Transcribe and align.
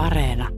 Areena. 0.00 0.48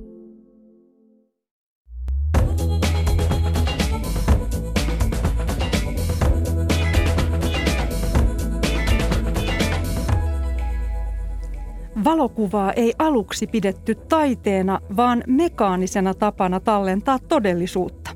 Valokuvaa 12.05 12.73
ei 12.73 12.95
aluksi 12.99 13.47
pidetty 13.47 13.95
taiteena, 13.95 14.81
vaan 14.97 15.25
mekaanisena 15.27 16.15
tapana 16.15 16.61
tallentaa 16.61 17.19
todellisuutta. 17.19 18.11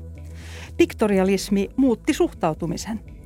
Piktorialismi 0.77 1.69
muutti 1.77 2.13
suhtautumisen. 2.13 3.16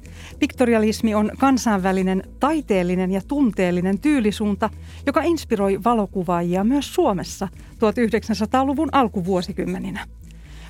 Piktorialismi 0.41 1.15
on 1.15 1.31
kansainvälinen 1.37 2.23
taiteellinen 2.39 3.11
ja 3.11 3.21
tunteellinen 3.27 3.99
tyylisuunta, 3.99 4.69
joka 5.05 5.21
inspiroi 5.21 5.83
valokuvaajia 5.83 6.63
myös 6.63 6.95
Suomessa 6.95 7.47
1900-luvun 7.53 8.89
alkuvuosikymmeninä. 8.91 10.07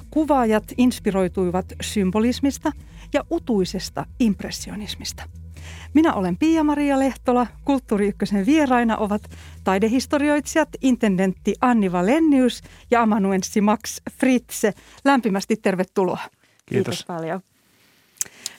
Kuvaajat 0.09 0.63
inspiroituivat 0.77 1.65
symbolismista 1.81 2.71
ja 3.13 3.23
utuisesta 3.29 4.05
impressionismista. 4.19 5.23
Minä 5.93 6.13
olen 6.13 6.37
Pia-Maria 6.37 6.99
Lehtola. 6.99 7.47
Kulttuuri 7.65 8.07
Ykkösen 8.07 8.45
vieraina 8.45 8.97
ovat 8.97 9.21
taidehistorioitsijat, 9.63 10.69
intendentti 10.81 11.53
Anni 11.61 11.91
Valennius 11.91 12.61
ja 12.91 13.01
amanuenssi 13.01 13.61
Max 13.61 14.01
Fritze. 14.19 14.73
Lämpimästi 15.05 15.55
tervetuloa. 15.55 16.19
Kiitos. 16.65 16.65
Kiitos 16.65 17.05
paljon. 17.05 17.41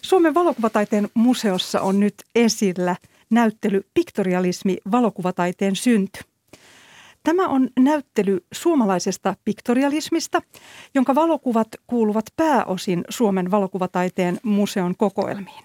Suomen 0.05 0.35
valokuvataiteen 0.35 1.09
museossa 1.15 1.81
on 1.81 2.01
nyt 2.01 2.15
esillä 2.35 2.97
näyttely 3.31 3.87
Piktorialismi 3.95 4.77
valokuvataiteen 4.93 5.77
synty. 5.77 6.21
Tämä 7.23 7.49
on 7.49 7.69
näyttely 7.79 8.45
suomalaisesta 8.53 9.35
piktorialismista, 9.45 10.43
jonka 10.95 11.15
valokuvat 11.15 11.69
kuuluvat 11.87 12.25
pääosin 12.37 13.05
Suomen 13.09 13.51
valokuvataiteen 13.51 14.41
museon 14.43 14.95
kokoelmiin. 14.97 15.65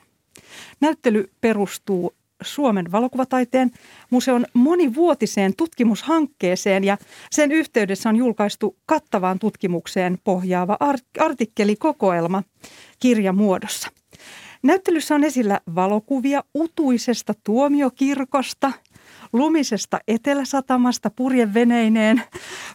Näyttely 0.81 1.31
perustuu 1.41 2.13
Suomen 2.43 2.91
valokuvataiteen 2.91 3.71
museon 4.09 4.45
monivuotiseen 4.53 5.55
tutkimushankkeeseen 5.55 6.83
ja 6.83 6.97
sen 7.31 7.51
yhteydessä 7.51 8.09
on 8.09 8.15
julkaistu 8.15 8.75
kattavaan 8.85 9.39
tutkimukseen 9.39 10.17
pohjaava 10.23 10.77
artikkelikokoelma 11.19 12.43
kirjamuodossa. 12.99 13.96
Näyttelyssä 14.63 15.15
on 15.15 15.23
esillä 15.23 15.61
valokuvia 15.75 16.43
utuisesta 16.55 17.33
tuomiokirkosta, 17.43 18.71
lumisesta 19.33 19.99
eteläsatamasta 20.07 21.09
purjeveneineen, 21.09 22.23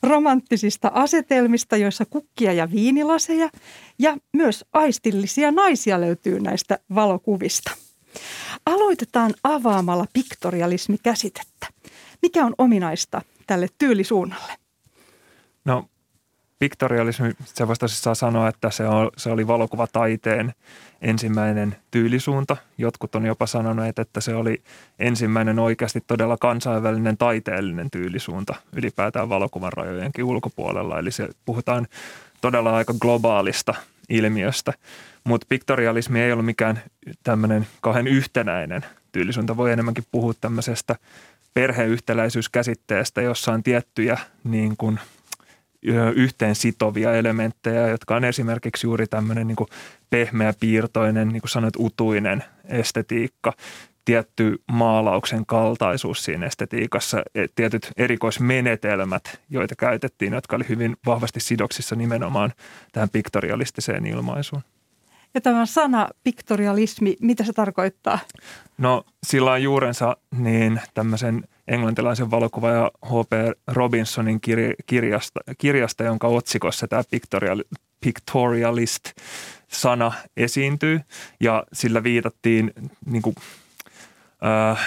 romanttisista 0.02 0.90
asetelmista, 0.94 1.76
joissa 1.76 2.04
kukkia 2.04 2.52
ja 2.52 2.70
viinilaseja 2.70 3.50
ja 3.98 4.16
myös 4.32 4.64
aistillisia 4.72 5.50
naisia 5.50 6.00
löytyy 6.00 6.40
näistä 6.40 6.78
valokuvista. 6.94 7.70
Aloitetaan 8.66 9.34
avaamalla 9.44 10.06
piktorialismi-käsitettä. 10.12 11.66
Mikä 12.22 12.46
on 12.46 12.54
ominaista 12.58 13.22
tälle 13.46 13.68
tyylisuunnalle? 13.78 14.52
No 15.64 15.88
piktorialismi, 16.62 17.30
se 17.44 17.68
voisi 17.68 17.80
tosissaan 17.80 18.16
sanoa, 18.16 18.48
että 18.48 18.70
se, 18.70 18.86
on, 18.86 19.10
se 19.16 19.30
oli 19.30 19.46
valokuvataiteen 19.46 20.54
ensimmäinen 21.00 21.76
tyylisuunta. 21.90 22.56
Jotkut 22.78 23.14
on 23.14 23.26
jopa 23.26 23.46
sanoneet, 23.46 23.98
että 23.98 24.20
se 24.20 24.34
oli 24.34 24.62
ensimmäinen 24.98 25.58
oikeasti 25.58 26.00
todella 26.06 26.36
kansainvälinen 26.36 27.16
taiteellinen 27.16 27.90
tyylisuunta 27.90 28.54
ylipäätään 28.76 29.28
valokuvan 29.28 29.72
rajojenkin 29.72 30.24
ulkopuolella. 30.24 30.98
Eli 30.98 31.10
se 31.10 31.28
puhutaan 31.44 31.86
todella 32.40 32.76
aika 32.76 32.94
globaalista 33.00 33.74
ilmiöstä. 34.08 34.72
Mutta 35.24 35.46
piktorialismi 35.48 36.20
ei 36.20 36.32
ollut 36.32 36.46
mikään 36.46 36.80
tämmöinen 37.24 37.66
kauhean 37.80 38.06
yhtenäinen 38.06 38.84
tyylisuunta. 39.12 39.56
Voi 39.56 39.72
enemmänkin 39.72 40.04
puhua 40.10 40.32
tämmöisestä 40.40 40.96
perheyhtäläisyyskäsitteestä, 41.54 43.22
jossa 43.22 43.52
on 43.52 43.62
tiettyjä 43.62 44.18
niin 44.44 44.76
kuin– 44.76 45.00
yhteen 46.14 46.54
sitovia 46.54 47.14
elementtejä, 47.14 47.88
jotka 47.88 48.16
on 48.16 48.24
esimerkiksi 48.24 48.86
juuri 48.86 49.06
tämmöinen 49.06 49.46
niin 49.46 49.56
pehmeä 50.10 50.54
piirtoinen, 50.60 51.28
niin 51.28 51.40
kuin 51.40 51.50
sanoit, 51.50 51.74
utuinen 51.78 52.44
estetiikka, 52.64 53.52
tietty 54.04 54.62
maalauksen 54.72 55.46
kaltaisuus 55.46 56.24
siinä 56.24 56.46
estetiikassa, 56.46 57.22
e, 57.34 57.46
tietyt 57.54 57.92
erikoismenetelmät, 57.96 59.40
joita 59.50 59.76
käytettiin, 59.76 60.32
jotka 60.32 60.56
oli 60.56 60.64
hyvin 60.68 60.96
vahvasti 61.06 61.40
sidoksissa 61.40 61.96
nimenomaan 61.96 62.52
tähän 62.92 63.10
piktorialistiseen 63.10 64.06
ilmaisuun. 64.06 64.62
Ja 65.34 65.40
tämä 65.40 65.66
sana 65.66 66.08
piktorialismi, 66.24 67.16
mitä 67.20 67.44
se 67.44 67.52
tarkoittaa? 67.52 68.18
No 68.78 69.04
sillä 69.26 69.52
on 69.52 69.62
juurensa 69.62 70.16
niin 70.38 70.80
tämmöisen 70.94 71.44
englantilaisen 71.68 72.30
valokuvaaja 72.30 72.90
H.P. 73.04 73.32
Robinsonin 73.66 74.40
kirjasta, 74.86 75.40
kirjasta, 75.58 76.04
jonka 76.04 76.26
otsikossa 76.26 76.88
tämä 76.88 77.02
pictorial, 77.10 77.62
pictorialist-sana 78.00 80.12
esiintyy. 80.36 81.00
Ja 81.40 81.64
sillä 81.72 82.02
viitattiin 82.02 82.72
niin 83.06 83.22
kuin, 83.22 83.36
äh, 84.44 84.80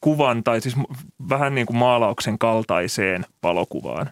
kuvan 0.00 0.44
tai 0.44 0.60
siis 0.60 0.76
vähän 1.28 1.54
niin 1.54 1.66
kuin 1.66 1.76
maalauksen 1.76 2.38
kaltaiseen 2.38 3.26
valokuvaan 3.42 4.10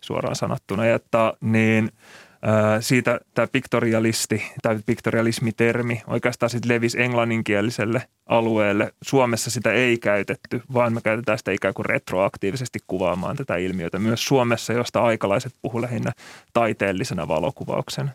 suoraan 0.00 0.36
sanottuna. 0.36 0.86
Että 0.86 1.32
niin– 1.40 1.90
siitä 2.80 3.20
tämä 3.34 3.48
piktorialisti 3.52 4.42
tai 4.62 4.78
piktorialismi-termi 4.86 6.02
oikeastaan 6.06 6.50
sitten 6.50 6.74
levisi 6.74 7.02
englanninkieliselle 7.02 8.02
alueelle. 8.26 8.92
Suomessa 9.02 9.50
sitä 9.50 9.72
ei 9.72 9.98
käytetty, 9.98 10.62
vaan 10.74 10.92
me 10.92 11.00
käytetään 11.00 11.38
sitä 11.38 11.52
ikään 11.52 11.74
kuin 11.74 11.86
retroaktiivisesti 11.86 12.78
kuvaamaan 12.86 13.36
tätä 13.36 13.56
ilmiötä. 13.56 13.98
Myös 13.98 14.24
Suomessa, 14.24 14.72
josta 14.72 15.02
aikalaiset 15.02 15.54
puhu 15.62 15.82
lähinnä 15.82 16.12
taiteellisena 16.52 17.28
valokuvauksena. 17.28 18.10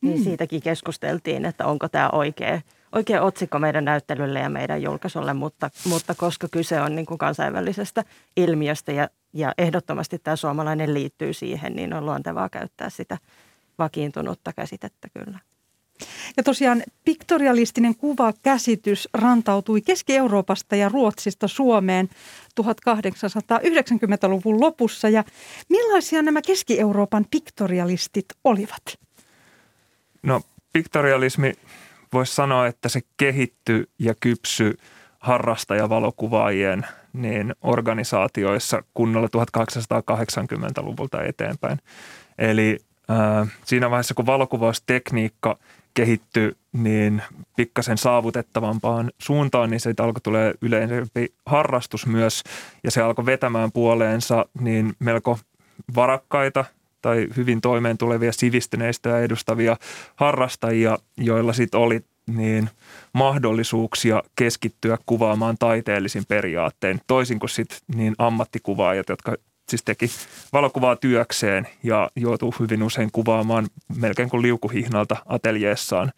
Niin 0.00 0.18
mm. 0.18 0.24
siitäkin 0.24 0.62
keskusteltiin, 0.62 1.44
että 1.44 1.66
onko 1.66 1.88
tämä 1.88 2.10
oikea, 2.10 2.60
oikea 2.92 3.22
otsikko 3.22 3.58
meidän 3.58 3.84
näyttelylle 3.84 4.38
ja 4.38 4.48
meidän 4.48 4.82
julkaisulle, 4.82 5.32
mutta, 5.32 5.70
mutta 5.88 6.14
koska 6.14 6.48
kyse 6.50 6.80
on 6.80 6.96
niin 6.96 7.06
kuin 7.06 7.18
kansainvälisestä 7.18 8.04
ilmiöstä 8.36 8.92
ja 8.92 9.08
ja 9.32 9.52
ehdottomasti 9.58 10.18
tämä 10.18 10.36
suomalainen 10.36 10.94
liittyy 10.94 11.32
siihen, 11.32 11.76
niin 11.76 11.94
on 11.94 12.06
luontevaa 12.06 12.48
käyttää 12.48 12.90
sitä 12.90 13.18
vakiintunutta 13.78 14.52
käsitettä 14.52 15.08
kyllä. 15.08 15.38
Ja 16.36 16.42
tosiaan 16.42 16.82
piktorialistinen 17.04 17.94
kuvakäsitys 17.94 19.08
rantautui 19.14 19.80
Keski-Euroopasta 19.80 20.76
ja 20.76 20.88
Ruotsista 20.88 21.48
Suomeen 21.48 22.08
1890-luvun 22.60 24.60
lopussa. 24.60 25.08
Ja 25.08 25.24
millaisia 25.68 26.22
nämä 26.22 26.42
Keski-Euroopan 26.42 27.26
piktorialistit 27.30 28.26
olivat? 28.44 28.98
No 30.22 30.40
piktorialismi 30.72 31.52
voisi 32.12 32.34
sanoa, 32.34 32.66
että 32.66 32.88
se 32.88 33.00
kehittyi 33.16 33.84
ja 33.98 34.14
kypsy 34.20 34.78
harrastajavalokuvaajien 35.22 36.86
niin 37.12 37.54
organisaatioissa 37.62 38.82
kunnolla 38.94 39.28
1880-luvulta 39.36 41.22
eteenpäin. 41.22 41.78
Eli 42.38 42.78
äh, 43.10 43.48
siinä 43.64 43.90
vaiheessa, 43.90 44.14
kun 44.14 44.26
valokuvaustekniikka 44.26 45.58
kehittyi 45.94 46.52
niin 46.72 47.22
pikkasen 47.56 47.98
saavutettavampaan 47.98 49.10
suuntaan, 49.18 49.70
niin 49.70 49.80
siitä 49.80 50.04
alkoi 50.04 50.20
tulee 50.20 50.54
yleisempi 50.60 51.34
harrastus 51.46 52.06
myös 52.06 52.42
ja 52.84 52.90
se 52.90 53.02
alkoi 53.02 53.26
vetämään 53.26 53.72
puoleensa 53.72 54.46
niin 54.60 54.92
melko 54.98 55.38
varakkaita 55.94 56.64
tai 57.02 57.28
hyvin 57.36 57.60
toimeen 57.60 57.98
tulevia 57.98 58.32
sivistyneistä 58.32 59.08
ja 59.08 59.20
edustavia 59.20 59.76
harrastajia, 60.16 60.98
joilla 61.16 61.52
sitten 61.52 61.80
oli 61.80 62.04
niin 62.36 62.70
mahdollisuuksia 63.12 64.22
keskittyä 64.36 64.98
kuvaamaan 65.06 65.56
taiteellisin 65.58 66.24
periaatteen, 66.28 67.00
toisin 67.06 67.38
kuin 67.38 67.50
sit 67.50 67.80
niin 67.94 68.14
ammattikuvaajat, 68.18 69.08
jotka 69.08 69.36
siis 69.68 69.82
teki 69.82 70.10
valokuvaa 70.52 70.96
työkseen 70.96 71.68
ja 71.82 72.10
joutuu 72.16 72.54
hyvin 72.60 72.82
usein 72.82 73.12
kuvaamaan 73.12 73.66
melkein 73.96 74.30
kuin 74.30 74.42
liukuhihnalta 74.42 75.16
ateljeessaan 75.26 76.12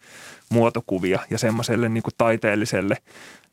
muotokuvia 0.49 1.19
ja 1.29 1.37
semmoiselle 1.37 1.89
niin 1.89 2.03
kuin 2.03 2.13
taiteelliselle 2.17 2.97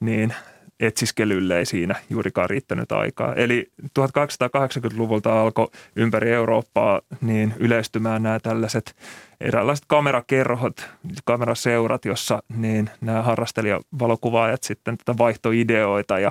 niin 0.01 0.35
etsiskelylle 0.83 1.59
ei 1.59 1.67
siinä 1.67 1.95
juurikaan 2.11 2.51
riittänyt 2.51 2.93
aikaa. 2.93 3.35
Eli 3.35 3.71
1880-luvulta 3.83 5.43
alkoi 5.43 5.69
ympäri 5.97 6.33
Eurooppaa 6.33 7.01
niin 7.21 7.55
yleistymään 7.59 8.23
nämä 8.23 8.41
tällaiset 8.41 8.97
eräänlaiset 9.41 9.85
kamerakerhot, 9.87 10.89
kameraseurat, 11.25 12.05
jossa 12.05 12.43
niin 12.57 12.91
nämä 13.01 13.23
harrastelijavalokuvaajat 13.23 14.63
sitten 14.63 14.99
tätä 14.99 15.19
vaihtoideoita 15.19 16.19
ja 16.19 16.31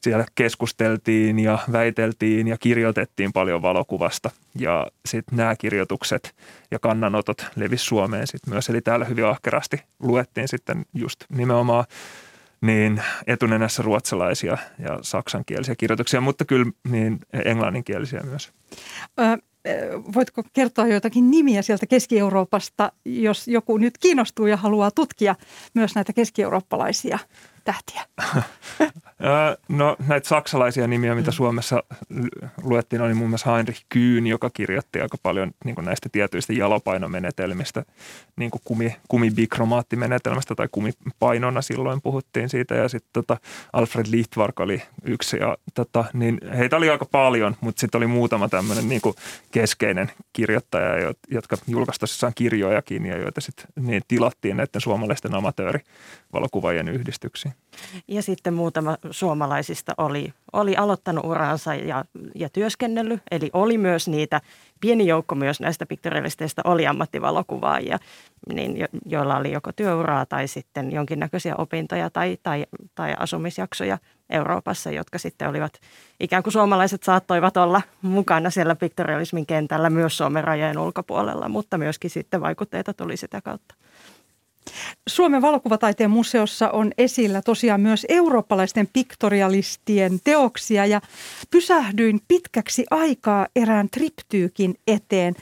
siellä 0.00 0.24
keskusteltiin 0.34 1.38
ja 1.38 1.58
väiteltiin 1.72 2.48
ja 2.48 2.58
kirjoitettiin 2.58 3.32
paljon 3.32 3.62
valokuvasta. 3.62 4.30
Ja 4.58 4.86
sitten 5.06 5.36
nämä 5.36 5.56
kirjoitukset 5.56 6.34
ja 6.70 6.78
kannanotot 6.78 7.46
levisi 7.56 7.84
Suomeen 7.84 8.26
sitten 8.26 8.52
myös. 8.54 8.68
Eli 8.68 8.80
täällä 8.80 9.04
hyvin 9.04 9.26
ahkerasti 9.26 9.82
luettiin 10.00 10.48
sitten 10.48 10.84
just 10.94 11.24
nimenomaan 11.28 11.84
niin 12.62 13.02
etunenässä 13.26 13.82
ruotsalaisia 13.82 14.58
ja 14.78 14.98
saksankielisiä 15.02 15.74
kirjoituksia, 15.76 16.20
mutta 16.20 16.44
kyllä 16.44 16.72
niin 16.88 17.18
englanninkielisiä 17.44 18.20
myös. 18.20 18.52
Ö, 19.20 19.38
voitko 20.14 20.42
kertoa 20.52 20.86
joitakin 20.86 21.30
nimiä 21.30 21.62
sieltä 21.62 21.86
Keski-Euroopasta, 21.86 22.92
jos 23.04 23.48
joku 23.48 23.78
nyt 23.78 23.98
kiinnostuu 23.98 24.46
ja 24.46 24.56
haluaa 24.56 24.90
tutkia 24.90 25.34
myös 25.74 25.94
näitä 25.94 26.12
keski-eurooppalaisia 26.12 27.18
tähtiä? 27.64 28.02
no 29.68 29.96
näitä 30.08 30.28
saksalaisia 30.28 30.86
nimiä, 30.86 31.14
mitä 31.14 31.30
mm. 31.30 31.34
Suomessa 31.34 31.82
luettiin, 32.62 33.02
oli 33.02 33.14
muun 33.14 33.30
muassa 33.30 33.54
Heinrich 33.54 33.84
Kühn, 33.94 34.26
joka 34.26 34.50
kirjoitti 34.50 35.00
aika 35.00 35.16
paljon 35.22 35.50
niin 35.64 35.76
näistä 35.82 36.08
tietyistä 36.12 36.52
jalopaiноmenetelmistä, 36.52 37.84
niin 38.36 38.50
kuin 38.50 38.60
kumi, 38.64 38.96
kumibikromaattimenetelmästä 39.08 40.54
tai 40.54 40.68
kumipainona 40.72 41.62
silloin 41.62 42.02
puhuttiin 42.02 42.48
siitä. 42.48 42.74
Ja 42.74 42.88
sitten 42.88 43.10
tota 43.12 43.36
Alfred 43.72 44.06
Lichtvark 44.10 44.60
oli 44.60 44.82
yksi. 45.04 45.36
Ja 45.36 45.56
tota, 45.74 46.04
niin 46.12 46.38
heitä 46.56 46.76
oli 46.76 46.90
aika 46.90 47.04
paljon, 47.04 47.56
mutta 47.60 47.80
sitten 47.80 47.98
oli 47.98 48.06
muutama 48.06 48.48
tämmöinen 48.48 48.88
niin 48.88 49.00
keskeinen 49.50 50.10
kirjoittaja, 50.32 51.14
jotka 51.30 51.56
julkaisi 51.66 52.26
kirjojakin 52.34 53.06
ja 53.06 53.18
joita 53.18 53.40
sitten 53.40 53.66
niin 53.80 54.02
tilattiin 54.08 54.56
näiden 54.56 54.80
suomalaisten 54.80 55.34
amatöörivalokuvajien 55.34 56.88
yhdistyksiin. 56.88 57.51
Ja 58.08 58.22
sitten 58.22 58.54
muutama 58.54 58.96
suomalaisista 59.10 59.92
oli, 59.98 60.32
oli 60.52 60.76
aloittanut 60.76 61.24
uransa 61.24 61.74
ja, 61.74 62.04
ja 62.34 62.48
työskennellyt, 62.48 63.22
eli 63.30 63.50
oli 63.52 63.78
myös 63.78 64.08
niitä, 64.08 64.40
pieni 64.80 65.06
joukko 65.06 65.34
myös 65.34 65.60
näistä 65.60 65.86
piktorialisteista 65.86 66.62
oli 66.64 66.86
ammattivalokuvaajia, 66.86 67.98
niin 68.52 68.76
jo, 68.76 68.86
joilla 69.06 69.36
oli 69.36 69.52
joko 69.52 69.72
työuraa 69.72 70.26
tai 70.26 70.48
sitten 70.48 70.92
jonkinnäköisiä 70.92 71.54
opintoja 71.58 72.10
tai, 72.10 72.38
tai, 72.42 72.66
tai 72.94 73.14
asumisjaksoja 73.18 73.98
Euroopassa, 74.30 74.90
jotka 74.90 75.18
sitten 75.18 75.48
olivat, 75.48 75.72
ikään 76.20 76.42
kuin 76.42 76.52
suomalaiset 76.52 77.02
saattoivat 77.02 77.56
olla 77.56 77.82
mukana 78.02 78.50
siellä 78.50 78.74
piktorialismin 78.74 79.46
kentällä 79.46 79.90
myös 79.90 80.16
Suomen 80.16 80.44
rajojen 80.44 80.78
ulkopuolella, 80.78 81.48
mutta 81.48 81.78
myöskin 81.78 82.10
sitten 82.10 82.40
vaikutteita 82.40 82.94
tuli 82.94 83.16
sitä 83.16 83.40
kautta. 83.40 83.74
Suomen 85.08 85.42
valokuvataiteen 85.42 86.10
museossa 86.10 86.70
on 86.70 86.92
esillä 86.98 87.42
tosiaan 87.42 87.80
myös 87.80 88.06
eurooppalaisten 88.08 88.88
piktorialistien 88.92 90.20
teoksia 90.24 90.86
ja 90.86 91.00
pysähdyin 91.50 92.20
pitkäksi 92.28 92.84
aikaa 92.90 93.46
erään 93.56 93.88
triptyykin 93.90 94.74
eteen. 94.86 95.34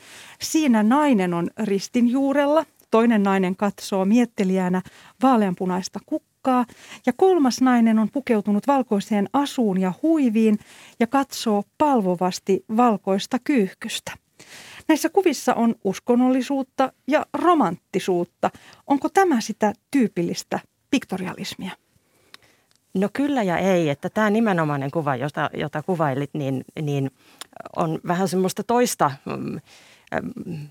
Siinä 0.43 0.83
nainen 0.83 1.35
on 1.35 1.51
ristin 1.65 2.09
juurella, 2.09 2.65
toinen 2.91 3.23
nainen 3.23 3.57
katsoo 3.57 4.05
miettelijänä 4.05 4.83
vaaleanpunaista 5.23 6.01
kukkaa 6.07 6.67
ja 7.07 7.13
kolmas 7.17 7.61
nainen 7.61 7.99
on 7.99 8.09
pukeutunut 8.13 8.67
valkoiseen 8.67 9.29
asuun 9.33 9.81
ja 9.81 9.93
huiviin 10.03 10.59
ja 11.01 11.07
katsoo 11.07 11.65
palvovasti 11.79 12.65
valkoista 12.77 13.39
kyyhkystä. 13.45 14.13
Näissä 14.91 15.09
kuvissa 15.09 15.55
on 15.55 15.75
uskonnollisuutta 15.85 16.93
ja 17.07 17.27
romanttisuutta. 17.33 18.51
Onko 18.87 19.09
tämä 19.09 19.41
sitä 19.41 19.73
tyypillistä 19.91 20.61
piktorialismia? 20.91 21.71
No 22.95 23.09
kyllä 23.13 23.43
ja 23.43 23.59
ei, 23.59 23.89
että 23.89 24.11
tämä 24.11 24.31
nimenomainen 24.31 24.91
kuva, 24.91 25.17
jota, 25.17 25.51
jota 25.55 25.83
kuvailit, 25.83 26.31
niin, 26.33 26.65
niin 26.83 27.11
on 27.77 28.01
vähän 28.07 28.29
semmoista 28.29 28.65
toista 28.65 29.11
mm, 29.25 29.61
mm, 30.47 30.69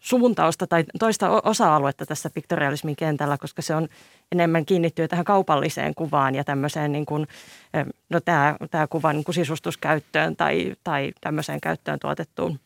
suuntausta 0.00 0.66
tai 0.66 0.84
toista 0.98 1.30
osa-aluetta 1.30 2.06
tässä 2.06 2.30
piktorialismin 2.30 2.96
kentällä, 2.96 3.38
koska 3.38 3.62
se 3.62 3.74
on 3.74 3.88
enemmän 4.32 4.66
kiinnittyy 4.66 5.08
tähän 5.08 5.24
kaupalliseen 5.24 5.94
kuvaan 5.94 6.34
ja 6.34 6.44
tämmöiseen 6.44 6.92
niin 6.92 7.06
kuin, 7.06 7.26
no 8.10 8.20
tämä, 8.20 8.56
tämä 8.70 8.86
kuvan 8.86 9.16
niin 9.16 9.34
sisustuskäyttöön 9.34 10.36
tai, 10.36 10.74
tai 10.84 11.12
tämmöiseen 11.20 11.60
käyttöön 11.60 11.98
tuotettuun 11.98 12.60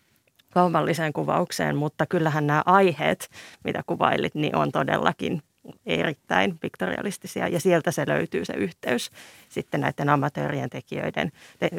kaupalliseen 0.53 1.13
kuvaukseen, 1.13 1.77
mutta 1.77 2.07
kyllähän 2.07 2.47
nämä 2.47 2.63
aiheet, 2.67 3.31
mitä 3.65 3.83
kuvailit, 3.87 4.35
niin 4.35 4.57
on 4.57 4.73
todellakin 4.73 5.43
erittäin 5.87 6.59
piktorialistisia 6.59 7.49
ja 7.49 7.61
sieltä 7.61 7.91
se 7.91 8.05
löytyy 8.07 8.45
se 8.45 8.53
yhteys 8.53 9.11
sitten 9.49 9.81
näiden 9.81 10.09
amatöörien 10.09 10.71
tekijöiden 10.71 11.33
te, 11.59 11.71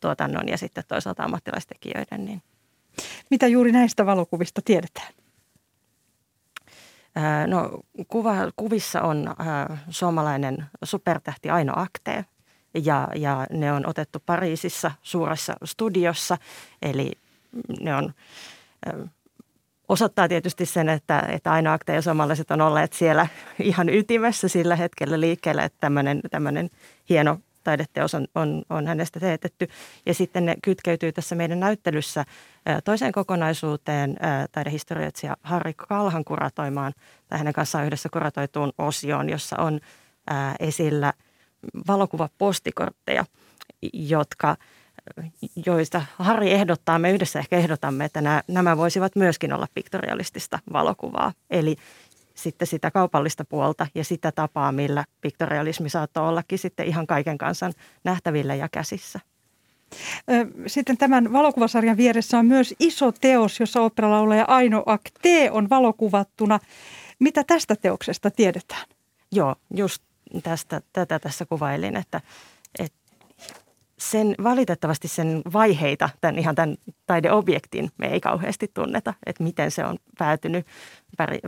tuotannon 0.00 0.48
ja 0.48 0.58
sitten 0.58 0.84
toisaalta 0.88 1.24
ammattilaistekijöiden. 1.24 2.24
Niin. 2.24 2.42
Mitä 3.30 3.46
juuri 3.46 3.72
näistä 3.72 4.06
valokuvista 4.06 4.60
tiedetään? 4.64 5.12
No, 7.46 7.80
kuva, 8.08 8.34
kuvissa 8.56 9.02
on 9.02 9.34
suomalainen 9.90 10.64
supertähti 10.84 11.50
Aino 11.50 11.72
Akte 11.76 12.24
ja, 12.84 13.08
ja 13.14 13.46
ne 13.50 13.72
on 13.72 13.86
otettu 13.86 14.18
Pariisissa 14.26 14.90
suuressa 15.02 15.54
studiossa, 15.64 16.38
eli 16.82 17.12
ne 17.80 17.94
on, 17.94 18.12
osoittaa 19.90 20.28
tietysti 20.28 20.66
sen, 20.66 20.88
että, 20.88 21.22
että 21.28 21.52
aina 21.52 21.72
akte 21.72 21.94
ja 21.94 22.00
on 22.50 22.60
olleet 22.60 22.92
siellä 22.92 23.26
ihan 23.62 23.88
ytimessä 23.88 24.48
sillä 24.48 24.76
hetkellä 24.76 25.20
liikkeellä, 25.20 25.64
että 25.64 25.78
tämmöinen, 25.80 26.20
tämmöinen 26.30 26.70
hieno 27.08 27.38
taideteos 27.64 28.14
on, 28.14 28.26
on, 28.34 28.62
on 28.70 28.86
hänestä 28.86 29.20
teetetty. 29.20 29.68
Ja 30.06 30.14
sitten 30.14 30.46
ne 30.46 30.56
kytkeytyy 30.62 31.12
tässä 31.12 31.34
meidän 31.34 31.60
näyttelyssä 31.60 32.24
toiseen 32.84 33.12
kokonaisuuteen 33.12 34.16
taidehistorioitsija 34.52 35.36
Harri 35.42 35.74
Kalhan 35.74 36.24
kuratoimaan 36.24 36.92
tai 37.28 37.38
hänen 37.38 37.52
kanssaan 37.52 37.86
yhdessä 37.86 38.08
kuratoituun 38.12 38.72
osioon, 38.78 39.30
jossa 39.30 39.56
on 39.58 39.80
esillä 40.60 41.12
valokuvapostikortteja, 41.88 43.24
jotka– 43.92 44.56
joista 45.66 46.02
Harri 46.18 46.50
ehdottaa, 46.50 46.98
me 46.98 47.10
yhdessä 47.10 47.38
ehkä 47.38 47.56
ehdotamme, 47.56 48.04
että 48.04 48.20
nämä, 48.20 48.42
nämä 48.48 48.76
voisivat 48.76 49.16
myöskin 49.16 49.52
olla 49.52 49.66
piktorialistista 49.74 50.58
valokuvaa. 50.72 51.32
Eli 51.50 51.76
sitten 52.34 52.68
sitä 52.68 52.90
kaupallista 52.90 53.44
puolta 53.44 53.86
ja 53.94 54.04
sitä 54.04 54.32
tapaa, 54.32 54.72
millä 54.72 55.04
piktorialismi 55.20 55.88
saattaa 55.90 56.28
ollakin 56.28 56.58
sitten 56.58 56.86
ihan 56.86 57.06
kaiken 57.06 57.38
kansan 57.38 57.72
nähtävillä 58.04 58.54
ja 58.54 58.68
käsissä. 58.72 59.20
Sitten 60.66 60.96
tämän 60.96 61.32
valokuvasarjan 61.32 61.96
vieressä 61.96 62.38
on 62.38 62.46
myös 62.46 62.74
iso 62.78 63.12
teos, 63.12 63.60
jossa 63.60 63.80
operalaulaja 63.80 64.44
Aino 64.48 64.82
Akte 64.86 65.50
on 65.50 65.70
valokuvattuna. 65.70 66.60
Mitä 67.18 67.44
tästä 67.44 67.76
teoksesta 67.76 68.30
tiedetään? 68.30 68.84
Joo, 69.32 69.56
just 69.74 70.02
tästä, 70.42 70.82
tätä 70.92 71.18
tässä 71.18 71.46
kuvailin, 71.46 71.96
että, 71.96 72.20
että 72.78 72.99
sen 74.00 74.34
valitettavasti 74.44 75.08
sen 75.08 75.42
vaiheita, 75.52 76.10
tämän 76.20 76.38
ihan 76.38 76.54
tämän 76.54 76.76
taideobjektin 77.06 77.90
me 77.98 78.06
ei 78.06 78.20
kauheasti 78.20 78.70
tunneta, 78.74 79.14
että 79.26 79.44
miten 79.44 79.70
se 79.70 79.84
on 79.84 79.98
päätynyt 80.18 80.66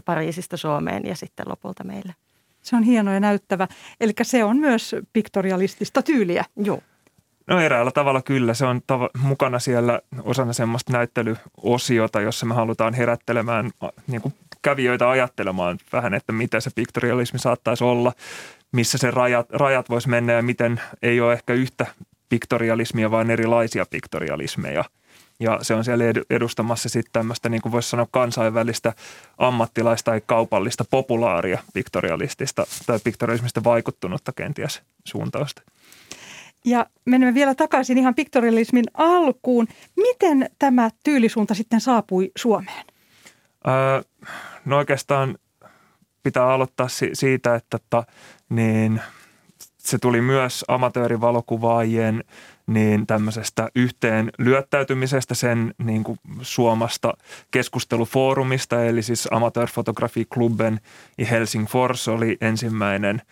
Pariisista 0.05 0.57
Suomeen 0.57 1.07
ja 1.07 1.17
sitten 1.17 1.49
lopulta 1.49 1.85
meille. 1.85 2.15
Se 2.63 2.77
on 2.77 2.83
hieno 2.83 3.13
ja 3.13 3.21
näyttävä. 3.21 3.69
Eli 4.01 4.13
se 4.23 4.45
on 4.45 4.57
myös 4.57 4.95
piktorialistista 5.13 6.03
tyyliä. 6.03 6.45
Joo. 6.57 6.81
No 7.47 7.61
eräällä 7.61 7.91
tavalla 7.91 8.23
kyllä. 8.23 8.55
Se 8.55 8.67
on 8.67 8.81
tav- 8.93 9.21
mukana 9.23 9.59
siellä 9.59 10.01
osana 10.23 10.53
semmoista 10.53 10.93
näyttelyosiota, 10.93 12.21
jossa 12.21 12.47
me 12.47 12.55
halutaan 12.55 12.95
herättelemään 12.95 13.71
niin 14.07 14.23
kuin 14.23 14.35
kävijöitä 14.63 15.11
ajattelemaan 15.11 15.79
vähän, 15.93 16.15
että 16.15 16.33
mitä 16.33 16.61
se 16.61 16.71
piktorialismi 16.75 17.39
saattaisi 17.39 17.85
olla, 17.85 18.13
missä 18.73 18.99
se 18.99 19.11
rajat, 19.11 19.51
rajat 19.51 19.91
voisi 19.91 20.09
mennä 20.09 20.33
ja 20.33 20.43
miten 20.43 20.81
ei 21.03 21.21
ole 21.21 21.33
ehkä 21.33 21.53
yhtä 21.53 21.87
piktorialismia, 22.33 23.11
vaan 23.11 23.31
erilaisia 23.31 23.87
piktorialismeja. 23.91 24.85
Ja 25.41 25.59
se 25.63 25.75
on 25.75 25.85
siellä 25.85 26.05
edustamassa 26.31 26.89
sitten 26.89 27.13
tämmöistä, 27.13 27.49
niin 27.49 27.63
kuin 27.63 27.73
voisi 27.73 27.91
sanoa, 27.91 28.07
kansainvälistä 28.11 28.93
ammattilaista 29.39 30.11
tai 30.11 30.21
kaupallista 30.27 30.85
populaaria 30.91 31.59
piktorialistista 31.75 32.67
tai 32.87 32.99
piktorialismista 33.05 33.65
vaikuttunutta 33.65 34.33
kenties 34.33 34.83
suuntausta. 35.05 35.63
Ja 36.65 36.87
menemme 37.05 37.35
vielä 37.35 37.55
takaisin 37.55 37.99
ihan 37.99 38.15
piktorialismin 38.15 38.85
alkuun. 38.95 39.69
Miten 39.97 40.51
tämä 40.59 40.91
tyylisuunta 41.05 41.55
sitten 41.55 41.81
saapui 41.81 42.31
Suomeen? 42.37 42.85
Öö, 43.69 44.03
no 44.65 44.79
oikeastaan 44.79 45.39
pitää 46.23 46.49
aloittaa 46.49 46.89
si- 46.89 47.11
siitä, 47.13 47.55
että 47.55 47.77
että 47.77 47.89
tota, 47.91 48.13
niin– 48.49 49.01
se 49.83 49.99
tuli 49.99 50.21
myös 50.21 50.65
amatöörivalokuvaajien 50.69 52.25
niin 52.67 53.07
tämmöisestä 53.07 53.69
yhteen 53.75 54.31
lyöttäytymisestä 54.39 55.35
sen 55.35 55.75
niin 55.79 56.05
kuin 56.05 56.19
suomasta 56.43 57.15
keskustelufoorumista, 57.51 58.85
eli 58.85 59.03
siis 59.03 59.29
Amateur 59.31 59.69
Photography 59.75 60.25
Clubben 60.25 60.81
i 61.19 61.31
Helsingfors 61.31 62.09
oli 62.09 62.37
ensimmäinen– 62.41 63.23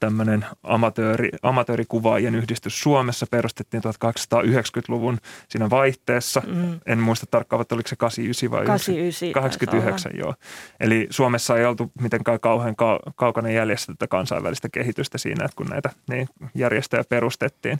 tämmöinen 0.00 0.46
amatööri, 0.62 1.28
amatöörikuvaajien 1.42 2.34
yhdistys 2.34 2.80
Suomessa 2.80 3.26
perustettiin 3.30 3.82
1890-luvun 3.82 5.18
siinä 5.48 5.70
vaihteessa. 5.70 6.42
Mm. 6.46 6.80
En 6.86 6.98
muista 6.98 7.26
tarkkaan, 7.26 7.62
että 7.62 7.74
oliko 7.74 7.88
se 7.88 7.96
89 7.96 8.50
vai 8.50 8.66
89, 8.66 9.42
89, 9.42 10.12
joo. 10.14 10.34
Eli 10.80 11.06
Suomessa 11.10 11.58
ei 11.58 11.64
oltu 11.64 11.92
mitenkään 12.00 12.40
kauhean 12.40 12.76
kaukana 13.14 13.50
jäljessä 13.50 13.92
tätä 13.92 14.06
kansainvälistä 14.06 14.68
kehitystä 14.68 15.18
siinä, 15.18 15.44
että 15.44 15.56
kun 15.56 15.66
näitä 15.66 15.90
niin 16.08 16.28
järjestöjä 16.54 17.04
perustettiin. 17.08 17.78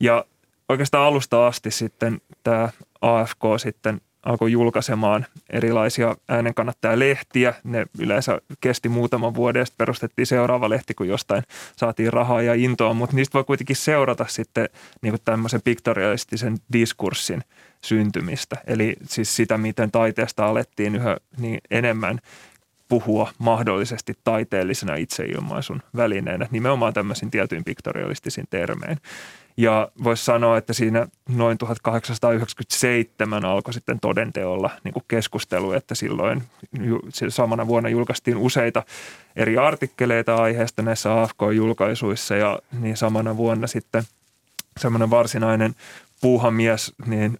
Ja 0.00 0.24
oikeastaan 0.68 1.06
alusta 1.06 1.46
asti 1.46 1.70
sitten 1.70 2.20
tämä 2.42 2.68
AFK 3.00 3.42
sitten 3.56 4.00
alkoi 4.22 4.52
julkaisemaan 4.52 5.26
erilaisia 5.50 6.16
äänenkannattajalehtiä. 6.28 7.54
Ne 7.64 7.86
yleensä 7.98 8.40
kesti 8.60 8.88
muutaman 8.88 9.34
vuoden 9.34 9.60
ja 9.60 9.64
sitten 9.66 9.78
perustettiin 9.78 10.26
seuraava 10.26 10.68
lehti, 10.68 10.94
kun 10.94 11.08
jostain 11.08 11.42
saatiin 11.76 12.12
rahaa 12.12 12.42
ja 12.42 12.54
intoa, 12.54 12.94
mutta 12.94 13.16
niistä 13.16 13.34
voi 13.34 13.44
kuitenkin 13.44 13.76
seurata 13.76 14.26
sitten 14.28 14.68
niin 15.02 15.12
kuin 15.12 15.22
tämmöisen 15.24 15.62
piktorialistisen 15.64 16.56
diskurssin 16.72 17.42
syntymistä. 17.84 18.56
Eli 18.66 18.96
siis 19.04 19.36
sitä, 19.36 19.58
miten 19.58 19.90
taiteesta 19.90 20.46
alettiin 20.46 20.94
yhä 20.94 21.16
niin 21.38 21.60
enemmän 21.70 22.18
puhua 22.88 23.30
mahdollisesti 23.38 24.14
taiteellisena 24.24 24.94
itseilmaisun 24.94 25.82
välineenä, 25.96 26.46
nimenomaan 26.50 26.94
tämmöisiin 26.94 27.30
tietyin 27.30 27.64
piktorialistisin 27.64 28.44
termein. 28.50 28.98
Ja 29.58 29.88
voisi 30.04 30.24
sanoa, 30.24 30.58
että 30.58 30.72
siinä 30.72 31.06
noin 31.28 31.58
1897 31.58 33.44
alkoi 33.44 33.74
sitten 33.74 34.00
todenteolla 34.00 34.70
niin 34.84 34.92
kuin 34.92 35.04
keskustelu, 35.08 35.72
että 35.72 35.94
silloin 35.94 36.42
samana 37.28 37.66
vuonna 37.66 37.88
julkaistiin 37.88 38.36
useita 38.36 38.82
eri 39.36 39.58
artikkeleita 39.58 40.36
aiheesta 40.36 40.82
näissä 40.82 41.22
AFK-julkaisuissa 41.22 42.36
ja 42.36 42.58
niin 42.80 42.96
samana 42.96 43.36
vuonna 43.36 43.66
sitten 43.66 44.02
semmoinen 44.80 45.10
varsinainen 45.10 45.74
puuhamies, 46.20 46.94
niin 47.06 47.38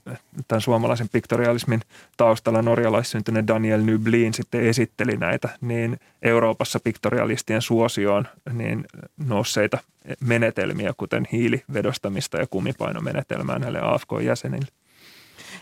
tämän 0.48 0.60
suomalaisen 0.60 1.08
piktorialismin 1.08 1.80
taustalla 2.16 2.62
norjalaissyntyinen 2.62 3.46
Daniel 3.46 3.80
Nyblin 3.80 4.34
sitten 4.34 4.66
esitteli 4.66 5.16
näitä 5.16 5.48
niin 5.60 6.00
Euroopassa 6.22 6.80
piktorialistien 6.84 7.62
suosioon 7.62 8.28
niin 8.52 8.84
nousseita 9.26 9.78
menetelmiä, 10.20 10.92
kuten 10.96 11.28
hiilivedostamista 11.32 12.38
ja 12.38 12.46
kumipainomenetelmää 12.46 13.58
näille 13.58 13.80
AFK-jäsenille. 13.82 14.68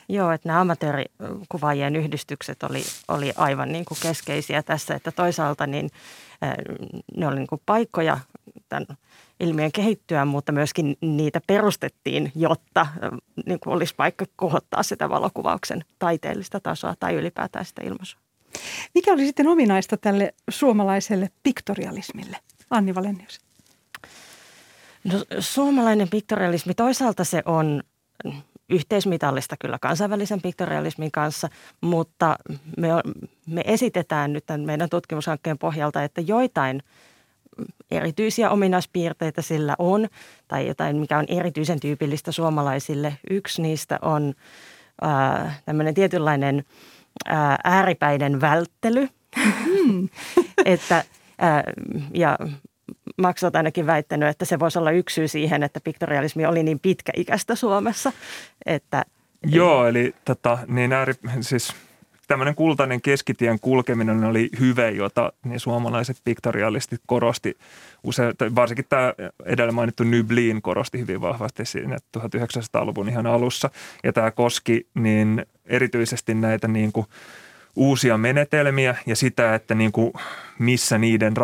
Joo, 0.09 0.33
että 0.33 0.49
nämä 0.49 0.61
amatöörikuvaajien 0.61 1.97
yhdistykset 1.97 2.63
oli, 2.63 2.83
oli 3.09 3.33
aivan 3.37 3.73
niin 3.73 3.85
kuin 3.85 3.99
keskeisiä 4.03 4.63
tässä, 4.63 4.95
että 4.95 5.13
toisaalta 5.13 5.67
niin 5.67 5.91
ne 7.17 7.27
oli 7.27 7.37
niin 7.37 7.47
kuin 7.47 7.63
paikkoja 7.67 8.19
tämän 8.69 8.87
ilmiön 9.41 9.73
kehittyä, 9.73 10.25
mutta 10.25 10.53
myöskin 10.53 10.97
niitä 11.01 11.41
perustettiin, 11.47 12.33
jotta 12.35 12.87
niin 13.47 13.61
kuin 13.61 13.75
olisi 13.75 13.95
paikka 13.95 14.25
kohottaa 14.37 14.83
sitä 14.83 15.09
valokuvauksen 15.09 15.85
taiteellista 15.99 16.61
tasoa 16.61 16.95
tai 17.01 17.15
ylipäätään 17.15 17.65
sitä 17.65 17.83
ilmaisua. 17.85 18.21
Mikä 18.95 19.13
oli 19.13 19.27
sitten 19.27 19.49
ominaista 19.49 19.97
tälle 19.97 20.35
suomalaiselle 20.51 21.31
piktorialismille, 21.43 22.37
Anni 22.71 22.95
Valenius? 22.95 23.41
No, 25.05 25.25
suomalainen 25.39 26.09
piktorialismi, 26.09 26.75
toisaalta 26.75 27.25
se 27.25 27.43
on 27.45 27.83
yhteismitallista 28.69 29.57
kyllä 29.61 29.79
kansainvälisen 29.79 30.43
piktorialismin 30.43 31.11
kanssa, 31.11 31.49
mutta 31.81 32.37
me, 32.77 32.89
me 33.47 33.63
esitetään 33.65 34.33
nyt 34.33 34.47
tämän 34.47 34.61
meidän 34.61 34.89
tutkimushankkeen 34.89 35.59
pohjalta, 35.59 36.05
että 36.05 36.21
joitain 36.21 36.83
erityisiä 37.91 38.51
ominaispiirteitä 38.51 39.43
sillä 39.43 39.75
on, 39.79 40.09
tai 40.49 40.67
jotain, 40.67 40.97
mikä 40.97 41.19
on 41.19 41.25
erityisen 41.29 41.81
tyypillistä 41.81 42.33
suomalaisille. 42.33 43.19
Yksi 43.31 43.63
niistä 43.63 43.99
on 44.03 44.35
ää, 45.03 45.55
tämmöinen 45.65 45.95
tietynlainen 45.95 46.65
ää, 47.27 47.59
ääripäiden 47.65 48.41
välttely, 48.41 49.09
mm. 49.87 50.09
että 50.65 51.05
ää, 51.39 51.65
ja 52.15 52.39
Max 53.17 53.43
on 53.43 53.51
ainakin 53.55 53.87
väittänyt, 53.87 54.29
että 54.29 54.45
se 54.45 54.59
voisi 54.59 54.79
olla 54.79 54.91
yksi 54.91 55.15
syy 55.15 55.29
siihen, 55.29 55.63
että 55.63 55.81
piktorialismi 55.85 56.47
oli 56.47 56.63
niin 56.63 56.81
pitkäikäistä 56.81 57.55
Suomessa. 57.55 58.13
Että, 58.67 59.05
Joo, 59.47 59.87
eli 59.87 60.15
tota, 60.25 60.59
niin 60.67 60.93
ääri, 60.93 61.15
siis 61.41 61.75
tämmöinen 62.27 62.55
kultainen 62.55 63.03
keskitien 63.03 63.61
kulkeminen 63.61 64.25
oli 64.25 64.49
hyve, 64.61 64.91
jota 64.91 65.33
niin 65.45 65.61
suomalaiset 65.61 66.17
piktorialistit 66.25 67.01
korosti 67.07 67.59
usein, 68.03 68.35
varsinkin 68.55 68.85
tämä 68.89 69.15
edellä 69.45 69.73
mainittu 69.73 70.05
Nyblin 70.05 70.63
korosti 70.63 70.99
hyvin 70.99 71.21
vahvasti 71.21 71.65
siinä 71.65 71.97
1900-luvun 72.19 73.09
ihan 73.09 73.27
alussa. 73.27 73.71
Ja 74.05 74.13
tämä 74.13 74.31
koski 74.31 74.87
niin 74.95 75.47
erityisesti 75.67 76.35
näitä 76.35 76.69
niin 76.69 76.93
kuin– 76.93 77.07
uusia 77.77 78.19
menetelmiä 78.19 78.97
ja 79.07 79.17
sitä, 79.17 79.55
että 79.55 79.75
niin 79.75 79.93
kuin 79.93 80.13
missä 80.59 80.99
niiden 80.99 81.35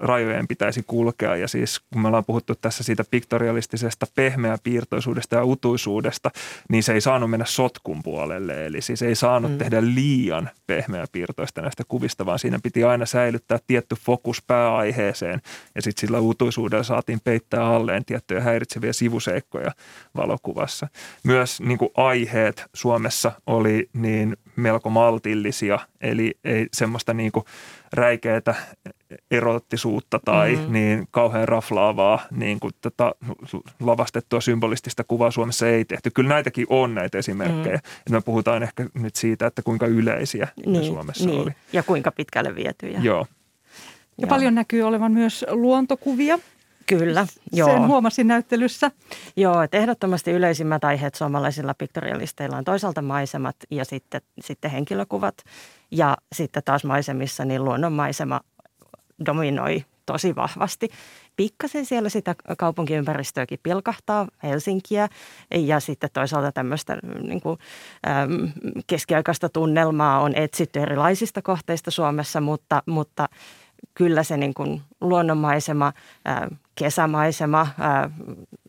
rajojen 0.00 0.48
pitäisi 0.48 0.84
kulkea. 0.86 1.36
Ja 1.36 1.48
siis 1.48 1.80
kun 1.92 2.02
me 2.02 2.08
ollaan 2.08 2.24
puhuttu 2.24 2.54
tässä 2.54 2.84
siitä 2.84 3.04
piktorialistisesta 3.10 4.06
pehmeäpiirtoisuudesta 4.14 5.36
ja 5.36 5.44
utuisuudesta, 5.44 6.30
niin 6.68 6.82
se 6.82 6.92
ei 6.92 7.00
saanut 7.00 7.30
mennä 7.30 7.44
sotkun 7.44 8.02
puolelle. 8.02 8.66
Eli 8.66 8.80
siis 8.80 9.02
ei 9.02 9.14
saanut 9.14 9.50
mm. 9.50 9.58
tehdä 9.58 9.82
liian 9.82 10.50
pehmeäpiirtoista 10.66 11.62
näistä 11.62 11.82
kuvista, 11.88 12.26
vaan 12.26 12.38
siinä 12.38 12.58
piti 12.62 12.84
aina 12.84 13.06
säilyttää 13.06 13.58
tietty 13.66 13.94
fokus 13.94 14.42
pääaiheeseen. 14.46 15.42
Ja 15.74 15.82
sitten 15.82 16.00
sillä 16.00 16.20
utuisuudella 16.20 16.84
saatiin 16.84 17.20
peittää 17.24 17.66
alleen 17.66 18.04
tiettyjä 18.04 18.40
häiritseviä 18.40 18.92
sivuseikkoja 18.92 19.72
valokuvassa. 20.16 20.88
Myös 21.24 21.60
niin 21.60 21.78
kuin 21.78 21.90
aiheet 21.94 22.64
Suomessa 22.74 23.32
oli 23.46 23.88
niin 23.92 24.36
melko 24.56 24.90
maltillisia, 24.90 25.78
eli 26.00 26.34
ei 26.44 26.66
semmoista 26.72 27.14
niin 27.14 27.32
kuin 27.32 27.44
räikeätä 27.92 28.54
erottisuutta 29.30 30.20
tai 30.24 30.52
mm-hmm. 30.56 30.72
niin 30.72 31.08
kauhean 31.10 31.48
raflaavaa 31.48 32.20
niin 32.30 32.60
kuin 32.60 32.72
tätä 32.80 33.12
lavastettua 33.80 34.40
symbolistista 34.40 35.04
kuvaa 35.04 35.30
Suomessa 35.30 35.68
ei 35.68 35.84
tehty. 35.84 36.10
Kyllä 36.10 36.28
näitäkin 36.28 36.66
on 36.68 36.94
näitä 36.94 37.18
esimerkkejä. 37.18 37.76
Mm-hmm. 37.76 38.16
Me 38.16 38.20
puhutaan 38.20 38.62
ehkä 38.62 38.86
nyt 38.94 39.16
siitä, 39.16 39.46
että 39.46 39.62
kuinka 39.62 39.86
yleisiä 39.86 40.48
niin, 40.56 40.72
ne 40.72 40.82
Suomessa 40.82 41.26
niin. 41.26 41.40
oli. 41.40 41.50
Ja 41.72 41.82
kuinka 41.82 42.12
pitkälle 42.12 42.54
vietyjä. 42.54 42.98
Joo. 43.02 43.26
Ja 44.18 44.22
Joo. 44.22 44.28
paljon 44.28 44.54
näkyy 44.54 44.82
olevan 44.82 45.12
myös 45.12 45.44
luontokuvia. 45.50 46.38
Kyllä, 46.86 47.26
joo. 47.52 47.70
Sen 47.70 47.86
huomasin 47.86 48.28
näyttelyssä. 48.28 48.90
Joo, 49.36 49.62
että 49.62 49.76
ehdottomasti 49.76 50.30
yleisimmät 50.30 50.84
aiheet 50.84 51.14
suomalaisilla 51.14 51.74
piktorialisteilla 51.74 52.56
on 52.56 52.64
toisaalta 52.64 53.02
maisemat 53.02 53.56
ja 53.70 53.84
sitten, 53.84 54.20
sitten 54.40 54.70
henkilökuvat. 54.70 55.34
Ja 55.90 56.16
sitten 56.32 56.62
taas 56.64 56.84
maisemissa 56.84 57.44
niin 57.44 57.64
luonnonmaisema 57.64 58.40
dominoi 59.26 59.84
tosi 60.06 60.36
vahvasti. 60.36 60.88
Pikkasen 61.36 61.86
siellä 61.86 62.08
sitä 62.08 62.34
kaupunkiympäristöäkin 62.58 63.58
pilkahtaa, 63.62 64.28
Helsinkiä, 64.42 65.08
ja 65.54 65.80
sitten 65.80 66.10
toisaalta 66.12 66.52
tämmöistä 66.52 66.98
niin 67.22 67.40
kuin, 67.40 67.58
äm, 68.08 68.52
keskiaikaista 68.86 69.48
tunnelmaa 69.48 70.20
on 70.20 70.34
etsitty 70.34 70.80
erilaisista 70.80 71.42
kohteista 71.42 71.90
Suomessa, 71.90 72.40
mutta, 72.40 72.82
mutta 72.86 73.28
kyllä 73.94 74.22
se 74.22 74.36
niin 74.36 74.54
kuin 74.54 74.82
luonnonmaisema, 75.00 75.92
ää, 76.24 76.48
kesämaisema, 76.74 77.66
ää, 77.78 78.10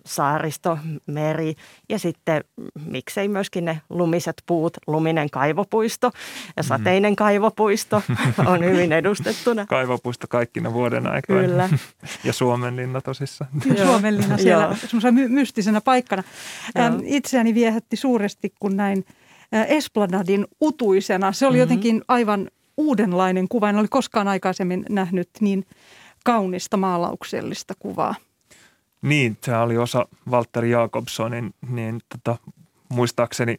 saaristo, 0.06 0.78
meri 1.06 1.56
ja 1.90 2.00
sitten 2.00 2.44
miksei 2.86 3.28
myöskin 3.28 3.66
ne 3.66 3.82
lumiset 3.90 4.44
puut, 4.46 4.78
luminen 4.88 5.30
kaivopuisto 5.30 6.12
ja 6.58 6.64
mm. 6.64 6.68
sateinen 6.68 7.12
mm. 7.12 7.16
kaivopuisto 7.16 8.04
on 8.46 8.66
hyvin 8.66 8.92
edustettuna. 8.92 9.66
Kaivopuisto 9.66 10.28
kaikkina 10.30 10.74
vuoden 10.74 11.08
aikoina. 11.08 11.48
Kyllä. 11.48 11.70
ja 12.24 12.34
Suomenlinna 12.34 13.02
tosissaan. 13.02 13.52
Suomenlinna 13.86 14.38
siellä 14.38 14.76
semmoisena 14.76 15.12
my- 15.12 15.30
mystisenä 15.30 15.82
paikkana. 15.82 16.24
Ähm, 16.80 17.00
itseäni 17.04 17.54
viehätti 17.54 17.96
suuresti, 17.96 18.54
kun 18.60 18.76
näin 18.76 19.06
Esplanadin 19.68 20.46
utuisena. 20.62 21.32
Se 21.32 21.46
oli 21.46 21.54
mm-hmm. 21.54 21.60
jotenkin 21.60 22.02
aivan 22.08 22.50
uudenlainen 22.78 23.48
kuva. 23.48 23.70
En 23.70 23.78
ole 23.78 23.88
koskaan 23.90 24.28
aikaisemmin 24.28 24.86
nähnyt 24.90 25.30
niin 25.40 25.66
kaunista 26.26 26.78
maalauksellista 26.78 27.74
kuvaa. 27.80 28.16
Niin, 29.02 29.38
tämä 29.42 29.62
oli 29.62 29.78
osa 29.78 30.08
Walter 30.30 30.66
Jakobsonin 30.66 31.54
niin, 31.70 32.00
tota, 32.10 32.38
muistaakseni 32.90 33.58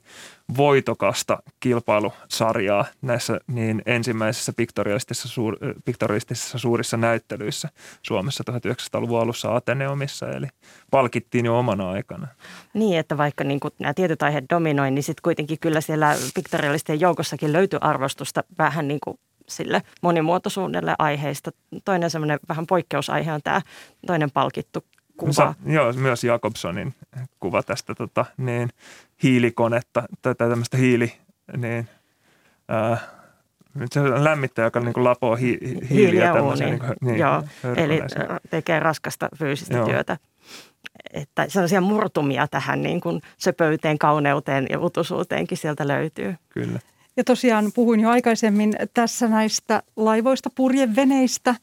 voitokasta 0.56 1.38
kilpailusarjaa 1.60 2.84
näissä 3.02 3.40
niin 3.46 3.82
ensimmäisissä 3.86 4.52
piktorialistisissa, 4.56 5.28
suur, 5.28 5.56
piktorialistisissa 5.84 6.58
suurissa 6.58 6.96
näyttelyissä 6.96 7.68
Suomessa 8.02 8.44
1900-luvun 8.50 9.20
alussa 9.20 9.56
Ateneumissa, 9.56 10.30
eli 10.30 10.46
palkittiin 10.90 11.44
jo 11.44 11.58
omana 11.58 11.90
aikana. 11.90 12.28
Niin, 12.74 12.98
että 12.98 13.16
vaikka 13.16 13.44
niin 13.44 13.60
kuin 13.60 13.74
nämä 13.78 13.94
tietyt 13.94 14.22
aiheet 14.22 14.44
dominoivat, 14.54 14.94
niin 14.94 15.02
sitten 15.02 15.22
kuitenkin 15.22 15.58
kyllä 15.60 15.80
siellä 15.80 16.16
piktorialistien 16.34 17.00
joukossakin 17.00 17.52
löytyy 17.52 17.78
arvostusta 17.82 18.44
vähän 18.58 18.88
niin 18.88 19.00
kuin 19.04 19.18
sille 19.48 19.82
monimuotoisuudelle 20.02 20.94
aiheista. 20.98 21.50
Toinen 21.84 22.10
semmoinen 22.10 22.38
vähän 22.48 22.66
poikkeusaihe 22.66 23.32
on 23.32 23.40
tämä 23.44 23.60
toinen 24.06 24.30
palkittu 24.30 24.84
kuva. 25.16 25.32
Sa, 25.32 25.54
joo, 25.66 25.92
myös 25.92 26.24
Jakobsonin 26.24 26.94
kuva 27.40 27.62
tästä 27.62 27.94
tota, 27.94 28.24
niin, 28.36 28.70
hiilikonetta 29.22 30.02
tai 30.22 30.34
tämmöistä 30.34 30.76
hiili, 30.76 31.12
niin, 31.56 31.88
ää, 32.68 32.98
se 33.90 34.24
lämmittää, 34.24 34.64
joka 34.64 34.80
niin 34.80 34.92
kuin 34.92 35.04
lapoo 35.04 35.36
hi, 35.36 35.58
hi, 35.62 35.88
hiiliä. 35.90 36.32
Niin 36.32 36.78
kuin, 36.78 36.94
niin, 37.00 37.18
joo, 37.18 37.42
eli 37.76 38.00
tekee 38.50 38.80
raskasta 38.80 39.28
fyysistä 39.38 39.76
joo. 39.76 39.86
työtä. 39.86 40.16
Että 41.12 41.44
sellaisia 41.48 41.80
murtumia 41.80 42.48
tähän 42.48 42.82
niin 42.82 43.00
kuin 43.00 43.20
söpöyteen, 43.38 43.98
kauneuteen 43.98 44.66
ja 44.70 44.80
utusuuteenkin 44.80 45.58
sieltä 45.58 45.88
löytyy. 45.88 46.34
Kyllä. 46.48 46.78
Ja 47.16 47.24
tosiaan 47.24 47.72
puhuin 47.74 48.00
jo 48.00 48.10
aikaisemmin 48.10 48.72
tässä 48.94 49.28
näistä 49.28 49.82
laivoista, 49.96 50.50
purjeveneistä, 50.54 51.54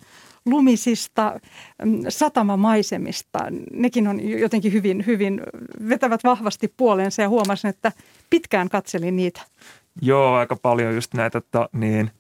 lumisista, 0.46 1.40
mm, 1.86 2.00
satamamaisemista. 2.10 3.40
Nekin 3.74 4.08
on 4.08 4.30
jotenkin 4.30 4.74
hyvin, 4.74 5.04
hyvin, 5.08 5.42
vetävät 5.90 6.24
vahvasti 6.24 6.74
puoleensa 6.78 7.22
ja 7.22 7.30
huomasin, 7.30 7.70
että 7.70 7.92
pitkään 8.30 8.70
katselin 8.70 9.16
niitä. 9.16 9.42
Joo, 10.02 10.34
aika 10.34 10.56
paljon 10.56 10.96
just 10.96 11.14
näitä 11.14 11.42
tota, 11.42 11.70
niin– 11.74 12.12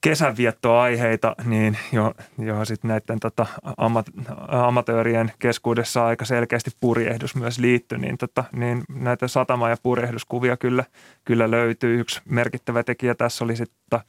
kesänviettoaiheita, 0.00 1.36
niin 1.44 1.78
jo, 1.92 2.14
johon 2.38 2.66
sitten 2.66 2.88
näiden 2.88 3.20
tota, 3.20 3.46
amat, 3.76 4.06
amatöörien 4.48 5.32
keskuudessa 5.38 6.06
aika 6.06 6.24
selkeästi 6.24 6.70
purjehdus 6.80 7.34
myös 7.34 7.58
liittyi, 7.58 7.98
niin, 7.98 8.18
tota, 8.18 8.44
niin 8.52 8.84
näitä 8.88 9.28
satama- 9.28 9.68
ja 9.68 9.76
purjehduskuvia 9.82 10.56
kyllä, 10.56 10.84
kyllä 11.24 11.50
löytyy. 11.50 12.00
Yksi 12.00 12.20
merkittävä 12.24 12.82
tekijä 12.82 13.14
tässä 13.14 13.44
oli 13.44 13.56
sitten 13.56 14.00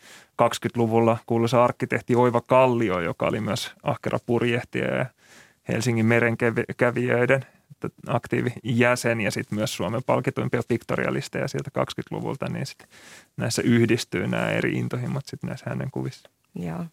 20-luvulla 0.42 1.18
kuuluisa 1.26 1.64
arkkitehti 1.64 2.16
Oiva 2.16 2.42
Kallio, 2.42 3.00
joka 3.00 3.26
oli 3.26 3.40
myös 3.40 3.74
ahkera 3.84 4.20
purjehtija 4.26 4.96
ja 4.96 5.06
Helsingin 5.68 6.06
merenkävijöiden 6.06 7.46
aktiivijäsen 8.08 9.22
ja 9.22 9.32
sitten 9.32 9.58
myös 9.58 9.76
Suomen 9.76 10.02
palkituimpia 10.06 10.62
piktorialisteja 10.68 11.48
sieltä 11.48 11.72
20-luvulta, 11.80 12.46
niin 12.50 12.66
sitten 12.66 12.88
näissä 13.38 13.62
yhdistyy 13.62 14.28
nämä 14.28 14.50
eri 14.50 14.74
intohimot 14.74 15.26
sitten 15.26 15.48
näissä 15.48 15.70
hänen 15.70 15.92
kuvissa. 15.92 16.30
Joo. 16.56 16.86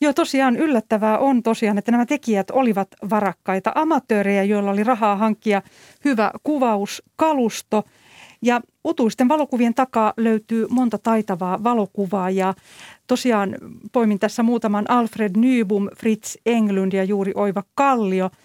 Joo, 0.00 0.12
tosiaan 0.12 0.56
yllättävää 0.56 1.18
on 1.18 1.42
tosiaan, 1.42 1.78
että 1.78 1.90
nämä 1.90 2.06
tekijät 2.06 2.50
olivat 2.50 2.88
varakkaita 3.10 3.72
amatöörejä, 3.74 4.42
joilla 4.42 4.70
oli 4.70 4.84
rahaa 4.84 5.16
hankkia 5.16 5.62
hyvä 6.04 6.30
kuvauskalusto. 6.42 7.84
Ja 8.42 8.60
utuisten 8.84 9.28
valokuvien 9.28 9.74
takaa 9.74 10.12
löytyy 10.16 10.66
monta 10.70 10.98
taitavaa 10.98 11.64
valokuvaa 11.64 12.30
ja 12.30 12.54
tosiaan 13.06 13.56
poimin 13.92 14.18
tässä 14.18 14.42
muutaman 14.42 14.90
Alfred 14.90 15.30
Nybum, 15.36 15.88
Fritz 15.96 16.36
Englund 16.46 16.92
ja 16.92 17.04
juuri 17.04 17.32
Oiva 17.34 17.62
Kallio– 17.74 18.30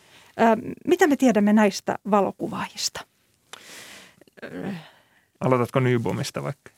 mitä 0.88 1.08
me 1.08 1.16
tiedämme 1.16 1.54
näistä 1.54 1.96
valokuvaajista? 2.12 3.02
Aloitatko 5.40 5.80
Nybumista 5.80 6.44
vaikka? 6.44 6.72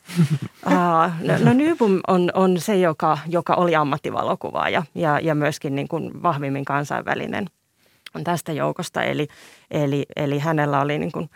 Aa, 0.76 1.18
no, 1.22 1.34
no 1.44 1.54
Nybum 1.54 2.00
on, 2.08 2.32
on 2.34 2.60
se, 2.60 2.76
joka, 2.76 3.18
joka 3.28 3.54
oli 3.54 3.76
ammattivalokuvaaja 3.76 4.84
ja, 4.96 5.20
ja 5.20 5.36
myöskin 5.36 5.76
niin 5.76 5.88
kuin 5.88 6.24
vahvimmin 6.24 6.66
kansainvälinen 6.66 7.48
tästä 8.24 8.52
joukosta. 8.52 9.04
Eli, 9.04 9.28
eli, 9.72 10.06
eli 10.16 10.40
hänellä 10.40 10.82
oli 10.82 11.00
niin 11.00 11.12
kuin, 11.12 11.30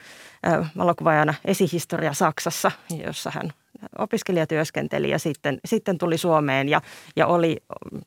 äh, 0.47 0.71
valokuvaajana 0.77 1.33
esihistoria 1.45 2.13
Saksassa, 2.13 2.71
jossa 3.05 3.31
hän 3.31 3.53
opiskelija 3.97 4.47
työskenteli 4.47 5.09
ja 5.09 5.19
sitten, 5.19 5.59
sitten 5.65 5.97
tuli 5.97 6.17
Suomeen 6.17 6.69
ja, 6.69 6.81
ja 7.15 7.27
oli 7.27 7.57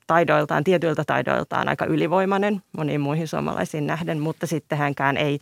taidoiltaan, 0.06 0.64
tietyiltä 0.64 1.04
taidoiltaan 1.04 1.68
aika 1.68 1.84
ylivoimainen 1.84 2.62
moniin 2.76 3.00
muihin 3.00 3.28
suomalaisiin 3.28 3.86
nähden, 3.86 4.20
mutta 4.20 4.46
sitten 4.46 4.78
hänkään 4.78 5.16
ei 5.16 5.38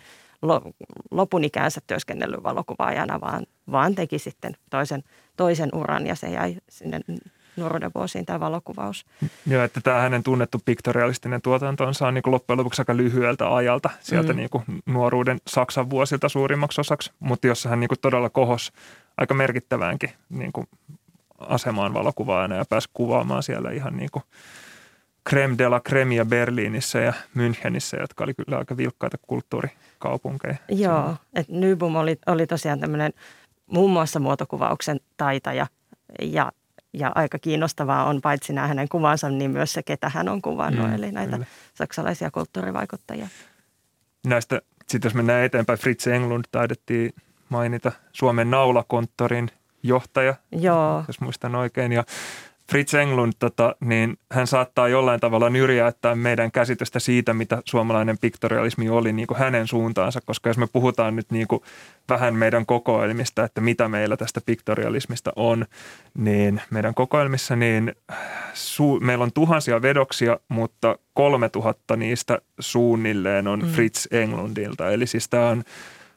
lopun 1.10 1.44
ikäänsä 1.44 1.80
työskennellyt 1.86 2.42
valokuvaajana, 2.42 3.20
vaan, 3.20 3.46
vaan 3.72 3.94
teki 3.94 4.18
sitten 4.18 4.56
toisen, 4.70 5.02
toisen 5.36 5.68
uran 5.74 6.06
ja 6.06 6.14
se 6.14 6.26
jäi 6.30 6.56
sinne 6.68 7.00
nuoruuden 7.56 7.90
vuosiin 7.94 8.26
tämä 8.26 8.40
valokuvaus. 8.40 9.06
Joo, 9.46 9.64
että 9.64 9.80
tämä 9.80 10.00
hänen 10.00 10.22
tunnettu 10.22 10.58
piktorialistinen 10.64 11.42
tuotantonsa 11.42 12.06
on 12.06 12.14
niin 12.14 12.22
kuin 12.22 12.32
loppujen 12.32 12.58
lopuksi 12.58 12.82
aika 12.82 12.96
lyhyeltä 12.96 13.54
ajalta 13.54 13.90
sieltä 14.00 14.32
mm. 14.32 14.36
niin 14.36 14.50
kuin 14.50 14.64
nuoruuden 14.86 15.38
Saksan 15.46 15.90
vuosilta 15.90 16.28
suurimmaksi 16.28 16.80
osaksi, 16.80 17.12
mutta 17.18 17.46
jossa 17.46 17.68
hän 17.68 17.80
niin 17.80 17.88
kuin 17.88 18.00
todella 18.00 18.30
kohos 18.30 18.72
aika 19.20 19.34
merkittäväänkin 19.34 20.10
niin 20.28 20.52
kuin 20.52 20.66
asemaan 21.38 21.94
valokuvaajana 21.94 22.56
ja 22.56 22.64
pääsi 22.68 22.88
kuvaamaan 22.92 23.42
siellä 23.42 23.70
ihan 23.70 23.96
niin 23.96 24.10
kuin 24.12 24.22
creme 25.28 25.58
de 25.58 25.68
la 25.68 25.80
cremia 25.80 26.24
Berliinissä 26.24 26.98
ja 26.98 27.12
Münchenissä, 27.34 28.00
jotka 28.00 28.24
oli 28.24 28.34
kyllä 28.34 28.58
aika 28.58 28.76
vilkkaita 28.76 29.16
kulttuurikaupunkeja. 29.26 30.56
Joo, 30.68 31.16
että 31.34 31.52
Nybum 31.52 31.96
oli, 31.96 32.18
oli 32.26 32.46
tosiaan 32.46 32.80
tämmöinen 32.80 33.12
muun 33.66 33.90
muassa 33.90 34.20
muotokuvauksen 34.20 35.00
taitaja 35.16 35.66
ja, 36.22 36.52
ja 36.92 37.12
aika 37.14 37.38
kiinnostavaa 37.38 38.04
on 38.04 38.20
paitsi 38.20 38.52
nämä 38.52 38.66
hänen 38.66 38.88
kuvansa, 38.88 39.28
niin 39.30 39.50
myös 39.50 39.72
se, 39.72 39.82
ketä 39.82 40.08
hän 40.08 40.28
on 40.28 40.42
kuvannut, 40.42 40.86
mm, 40.86 40.94
eli 40.94 41.12
näitä 41.12 41.32
kyllä. 41.32 41.46
saksalaisia 41.74 42.30
kulttuurivaikuttajia. 42.30 43.28
Näistä, 44.26 44.62
sitten 44.88 45.08
jos 45.08 45.14
mennään 45.14 45.44
eteenpäin, 45.44 45.78
Fritz 45.78 46.06
Englund 46.06 46.44
taidettiin 46.52 47.12
mainita 47.50 47.92
Suomen 48.12 48.50
naulakonttorin 48.50 49.50
johtaja, 49.82 50.34
Joo. 50.52 51.04
jos 51.08 51.20
muistan 51.20 51.54
oikein. 51.54 51.92
Ja 51.92 52.04
Fritz 52.70 52.94
Englund, 52.94 53.32
tota, 53.38 53.74
niin 53.80 54.18
hän 54.32 54.46
saattaa 54.46 54.88
jollain 54.88 55.20
tavalla 55.20 55.50
nyrjäyttää 55.50 56.14
meidän 56.14 56.52
käsitystä 56.52 56.98
siitä, 56.98 57.34
mitä 57.34 57.62
suomalainen 57.64 58.18
piktorialismi 58.18 58.88
oli 58.88 59.12
niin 59.12 59.26
kuin 59.26 59.38
hänen 59.38 59.68
suuntaansa, 59.68 60.20
koska 60.20 60.50
jos 60.50 60.58
me 60.58 60.66
puhutaan 60.72 61.16
nyt 61.16 61.30
niin 61.30 61.48
kuin 61.48 61.62
vähän 62.08 62.34
meidän 62.34 62.66
kokoelmista, 62.66 63.44
että 63.44 63.60
mitä 63.60 63.88
meillä 63.88 64.16
tästä 64.16 64.40
piktorialismista 64.46 65.32
on, 65.36 65.66
niin 66.14 66.60
meidän 66.70 66.94
kokoelmissa 66.94 67.56
niin 67.56 67.94
su- 68.54 69.00
meillä 69.00 69.22
on 69.22 69.32
tuhansia 69.32 69.82
vedoksia, 69.82 70.38
mutta 70.48 70.98
kolme 71.14 71.48
tuhatta 71.48 71.96
niistä 71.96 72.38
suunnilleen 72.58 73.48
on 73.48 73.60
mm. 73.60 73.68
Fritz 73.68 74.06
Englundilta. 74.10 74.90
Eli 74.90 75.06
siis 75.06 75.28
tämä 75.28 75.48
on 75.48 75.64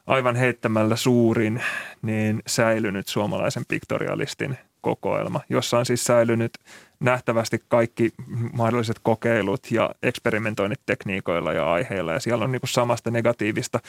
aivan 0.07 0.35
heittämällä 0.35 0.95
suurin 0.95 1.63
niin 2.01 2.41
säilynyt 2.47 3.07
suomalaisen 3.07 3.63
piktorialistin 3.67 4.57
kokoelma, 4.81 5.41
jossa 5.49 5.77
on 5.77 5.85
siis 5.85 6.03
säilynyt 6.03 6.51
nähtävästi 6.99 7.63
kaikki 7.67 8.11
mahdolliset 8.53 8.99
kokeilut 9.03 9.71
ja 9.71 9.89
eksperimentoinnit 10.03 10.79
tekniikoilla 10.85 11.53
ja 11.53 11.73
aiheilla. 11.73 12.13
Ja 12.13 12.19
siellä 12.19 12.43
on 12.45 12.51
niin 12.51 12.61
kuin 12.61 12.69
samasta 12.69 13.11
negatiivista 13.11 13.79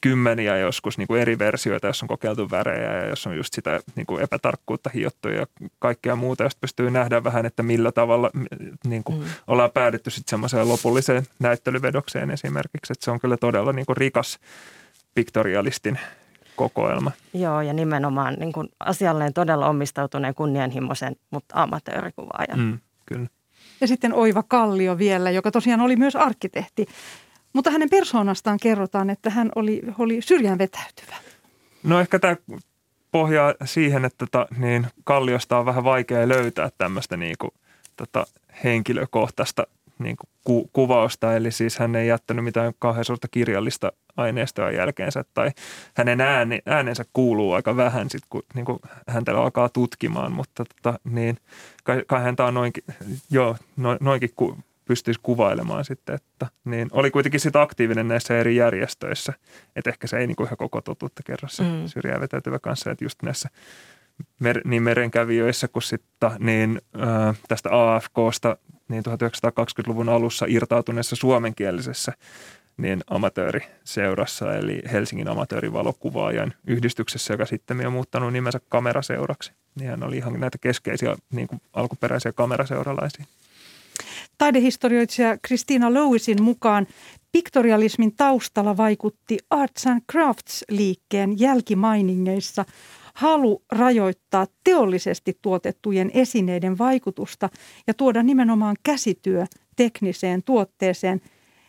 kymmeniä 0.00 0.58
joskus 0.58 0.98
niin 0.98 1.08
kuin 1.08 1.20
eri 1.20 1.38
versioita, 1.38 1.86
jos 1.86 2.02
on 2.02 2.08
kokeiltu 2.08 2.50
värejä 2.50 2.94
ja 2.94 3.06
jos 3.06 3.26
on 3.26 3.36
just 3.36 3.54
sitä 3.54 3.80
niin 3.94 4.06
kuin 4.06 4.22
epätarkkuutta 4.22 4.90
hiottu 4.94 5.28
ja 5.28 5.46
kaikkea 5.78 6.16
muuta, 6.16 6.44
josta 6.44 6.60
pystyy 6.60 6.90
nähdä 6.90 7.24
vähän, 7.24 7.46
että 7.46 7.62
millä 7.62 7.92
tavalla 7.92 8.30
niin 8.86 9.04
kuin 9.04 9.18
mm. 9.18 9.24
ollaan 9.46 9.70
päädytty 9.70 10.10
sitten 10.10 10.30
semmoiseen 10.30 10.68
lopulliseen 10.68 11.26
näyttelyvedokseen 11.38 12.30
esimerkiksi. 12.30 12.92
Että 12.92 13.04
se 13.04 13.10
on 13.10 13.20
kyllä 13.20 13.36
todella 13.36 13.72
niin 13.72 13.86
kuin 13.86 13.96
rikas 13.96 14.38
piktorialistin 15.16 15.98
kokoelma. 16.56 17.10
Joo, 17.34 17.60
ja 17.60 17.72
nimenomaan 17.72 18.34
niin 18.34 18.52
kuin 18.52 18.68
asialleen 18.80 19.32
todella 19.32 19.68
omistautuneen 19.68 20.34
kunnianhimoisen, 20.34 21.16
mutta 21.30 21.62
amatöörikuvaajan. 21.62 22.58
Mm, 22.58 22.78
kyllä. 23.06 23.26
Ja 23.80 23.86
sitten 23.86 24.14
Oiva 24.14 24.42
Kallio 24.42 24.98
vielä, 24.98 25.30
joka 25.30 25.50
tosiaan 25.50 25.80
oli 25.80 25.96
myös 25.96 26.16
arkkitehti. 26.16 26.86
Mutta 27.52 27.70
hänen 27.70 27.90
persoonastaan 27.90 28.58
kerrotaan, 28.62 29.10
että 29.10 29.30
hän 29.30 29.50
oli, 29.54 29.82
oli 29.98 30.22
syrjään 30.22 30.58
vetäytyvä. 30.58 31.16
No 31.82 32.00
ehkä 32.00 32.18
tämä 32.18 32.36
pohjaa 33.10 33.54
siihen, 33.64 34.04
että 34.04 34.26
tota, 34.26 34.46
niin 34.58 34.86
Kalliosta 35.04 35.58
on 35.58 35.66
vähän 35.66 35.84
vaikea 35.84 36.28
löytää 36.28 36.70
tämmöistä 36.78 37.16
niin 37.16 37.36
kuin, 37.38 37.50
tota, 37.96 38.26
henkilökohtaista 38.64 39.66
niin 39.98 40.16
kuin 40.16 40.30
ku, 40.44 40.70
kuvausta. 40.72 41.36
Eli 41.36 41.50
siis 41.50 41.78
hän 41.78 41.96
ei 41.96 42.08
jättänyt 42.08 42.44
mitään 42.44 42.72
kauhean 42.78 43.04
suurta 43.04 43.28
kirjallista 43.30 43.92
aineistoa 44.16 44.70
jälkeensä 44.70 45.24
tai 45.34 45.50
hänen 45.94 46.20
ääni, 46.20 46.58
äänensä 46.66 47.04
kuuluu 47.12 47.52
aika 47.52 47.76
vähän 47.76 48.10
sit, 48.10 48.22
kun 48.30 48.42
niin 48.54 48.64
kuin 48.64 48.78
häntä 49.08 49.38
alkaa 49.38 49.68
tutkimaan, 49.68 50.32
mutta 50.32 50.64
tota, 50.64 50.98
niin, 51.04 51.36
kai, 51.84 52.02
kai 52.06 52.22
häntä 52.22 52.44
on 52.44 52.54
noinkin, 52.54 52.84
joo, 53.30 53.56
no, 53.76 53.96
noinkin 54.00 54.30
ku, 54.36 54.58
pystyisi 54.84 55.20
kuvailemaan 55.22 55.84
sitten, 55.84 56.14
että 56.14 56.46
niin 56.64 56.88
oli 56.92 57.10
kuitenkin 57.10 57.40
sitten 57.40 57.62
aktiivinen 57.62 58.08
näissä 58.08 58.38
eri 58.38 58.56
järjestöissä, 58.56 59.32
että 59.76 59.90
ehkä 59.90 60.06
se 60.06 60.18
ei 60.18 60.26
niin 60.26 60.36
kuin 60.36 60.46
ihan 60.46 60.56
koko 60.56 60.80
totuutta 60.80 61.22
kerro 61.22 61.48
se 61.48 61.62
mm. 61.62 61.86
syrjää 61.86 62.20
vetäytyvä 62.20 62.58
kanssa, 62.58 62.90
että 62.90 63.04
just 63.04 63.22
näissä 63.22 63.48
mer, 64.40 64.60
niin 64.64 64.82
merenkävijöissä 64.82 65.68
kuin 65.68 65.82
sitten 65.82 66.30
niin, 66.38 66.80
äh, 67.00 67.36
tästä 67.48 67.68
AFKsta 67.72 68.56
niin 68.88 69.02
1920-luvun 69.08 70.08
alussa 70.08 70.46
irtautuneessa 70.48 71.16
suomenkielisessä 71.16 72.12
niin 72.76 73.00
amatööriseurassa, 73.10 74.54
eli 74.54 74.82
Helsingin 74.92 75.28
amatöörivalokuvaajan 75.28 76.54
yhdistyksessä, 76.66 77.34
joka 77.34 77.46
sitten 77.46 77.86
on 77.86 77.92
muuttanut 77.92 78.32
nimensä 78.32 78.60
kameraseuraksi. 78.68 79.52
Niin 79.74 79.90
hän 79.90 80.02
oli 80.02 80.16
ihan 80.16 80.40
näitä 80.40 80.58
keskeisiä 80.58 81.16
niin 81.30 81.48
kuin 81.48 81.60
alkuperäisiä 81.72 82.32
kameraseuralaisia. 82.32 83.24
Taidehistorioitsija 84.38 85.38
Christina 85.46 85.94
Lewisin 85.94 86.42
mukaan 86.42 86.86
piktorialismin 87.32 88.16
taustalla 88.16 88.76
vaikutti 88.76 89.38
Arts 89.50 89.86
and 89.86 90.00
Crafts-liikkeen 90.12 91.34
jälkimainingeissa 91.36 92.64
halu 93.14 93.64
rajoittaa 93.72 94.46
teollisesti 94.64 95.38
tuotettujen 95.42 96.10
esineiden 96.14 96.78
vaikutusta 96.78 97.48
ja 97.86 97.94
tuoda 97.94 98.22
nimenomaan 98.22 98.76
käsityö 98.82 99.46
tekniseen 99.76 100.42
tuotteeseen. 100.42 101.20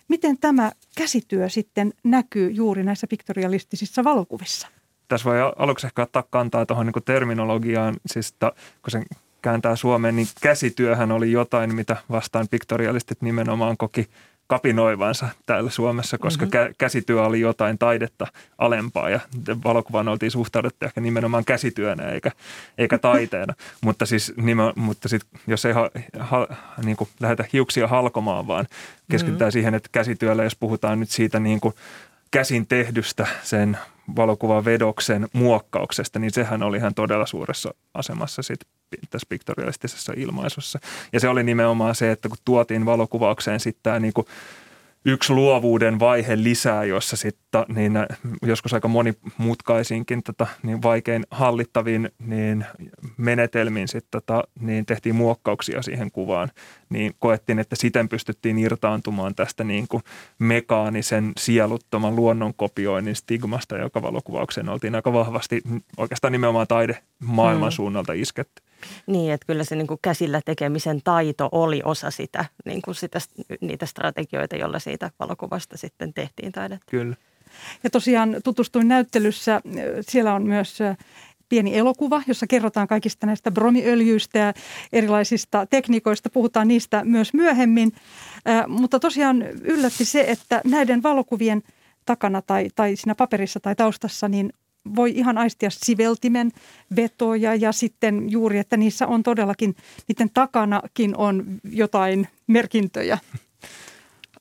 Miten 0.07 0.37
tämä 0.37 0.71
käsityö 0.97 1.49
sitten 1.49 1.93
näkyy 2.03 2.49
juuri 2.49 2.83
näissä 2.83 3.07
piktorialistisissa 3.07 4.03
valokuvissa? 4.03 4.67
Tässä 5.07 5.29
voi 5.29 5.37
aluksi 5.57 5.87
ehkä 5.87 6.01
ottaa 6.01 6.23
kantaa 6.29 6.65
tuohon 6.65 6.85
niin 6.85 7.03
terminologiaan, 7.05 7.95
siis 8.05 8.33
ta, 8.39 8.51
kun 8.81 8.91
sen 8.91 9.05
kääntää 9.47 9.75
Suomeen, 9.75 10.15
niin 10.15 10.27
käsityöhän 10.41 11.11
oli 11.11 11.31
jotain, 11.31 11.75
mitä 11.75 11.97
vastaan 12.11 12.47
piktorialistit 12.51 13.21
nimenomaan 13.21 13.77
koki 13.77 14.07
kapinoivansa 14.47 15.29
täällä 15.45 15.69
Suomessa, 15.69 16.17
koska 16.17 16.45
mm-hmm. 16.45 16.75
käsityö 16.77 17.23
oli 17.23 17.39
jotain 17.39 17.77
taidetta 17.77 18.27
alempaa 18.57 19.09
ja 19.09 19.19
valokuvaan 19.63 20.07
oltiin 20.07 20.31
suhtauduttu 20.31 20.85
ehkä 20.85 21.01
nimenomaan 21.01 21.45
käsityönä 21.45 22.03
eikä, 22.03 22.31
eikä 22.77 22.97
taiteena. 23.09 23.53
mutta 23.81 24.05
siis 24.05 24.33
nime, 24.37 24.63
mutta 24.75 25.09
sit, 25.09 25.21
jos 25.47 25.65
ei 25.65 25.73
ha, 25.73 25.89
ha, 26.19 26.47
niin 26.85 26.97
kuin 26.97 27.09
lähdetä 27.19 27.45
hiuksia 27.53 27.87
halkomaan, 27.87 28.47
vaan 28.47 28.67
keskitytään 29.11 29.47
mm-hmm. 29.47 29.51
siihen, 29.51 29.75
että 29.75 29.89
käsityöllä, 29.91 30.43
jos 30.43 30.55
puhutaan 30.55 30.99
nyt 30.99 31.09
siitä 31.09 31.39
niin 31.39 31.59
kuin 31.59 31.73
käsin 32.31 32.67
tehdystä 32.67 33.27
sen 33.43 33.77
valokuvan 34.15 34.65
vedoksen 34.65 35.27
muokkauksesta, 35.33 36.19
niin 36.19 36.31
sehän 36.31 36.63
oli 36.63 36.77
ihan 36.77 36.93
todella 36.93 37.25
suuressa 37.25 37.73
asemassa 37.93 38.41
sit 38.41 38.59
tässä 39.09 39.25
piktorialistisessa 39.29 40.13
ilmaisussa. 40.15 40.79
Ja 41.13 41.19
se 41.19 41.27
oli 41.27 41.43
nimenomaan 41.43 41.95
se, 41.95 42.11
että 42.11 42.29
kun 42.29 42.37
tuotiin 42.45 42.85
valokuvaukseen 42.85 43.59
sitten 43.59 43.83
tämä 43.83 43.99
niin 43.99 44.13
kuin 44.13 44.27
yksi 45.05 45.33
luovuuden 45.33 45.99
vaihe 45.99 46.43
lisää, 46.43 46.83
jossa 46.83 47.15
sitten 47.15 47.65
niin 47.75 47.93
joskus 48.41 48.73
aika 48.73 48.87
monimutkaisinkin 48.87 50.23
tota, 50.23 50.47
niin 50.63 50.83
vaikein 50.83 51.25
hallittaviin 51.31 52.09
niin 52.19 52.65
menetelmiin 53.17 53.87
sit, 53.87 54.05
tota, 54.11 54.43
niin 54.59 54.85
tehtiin 54.85 55.15
muokkauksia 55.15 55.81
siihen 55.81 56.11
kuvaan, 56.11 56.51
niin 56.89 57.13
koettiin, 57.19 57.59
että 57.59 57.75
siten 57.75 58.09
pystyttiin 58.09 58.57
irtaantumaan 58.57 59.35
tästä 59.35 59.63
niin 59.63 59.87
kuin 59.87 60.03
mekaanisen 60.39 61.31
sieluttoman 61.37 62.15
luonnonkopioinnin 62.15 63.15
stigmasta, 63.15 63.77
joka 63.77 64.01
valokuvaukseen 64.01 64.69
oltiin 64.69 64.95
aika 64.95 65.13
vahvasti 65.13 65.61
oikeastaan 65.97 66.31
nimenomaan 66.31 66.67
taide 66.67 66.97
maailman 67.23 67.69
hmm. 67.69 67.75
suunnalta 67.75 68.13
isketty. 68.13 68.66
Niin, 69.07 69.33
että 69.33 69.45
kyllä 69.47 69.63
se 69.63 69.75
niin 69.75 69.87
kuin 69.87 69.99
käsillä 70.01 70.41
tekemisen 70.45 71.01
taito 71.03 71.49
oli 71.51 71.81
osa 71.85 72.11
sitä, 72.11 72.45
niin 72.65 72.81
kuin 72.81 72.95
sitä, 72.95 73.19
niitä 73.61 73.85
strategioita, 73.85 74.55
joilla 74.55 74.79
siitä 74.79 75.11
valokuvasta 75.19 75.77
sitten 75.77 76.13
tehtiin 76.13 76.51
taidetta. 76.51 76.85
Kyllä. 76.91 77.15
Ja 77.83 77.89
tosiaan 77.89 78.35
tutustuin 78.43 78.87
näyttelyssä, 78.87 79.61
siellä 80.01 80.33
on 80.33 80.43
myös 80.43 80.79
pieni 81.49 81.77
elokuva, 81.77 82.21
jossa 82.27 82.47
kerrotaan 82.47 82.87
kaikista 82.87 83.27
näistä 83.27 83.51
bromiöljyistä 83.51 84.39
ja 84.39 84.53
erilaisista 84.93 85.65
tekniikoista. 85.65 86.29
Puhutaan 86.29 86.67
niistä 86.67 87.03
myös 87.03 87.33
myöhemmin, 87.33 87.93
mutta 88.67 88.99
tosiaan 88.99 89.41
yllätti 89.41 90.05
se, 90.05 90.25
että 90.27 90.61
näiden 90.65 91.03
valokuvien 91.03 91.63
takana 92.05 92.41
tai, 92.41 92.67
tai 92.75 92.95
siinä 92.95 93.15
paperissa 93.15 93.59
tai 93.59 93.75
taustassa 93.75 94.27
niin 94.27 94.53
voi 94.95 95.11
ihan 95.15 95.37
aistia 95.37 95.69
siveltimen 95.69 96.51
vetoja 96.95 97.55
ja 97.55 97.71
sitten 97.71 98.31
juuri, 98.31 98.59
että 98.59 98.77
niissä 98.77 99.07
on 99.07 99.23
todellakin, 99.23 99.75
niiden 100.07 100.29
takanakin 100.33 101.17
on 101.17 101.45
jotain 101.63 102.27
merkintöjä. 102.47 103.17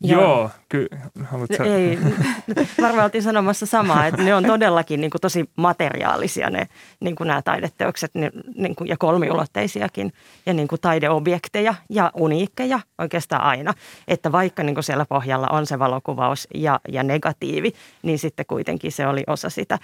Joo, 0.01 0.21
Joo 0.21 0.51
kyllä. 0.69 1.01
Haluatko... 1.25 1.65
Ei, 1.65 1.99
varmaan 2.83 3.05
oltiin 3.05 3.23
sanomassa 3.23 3.67
samaa, 3.67 4.07
että 4.07 4.23
ne 4.23 4.35
on 4.35 4.45
todellakin 4.45 5.01
niin 5.01 5.11
kuin 5.11 5.21
tosi 5.21 5.51
materiaalisia 5.57 6.51
ne 6.51 6.69
niin 7.01 7.17
kuin 7.17 7.29
nämä 7.29 7.43
taideteokset 7.43 8.11
ne, 8.15 8.31
niin 8.55 8.77
kuin, 8.77 8.89
ja 8.89 8.97
kolmiulotteisiakin 8.97 10.13
ja 10.47 10.53
niin 10.53 10.69
kuin 10.69 10.81
taideobjekteja 10.81 11.75
ja 11.91 12.11
uniikkeja 12.15 12.81
oikeastaan 12.99 13.43
aina. 13.43 13.75
Että 14.09 14.33
vaikka 14.33 14.63
niin 14.63 14.75
kuin 14.75 14.85
siellä 14.85 15.07
pohjalla 15.09 15.49
on 15.51 15.67
se 15.67 15.79
valokuvaus 15.79 16.49
ja, 16.55 16.81
ja 16.89 17.03
negatiivi, 17.03 17.73
niin 18.03 18.19
sitten 18.19 18.47
kuitenkin 18.47 18.93
se 18.93 19.07
oli 19.07 19.25
osa 19.27 19.51
sitä, 19.51 19.79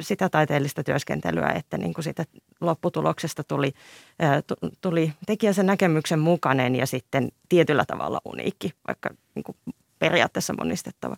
sitä 0.00 0.28
taiteellista 0.28 0.84
työskentelyä, 0.84 1.48
että 1.48 1.78
niin 1.78 1.94
kuin 1.94 2.04
sitä 2.04 2.24
lopputuloksesta 2.60 3.44
tuli, 3.44 3.72
tuli 4.80 5.12
tekijä 5.26 5.52
sen 5.52 5.66
näkemyksen 5.66 6.18
mukainen 6.18 6.76
ja 6.76 6.86
sitten 6.86 7.28
tietyllä 7.48 7.84
tavalla 7.84 8.20
uniikki, 8.24 8.72
vaikka 8.88 9.10
niin 9.44 9.56
kuin 9.64 9.74
periaatteessa 9.98 10.54
monistettava. 10.58 11.16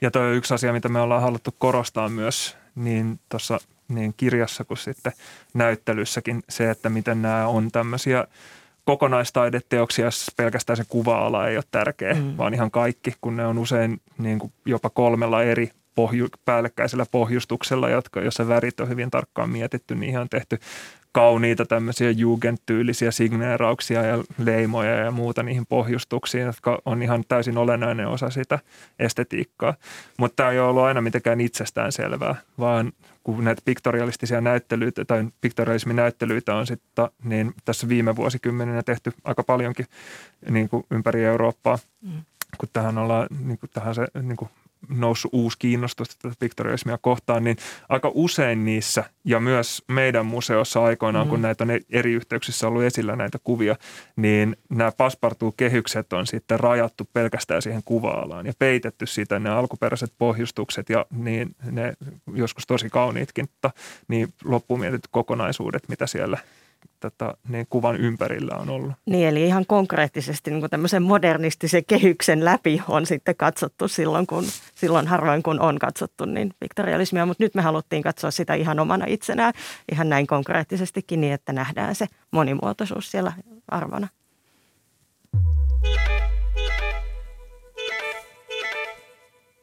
Ja 0.00 0.10
tuo 0.10 0.22
on 0.22 0.34
yksi 0.34 0.54
asia, 0.54 0.72
mitä 0.72 0.88
me 0.88 1.00
ollaan 1.00 1.22
haluttu 1.22 1.54
korostaa 1.58 2.08
myös 2.08 2.56
niin 2.74 3.20
tuossa 3.28 3.58
niin 3.88 4.14
kirjassa 4.16 4.64
kuin 4.64 4.78
sitten 4.78 5.12
näyttelyssäkin, 5.54 6.42
se, 6.48 6.70
että 6.70 6.88
miten 6.88 7.22
nämä 7.22 7.46
on 7.46 7.70
tämmöisiä 7.70 8.26
kokonaistaideteoksia, 8.84 10.08
pelkästään 10.36 10.76
se 10.76 10.84
kuva-ala 10.88 11.48
ei 11.48 11.56
ole 11.56 11.64
tärkeä, 11.70 12.14
mm. 12.14 12.36
vaan 12.36 12.54
ihan 12.54 12.70
kaikki, 12.70 13.14
kun 13.20 13.36
ne 13.36 13.46
on 13.46 13.58
usein 13.58 14.00
niin 14.18 14.38
kuin 14.38 14.52
jopa 14.66 14.90
kolmella 14.90 15.42
eri 15.42 15.70
pohju, 15.94 16.28
päällekkäisellä 16.44 17.06
pohjustuksella, 17.10 17.90
jotka, 17.90 18.20
jossa 18.20 18.48
värit 18.48 18.80
on 18.80 18.88
hyvin 18.88 19.10
tarkkaan 19.10 19.50
mietitty, 19.50 19.94
niin 19.94 20.18
on 20.18 20.28
tehty 20.28 20.58
kauniita 21.12 21.66
tämmöisiä 21.66 22.10
Jugend-tyylisiä 22.10 23.10
signeerauksia 23.10 24.02
ja 24.02 24.24
leimoja 24.38 24.94
ja 24.94 25.10
muuta 25.10 25.42
niihin 25.42 25.66
pohjustuksiin, 25.68 26.46
jotka 26.46 26.82
on 26.84 27.02
ihan 27.02 27.24
täysin 27.28 27.58
olennainen 27.58 28.08
osa 28.08 28.30
sitä 28.30 28.58
estetiikkaa. 28.98 29.74
Mutta 30.18 30.36
tämä 30.36 30.50
ei 30.50 30.58
ole 30.58 30.68
ollut 30.68 30.82
aina 30.82 31.00
mitenkään 31.00 31.40
itsestään 31.40 31.92
selvää, 31.92 32.34
vaan 32.58 32.92
kun 33.24 33.44
näitä 33.44 33.62
piktorialistisia 33.64 34.40
näyttelyitä 34.40 35.04
tai 35.04 35.24
piktorialisminäyttelyitä 35.40 36.54
on 36.54 36.66
sitten 36.66 37.08
niin 37.24 37.54
tässä 37.64 37.88
viime 37.88 38.16
vuosikymmeninä 38.16 38.82
tehty 38.82 39.12
aika 39.24 39.42
paljonkin 39.42 39.86
niin 40.50 40.68
kuin 40.68 40.84
ympäri 40.90 41.24
Eurooppaa, 41.24 41.78
mm. 42.00 42.22
kun 42.58 42.68
tähän 42.72 42.98
ollaan, 42.98 43.26
niin 43.44 43.58
kuin 43.58 43.70
tähän 43.74 43.94
se 43.94 44.06
niin 44.22 44.36
kuin 44.36 44.50
noussut 44.88 45.30
uusi 45.34 45.58
kiinnostus 45.58 46.08
tätä 46.08 46.34
piktorialismia 46.38 46.98
kohtaan, 46.98 47.44
niin 47.44 47.56
aika 47.88 48.10
usein 48.14 48.64
niissä 48.64 49.04
ja 49.24 49.40
myös 49.40 49.82
meidän 49.88 50.26
museossa 50.26 50.84
aikoinaan, 50.84 51.26
mm. 51.26 51.30
kun 51.30 51.42
näitä 51.42 51.64
on 51.64 51.70
eri 51.90 52.12
yhteyksissä 52.12 52.68
ollut 52.68 52.82
esillä 52.82 53.16
näitä 53.16 53.38
kuvia, 53.44 53.76
niin 54.16 54.56
nämä 54.68 54.92
paspartuu-kehykset 54.92 56.12
on 56.12 56.26
sitten 56.26 56.60
rajattu 56.60 57.08
pelkästään 57.12 57.62
siihen 57.62 57.82
kuva-alaan 57.84 58.46
ja 58.46 58.52
peitetty 58.58 59.06
siitä 59.06 59.38
ne 59.38 59.50
alkuperäiset 59.50 60.12
pohjustukset 60.18 60.90
ja 60.90 61.06
niin 61.10 61.54
ne 61.70 61.94
joskus 62.34 62.66
tosi 62.66 62.90
kauniitkin, 62.90 63.44
mutta 63.44 63.70
niin 64.08 64.34
loppuun 64.44 64.80
mietitty 64.80 65.08
kokonaisuudet, 65.12 65.88
mitä 65.88 66.06
siellä– 66.06 66.38
tätä, 67.02 67.34
niin 67.48 67.66
kuvan 67.70 67.96
ympärillä 67.96 68.54
on 68.56 68.70
ollut. 68.70 68.92
Niin, 69.06 69.28
eli 69.28 69.46
ihan 69.46 69.66
konkreettisesti 69.66 70.50
niin 70.50 70.60
kuin 70.60 70.70
tämmöisen 70.70 71.02
modernistisen 71.02 71.84
kehyksen 71.84 72.44
läpi 72.44 72.82
on 72.88 73.06
sitten 73.06 73.36
katsottu 73.36 73.88
silloin, 73.88 74.26
kun, 74.26 74.44
silloin 74.74 75.06
harvoin 75.06 75.42
kun 75.42 75.60
on 75.60 75.78
katsottu 75.78 76.24
niin 76.24 76.50
viktorialismia, 76.60 77.26
mutta 77.26 77.44
nyt 77.44 77.54
me 77.54 77.62
haluttiin 77.62 78.02
katsoa 78.02 78.30
sitä 78.30 78.54
ihan 78.54 78.80
omana 78.80 79.04
itsenään, 79.08 79.52
ihan 79.92 80.08
näin 80.08 80.26
konkreettisestikin 80.26 81.20
niin, 81.20 81.32
että 81.32 81.52
nähdään 81.52 81.94
se 81.94 82.06
monimuotoisuus 82.30 83.10
siellä 83.10 83.32
arvona. 83.68 84.08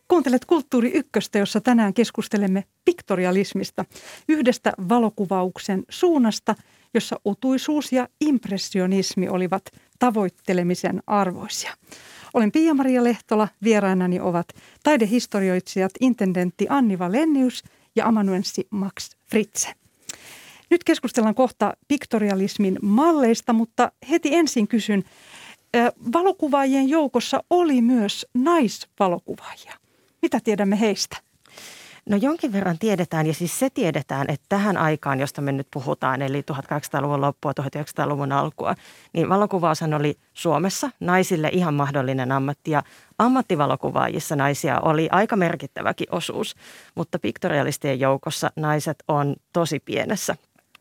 Kuuntelet 0.08 0.46
Kulttuuri 0.46 0.92
Ykköstä, 0.94 1.40
jossa 1.40 1.62
tänään 1.62 1.94
keskustelemme 1.94 2.64
piktorialismista, 2.86 3.86
yhdestä 4.30 4.74
valokuvauksen 4.90 5.84
suunnasta– 5.90 6.56
jossa 6.94 7.20
utuisuus 7.26 7.92
ja 7.92 8.08
impressionismi 8.22 9.30
olivat 9.30 9.64
tavoittelemisen 10.00 11.04
arvoisia. 11.08 11.74
Olen 12.34 12.52
Pia-Maria 12.52 13.04
Lehtola, 13.04 13.48
vieraanani 13.64 14.20
ovat 14.20 14.48
taidehistorioitsijat 14.84 15.92
intendentti 16.00 16.66
Anni 16.70 17.00
Valennius 17.00 17.64
ja 17.96 18.06
amanuenssi 18.06 18.68
Max 18.70 19.10
Fritze. 19.30 19.74
Nyt 20.70 20.84
keskustellaan 20.84 21.36
kohta 21.36 21.74
piktorialismin 21.88 22.80
malleista, 22.82 23.54
mutta 23.54 23.92
heti 24.10 24.36
ensin 24.36 24.68
kysyn, 24.68 25.04
valokuvaajien 26.14 26.90
joukossa 26.90 27.44
oli 27.50 27.82
myös 27.82 28.26
naisvalokuvaajia. 28.34 29.74
Mitä 30.22 30.40
tiedämme 30.44 30.80
heistä? 30.80 31.18
No 32.10 32.18
jonkin 32.18 32.54
verran 32.54 32.80
tiedetään 32.80 33.28
ja 33.28 33.34
siis 33.34 33.60
se 33.60 33.70
tiedetään, 33.70 34.26
että 34.30 34.46
tähän 34.50 34.78
aikaan, 34.78 35.20
josta 35.20 35.42
me 35.42 35.52
nyt 35.52 35.68
puhutaan, 35.74 36.22
eli 36.22 36.42
1800-luvun 36.42 37.22
loppua, 37.22 37.54
1900-luvun 37.62 38.32
alkua, 38.32 38.76
niin 39.14 39.30
valokuvaushan 39.30 39.94
oli 39.94 40.18
Suomessa 40.34 40.90
naisille 41.00 41.50
ihan 41.52 41.74
mahdollinen 41.74 42.32
ammatti 42.32 42.72
ja 42.72 42.84
ammattivalokuvaajissa 43.20 44.36
naisia 44.36 44.80
oli 44.80 45.10
aika 45.12 45.36
merkittäväkin 45.36 46.08
osuus, 46.12 46.56
mutta 46.96 47.20
piktorialistien 47.20 48.00
joukossa 48.00 48.50
naiset 48.56 49.04
on 49.08 49.36
tosi 49.54 49.80
pienessä 49.80 50.36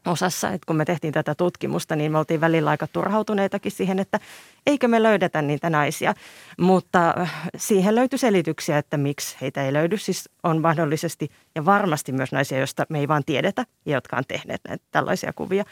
osassa. 0.09 0.49
Että 0.49 0.67
kun 0.67 0.77
me 0.77 0.85
tehtiin 0.85 1.13
tätä 1.13 1.35
tutkimusta, 1.35 1.97
niin 1.97 2.13
me 2.13 2.19
oltiin 2.19 2.41
välillä 2.41 2.71
aika 2.71 2.87
turhautuneitakin 2.87 3.73
siihen, 3.73 3.99
että 3.99 4.21
eikö 4.67 4.89
me 4.89 5.03
löydetä 5.03 5.43
niitä 5.43 5.71
naisia. 5.71 6.15
Mutta 6.59 7.15
äh, 7.21 7.35
siihen 7.57 7.95
löytyi 7.95 8.19
selityksiä, 8.19 8.79
että 8.79 8.97
miksi 8.97 9.37
heitä 9.41 9.65
ei 9.65 9.73
löydy. 9.73 9.97
Siis 9.97 10.29
on 10.43 10.61
mahdollisesti 10.61 11.31
ja 11.55 11.65
varmasti 11.65 12.13
myös 12.13 12.33
naisia, 12.33 12.59
joista 12.59 12.87
me 12.89 12.99
ei 12.99 13.09
vaan 13.09 13.23
tiedetä 13.27 13.67
ja 13.87 13.95
jotka 13.95 14.17
on 14.17 14.25
tehneet 14.29 14.61
näitä 14.69 14.85
tällaisia 14.91 15.33
kuvia. 15.33 15.65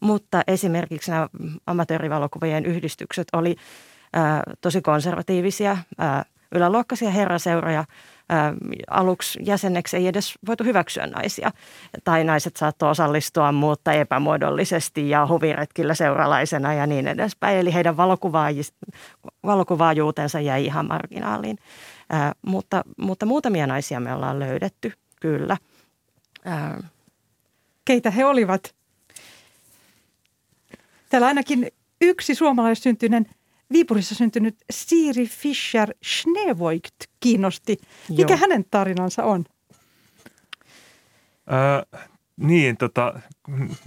Mutta 0.00 0.42
esimerkiksi 0.46 1.10
nämä 1.10 1.28
amatöörivalokuvien 1.66 2.66
yhdistykset 2.66 3.28
oli 3.32 3.56
äh, 4.16 4.40
tosi 4.60 4.82
konservatiivisia, 4.82 5.70
äh, 5.72 6.24
yläluokkaisia 6.52 7.10
herraseuroja– 7.10 7.84
aluksi 8.90 9.40
jäseneksi 9.42 9.96
ei 9.96 10.06
edes 10.06 10.34
voitu 10.46 10.64
hyväksyä 10.64 11.06
naisia. 11.06 11.52
Tai 12.04 12.24
naiset 12.24 12.56
saattoi 12.56 12.90
osallistua, 12.90 13.52
mutta 13.52 13.92
epämuodollisesti 13.92 15.10
ja 15.10 15.26
huviretkillä 15.26 15.94
seuralaisena 15.94 16.74
ja 16.74 16.86
niin 16.86 17.08
edespäin. 17.08 17.58
Eli 17.58 17.74
heidän 17.74 17.96
valokuvaajuutensa 19.46 20.40
jäi 20.40 20.64
ihan 20.64 20.86
marginaaliin. 20.86 21.58
Ää, 22.10 22.32
mutta, 22.42 22.82
mutta 22.96 23.26
muutamia 23.26 23.66
naisia 23.66 24.00
me 24.00 24.14
ollaan 24.14 24.38
löydetty, 24.38 24.92
kyllä. 25.20 25.56
Ää. 26.44 26.82
Keitä 27.84 28.10
he 28.10 28.24
olivat? 28.24 28.74
Täällä 31.08 31.26
ainakin 31.26 31.70
yksi 32.00 32.34
suomalaissyntyinen 32.34 33.26
Viipurissa 33.72 34.14
syntynyt 34.14 34.56
Siiri 34.70 35.26
Fischer 35.26 35.94
Schneevoigt 36.04 36.94
kiinnosti. 37.20 37.76
Mikä 38.08 38.34
Joo. 38.34 38.40
hänen 38.40 38.64
tarinansa 38.70 39.24
on? 39.24 39.44
Äh, 41.52 42.02
niin, 42.36 42.76
tota, 42.76 43.20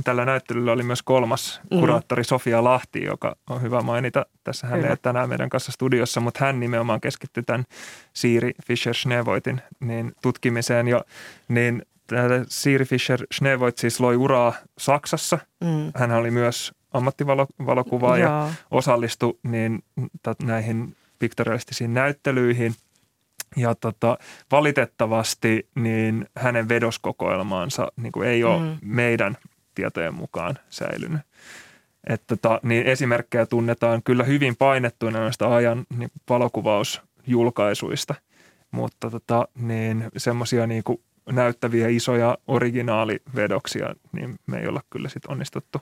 tällä 0.03 0.25
näyttelyllä 0.25 0.71
oli 0.71 0.83
myös 0.83 1.03
kolmas 1.03 1.61
mm. 1.71 1.79
kuraattori 1.79 2.23
Sofia 2.23 2.63
Lahti, 2.63 3.03
joka 3.03 3.35
on 3.49 3.61
hyvä 3.61 3.81
mainita. 3.81 4.25
Tässä 4.43 4.67
hän 4.67 4.85
ei 4.85 4.97
tänään 5.01 5.29
meidän 5.29 5.49
kanssa 5.49 5.71
studiossa, 5.71 6.19
mutta 6.19 6.45
hän 6.45 6.59
nimenomaan 6.59 7.01
keskittyi 7.01 7.43
tämän 7.43 7.65
Siiri 8.13 8.51
Fischer 8.65 8.93
Schneevoitin 8.93 9.61
niin 9.79 10.11
tutkimiseen. 10.21 10.87
Ja, 10.87 11.01
niin 11.47 11.83
Siiri 12.47 12.85
Fischer 12.85 13.19
Schneevoit 13.33 13.77
siis 13.77 13.99
loi 13.99 14.15
uraa 14.15 14.53
Saksassa. 14.77 15.39
Mm. 15.63 15.91
Hän 15.95 16.11
oli 16.11 16.31
myös 16.31 16.73
ammattivalokuvaa 16.91 18.17
ja 18.17 18.49
osallistui 18.71 19.39
niin, 19.43 19.83
näihin 20.43 20.95
piktorialistisiin 21.19 21.93
näyttelyihin. 21.93 22.75
Ja 23.55 23.75
tota, 23.75 24.17
valitettavasti 24.51 25.67
niin 25.75 26.25
hänen 26.37 26.69
vedoskokoelmaansa 26.69 27.91
niin 27.95 28.11
kuin 28.11 28.27
ei 28.27 28.43
ole 28.43 28.59
mm. 28.59 28.77
meidän 28.81 29.37
tietojen 29.75 30.13
mukaan 30.13 30.59
säilynyt. 30.69 31.21
Että 32.09 32.35
tota, 32.35 32.59
niin 32.63 32.87
esimerkkejä 32.87 33.45
tunnetaan 33.45 34.03
kyllä 34.03 34.23
hyvin 34.23 34.55
painettuina 34.55 35.19
noista 35.19 35.55
ajan 35.55 35.85
niin 35.97 36.11
valokuvausjulkaisuista, 36.29 38.15
mutta 38.71 39.09
tota, 39.09 39.47
niin 39.55 40.09
semmoisia 40.17 40.67
niin 40.67 40.83
näyttäviä 41.31 41.87
isoja 41.87 42.37
originaalivedoksia, 42.47 43.95
niin 44.11 44.39
me 44.47 44.57
ei 44.57 44.67
olla 44.67 44.81
kyllä 44.89 45.09
sit 45.09 45.25
onnistuttu 45.25 45.81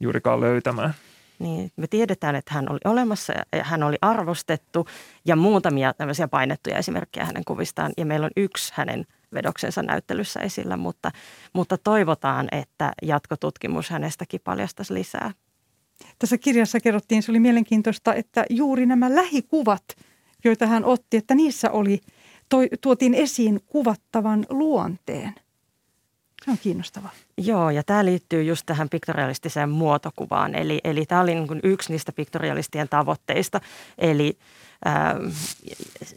juurikaan 0.00 0.40
löytämään. 0.40 0.94
Niin, 1.38 1.72
me 1.76 1.86
tiedetään, 1.86 2.34
että 2.34 2.54
hän 2.54 2.70
oli 2.70 2.78
olemassa 2.84 3.32
ja 3.32 3.64
hän 3.64 3.82
oli 3.82 3.96
arvostettu 4.02 4.86
ja 5.24 5.36
muutamia 5.36 5.94
tämmöisiä 5.94 6.28
painettuja 6.28 6.78
esimerkkejä 6.78 7.26
hänen 7.26 7.44
kuvistaan. 7.44 7.92
Ja 7.96 8.06
meillä 8.06 8.24
on 8.24 8.30
yksi 8.36 8.72
hänen 8.76 9.06
vedoksensa 9.34 9.82
näyttelyssä 9.82 10.40
esillä, 10.40 10.76
mutta, 10.76 11.10
mutta 11.52 11.78
toivotaan, 11.78 12.48
että 12.52 12.92
jatkotutkimus 13.02 13.90
hänestäkin 13.90 14.40
paljastaisi 14.44 14.94
lisää. 14.94 15.32
Tässä 16.18 16.38
kirjassa 16.38 16.80
kerrottiin, 16.80 17.22
se 17.22 17.32
oli 17.32 17.40
mielenkiintoista, 17.40 18.14
että 18.14 18.44
juuri 18.50 18.86
nämä 18.86 19.14
lähikuvat, 19.14 19.84
joita 20.44 20.66
hän 20.66 20.84
otti, 20.84 21.16
että 21.16 21.34
niissä 21.34 21.70
oli, 21.70 22.00
toi, 22.48 22.68
tuotiin 22.80 23.14
esiin 23.14 23.60
kuvattavan 23.66 24.46
luonteen– 24.50 25.34
se 26.44 26.50
on 26.50 26.58
kiinnostavaa. 26.58 27.10
Joo, 27.38 27.70
ja 27.70 27.82
tämä 27.82 28.04
liittyy 28.04 28.42
just 28.42 28.66
tähän 28.66 28.88
piktorialistiseen 28.88 29.68
muotokuvaan. 29.70 30.54
Eli, 30.54 30.80
eli 30.84 31.06
tämä 31.06 31.20
oli 31.20 31.34
niin 31.34 31.60
yksi 31.62 31.92
niistä 31.92 32.12
piktorialistien 32.12 32.88
tavoitteista. 32.88 33.60
Eli 33.98 34.38
ää, 34.84 35.16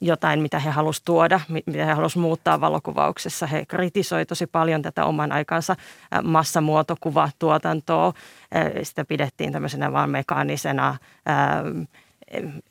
jotain, 0.01 0.39
mitä 0.39 0.59
he 0.59 0.69
halusivat 0.69 1.05
tuoda, 1.05 1.39
mitä 1.65 1.85
he 1.85 1.93
halusivat 1.93 2.21
muuttaa 2.21 2.61
valokuvauksessa. 2.61 3.47
He 3.47 3.65
kritisoivat 3.65 4.27
tosi 4.27 4.47
paljon 4.47 4.81
tätä 4.81 5.05
oman 5.05 5.31
aikansa 5.31 5.75
massamuotokuvatuotantoa. 6.23 8.13
Sitä 8.83 9.05
pidettiin 9.05 9.51
tämmöisenä 9.51 9.91
vaan 9.91 10.09
mekaanisena 10.09 10.97
ää, 11.25 11.63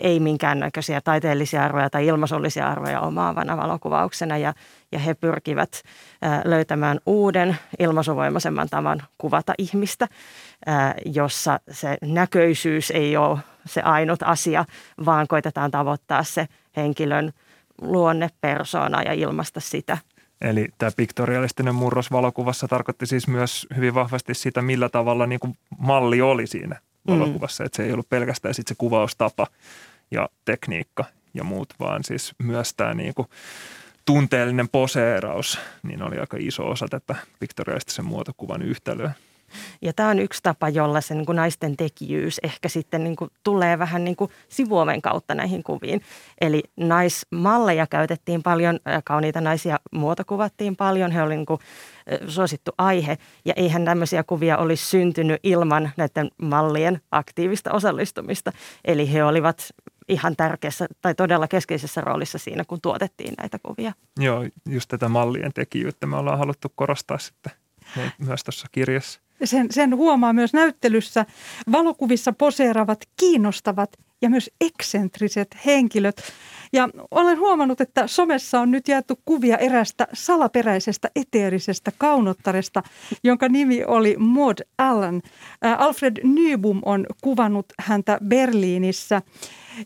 ei 0.00 0.20
minkäännäköisiä 0.20 1.00
taiteellisia 1.00 1.64
arvoja 1.64 1.90
tai 1.90 2.06
ilmaisullisia 2.06 2.68
arvoja 2.68 3.00
omaavana 3.00 3.56
valokuvauksena 3.56 4.38
ja, 4.38 4.54
ja 4.92 4.98
he 4.98 5.14
pyrkivät 5.14 5.82
ää, 6.22 6.42
löytämään 6.44 7.00
uuden 7.06 7.56
ilmaisuvoimaisemman 7.78 8.68
tavan 8.68 9.02
kuvata 9.18 9.54
ihmistä, 9.58 10.08
jossa 11.04 11.60
se 11.70 11.96
näköisyys 12.02 12.90
ei 12.90 13.16
ole 13.16 13.38
se 13.66 13.80
ainut 13.80 14.22
asia, 14.22 14.64
vaan 15.04 15.28
koitetaan 15.28 15.70
tavoittaa 15.70 16.22
se 16.22 16.46
henkilön 16.76 17.32
luonne, 17.80 18.28
persoona 18.40 19.02
ja 19.02 19.12
ilmasta 19.12 19.60
sitä. 19.60 19.98
Eli 20.40 20.68
tämä 20.78 20.90
piktorialistinen 20.96 21.74
murros 21.74 22.10
valokuvassa 22.10 22.68
tarkoitti 22.68 23.06
siis 23.06 23.28
myös 23.28 23.66
hyvin 23.76 23.94
vahvasti 23.94 24.34
sitä, 24.34 24.62
millä 24.62 24.88
tavalla 24.88 25.26
niin 25.26 25.40
kuin 25.40 25.54
malli 25.78 26.20
oli 26.20 26.46
siinä 26.46 26.80
valokuvassa. 27.06 27.64
Mm. 27.64 27.66
Että 27.66 27.76
se 27.76 27.84
ei 27.84 27.92
ollut 27.92 28.08
pelkästään 28.08 28.54
sit 28.54 28.68
se 28.68 28.74
kuvaustapa 28.78 29.46
ja 30.10 30.28
tekniikka 30.44 31.04
ja 31.34 31.44
muut, 31.44 31.74
vaan 31.80 32.04
siis 32.04 32.34
myös 32.38 32.74
tämä 32.74 32.94
niin 32.94 33.14
kuin 33.14 33.28
tunteellinen 34.04 34.68
poseeraus 34.68 35.58
niin 35.82 36.02
oli 36.02 36.18
aika 36.18 36.36
iso 36.40 36.68
osa 36.70 36.86
tätä 36.90 37.16
piktorialistisen 37.40 38.04
muotokuvan 38.04 38.62
yhtälöä. 38.62 39.12
Ja 39.82 39.92
tämä 39.92 40.08
on 40.08 40.18
yksi 40.18 40.42
tapa, 40.42 40.68
jolla 40.68 41.00
se 41.00 41.14
niin 41.14 41.26
kuin 41.26 41.36
naisten 41.36 41.76
tekijyys 41.76 42.40
ehkä 42.42 42.68
sitten 42.68 43.04
niin 43.04 43.16
kuin 43.16 43.30
tulee 43.44 43.78
vähän 43.78 44.04
niin 44.04 44.16
kuin 44.16 44.30
sivuoven 44.48 45.02
kautta 45.02 45.34
näihin 45.34 45.62
kuviin. 45.62 46.02
Eli 46.40 46.62
naismalleja 46.76 47.86
käytettiin 47.86 48.42
paljon, 48.42 48.80
kauniita 49.04 49.40
naisia 49.40 49.78
muotokuvattiin 49.90 50.76
paljon, 50.76 51.10
he 51.10 51.22
olivat 51.22 51.48
niin 51.48 51.58
suosittu 52.28 52.70
aihe. 52.78 53.18
Ja 53.44 53.54
eihän 53.56 53.84
tämmöisiä 53.84 54.22
kuvia 54.22 54.58
olisi 54.58 54.86
syntynyt 54.86 55.40
ilman 55.42 55.90
näiden 55.96 56.30
mallien 56.42 57.00
aktiivista 57.10 57.72
osallistumista. 57.72 58.52
Eli 58.84 59.12
he 59.12 59.24
olivat 59.24 59.68
ihan 60.08 60.36
tärkeässä 60.36 60.86
tai 61.00 61.14
todella 61.14 61.48
keskeisessä 61.48 62.00
roolissa 62.00 62.38
siinä, 62.38 62.64
kun 62.64 62.80
tuotettiin 62.80 63.34
näitä 63.38 63.58
kuvia. 63.62 63.92
Joo, 64.18 64.44
just 64.68 64.88
tätä 64.88 65.08
mallien 65.08 65.52
tekijyyttä 65.52 66.06
me 66.06 66.16
ollaan 66.16 66.38
haluttu 66.38 66.72
korostaa 66.74 67.18
sitten 67.18 67.52
myös 68.18 68.44
tuossa 68.44 68.66
kirjassa. 68.72 69.20
Sen, 69.44 69.66
sen 69.70 69.96
huomaa 69.96 70.32
myös 70.32 70.52
näyttelyssä. 70.52 71.26
Valokuvissa 71.72 72.32
poseeravat 72.32 73.08
kiinnostavat 73.16 73.96
ja 74.22 74.30
myös 74.30 74.50
eksentriset 74.60 75.56
henkilöt. 75.66 76.22
Ja 76.72 76.88
olen 77.10 77.38
huomannut, 77.38 77.80
että 77.80 78.06
somessa 78.06 78.60
on 78.60 78.70
nyt 78.70 78.88
jaettu 78.88 79.20
kuvia 79.24 79.58
erästä 79.58 80.06
salaperäisestä 80.12 81.10
eteerisestä 81.16 81.92
kaunottaresta, 81.98 82.82
jonka 83.24 83.48
nimi 83.48 83.84
oli 83.84 84.16
Maud 84.18 84.58
Allen. 84.78 85.22
Alfred 85.78 86.16
Nybum 86.24 86.80
on 86.84 87.06
kuvannut 87.22 87.66
häntä 87.78 88.18
Berliinissä. 88.24 89.22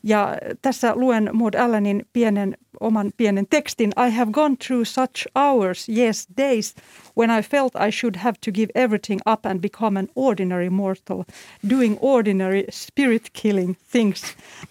Ja 0.03 0.37
tässä 0.62 0.92
luen 0.94 1.31
Maud 1.33 1.55
Allenin 1.55 2.07
pienen, 2.12 2.59
oman 2.81 3.12
pienen 3.16 3.46
tekstin. 3.51 3.92
I 4.07 4.11
have 4.11 4.33
gone 4.33 4.57
through 4.66 4.85
such 4.85 5.27
hours, 5.35 5.88
yes 5.88 6.29
days, 6.37 6.75
when 7.18 7.38
I 7.38 7.42
felt 7.42 7.75
I 7.88 7.90
should 7.92 8.16
have 8.16 8.35
to 8.44 8.53
give 8.53 8.68
everything 8.75 9.20
up 9.33 9.46
and 9.46 9.61
become 9.61 9.99
an 9.99 10.09
ordinary 10.16 10.70
mortal, 10.70 11.25
doing 11.70 11.96
ordinary 12.01 12.64
spirit-killing 12.70 13.77
things. 13.92 14.22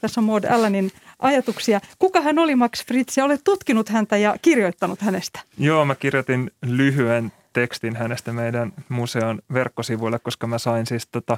Tässä 0.02 0.22
on 0.22 0.26
Maud 0.26 0.44
Allenin 0.44 0.92
ajatuksia. 1.20 1.80
Kuka 2.00 2.22
hän 2.22 2.40
oli 2.40 2.56
Max 2.56 2.86
Fritz 2.86 3.18
ja 3.18 3.26
olet 3.26 3.42
tutkinut 3.44 3.90
häntä 3.90 4.18
ja 4.18 4.36
kirjoittanut 4.42 5.02
hänestä? 5.02 5.40
Joo, 5.58 5.86
mä 5.86 5.96
kirjoitin 5.96 6.52
lyhyen 6.66 7.32
tekstin 7.54 7.96
hänestä 7.96 8.34
meidän 8.34 8.74
museon 8.90 9.40
verkkosivuille, 9.54 10.20
koska 10.20 10.48
mä 10.48 10.58
sain 10.58 10.86
siis 10.86 11.08
tota, 11.08 11.38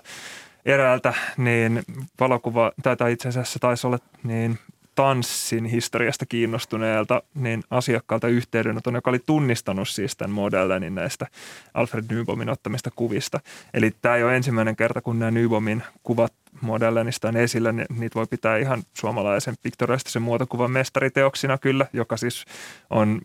eräältä 0.65 1.13
niin 1.37 1.83
valokuva, 2.19 2.71
tai 2.97 3.11
itse 3.11 3.29
asiassa 3.29 3.59
taisi 3.59 3.87
olla 3.87 3.99
niin 4.23 4.59
tanssin 4.97 5.65
historiasta 5.65 6.25
kiinnostuneelta 6.25 7.21
niin 7.35 7.63
asiakkaalta 7.69 8.27
yhteydenoton, 8.27 8.95
joka 8.95 9.09
oli 9.09 9.19
tunnistanut 9.25 9.89
siis 9.89 10.15
tämän 10.15 10.31
Modellenin 10.31 10.95
näistä 10.95 11.27
Alfred 11.73 12.05
Nybomin 12.09 12.49
ottamista 12.49 12.91
kuvista. 12.95 13.39
Eli 13.73 13.91
tämä 14.01 14.15
ei 14.15 14.23
ole 14.23 14.35
ensimmäinen 14.35 14.75
kerta, 14.75 15.01
kun 15.01 15.19
nämä 15.19 15.31
Nybomin 15.31 15.83
kuvat 16.03 16.33
Modellenista 16.61 17.27
on 17.27 17.37
esillä. 17.37 17.71
Niitä 17.71 18.15
voi 18.15 18.25
pitää 18.29 18.57
ihan 18.57 18.83
suomalaisen 18.93 19.55
piktoristisen 19.63 20.21
muotokuvan 20.21 20.71
mestariteoksina 20.71 21.57
kyllä, 21.57 21.85
joka 21.93 22.17
siis 22.17 22.45
on 22.89 23.21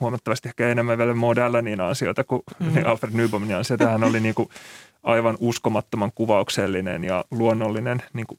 huomattavasti 0.00 0.48
ehkä 0.48 0.68
enemmän 0.68 0.98
vielä 0.98 1.14
Modellenin 1.14 1.80
asioita 1.80 2.24
kuin 2.24 2.42
mm-hmm. 2.60 2.82
Alfred 2.86 3.12
Nybomin 3.12 3.56
asioita. 3.56 3.88
Hän 3.88 4.04
oli 4.04 4.20
niin 4.20 4.34
kuin 4.34 4.48
aivan 5.02 5.36
uskomattoman 5.40 6.12
kuvauksellinen 6.14 7.04
ja 7.04 7.24
luonnollinen 7.30 8.02
niin 8.12 8.26
kuin 8.26 8.38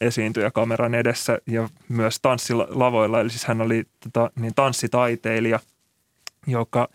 esiintyjä 0.00 0.50
kameran 0.50 0.94
edessä 0.94 1.38
ja 1.46 1.68
myös 1.88 2.18
tanssilavoilla. 2.22 3.20
Eli 3.20 3.30
siis 3.30 3.44
hän 3.44 3.60
oli 3.60 3.84
tota, 4.02 4.30
niin 4.40 4.54
tanssitaiteilija, 4.54 5.60
joka 6.46 6.88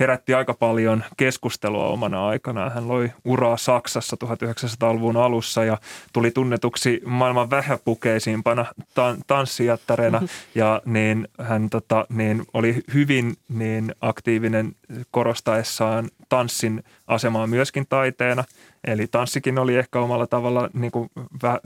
herätti 0.00 0.34
aika 0.34 0.54
paljon 0.54 1.04
keskustelua 1.16 1.86
omana 1.86 2.28
aikanaan. 2.28 2.72
Hän 2.72 2.88
loi 2.88 3.10
uraa 3.24 3.56
Saksassa 3.56 4.16
1900-luvun 4.24 5.16
alussa 5.16 5.64
ja 5.64 5.78
tuli 6.12 6.30
tunnetuksi 6.30 7.00
maailman 7.06 7.50
vähäpukeisimpana 7.50 8.66
tan- 8.94 9.22
tanssijattarena 9.26 10.20
mm-hmm. 10.20 10.28
ja 10.54 10.82
niin 10.84 11.28
hän 11.40 11.70
tota, 11.70 12.06
niin 12.08 12.42
oli 12.54 12.82
hyvin 12.94 13.34
niin 13.48 13.94
aktiivinen 14.00 14.72
korostaessaan 15.10 16.08
tanssin 16.28 16.84
asemaa 17.06 17.46
myöskin 17.46 17.86
taiteena. 17.88 18.44
Eli 18.84 19.06
tanssikin 19.06 19.58
oli 19.58 19.76
ehkä 19.76 20.00
omalla 20.00 20.26
tavalla 20.26 20.70
niin 20.72 20.92
kuin 20.92 21.10
vä, 21.42 21.60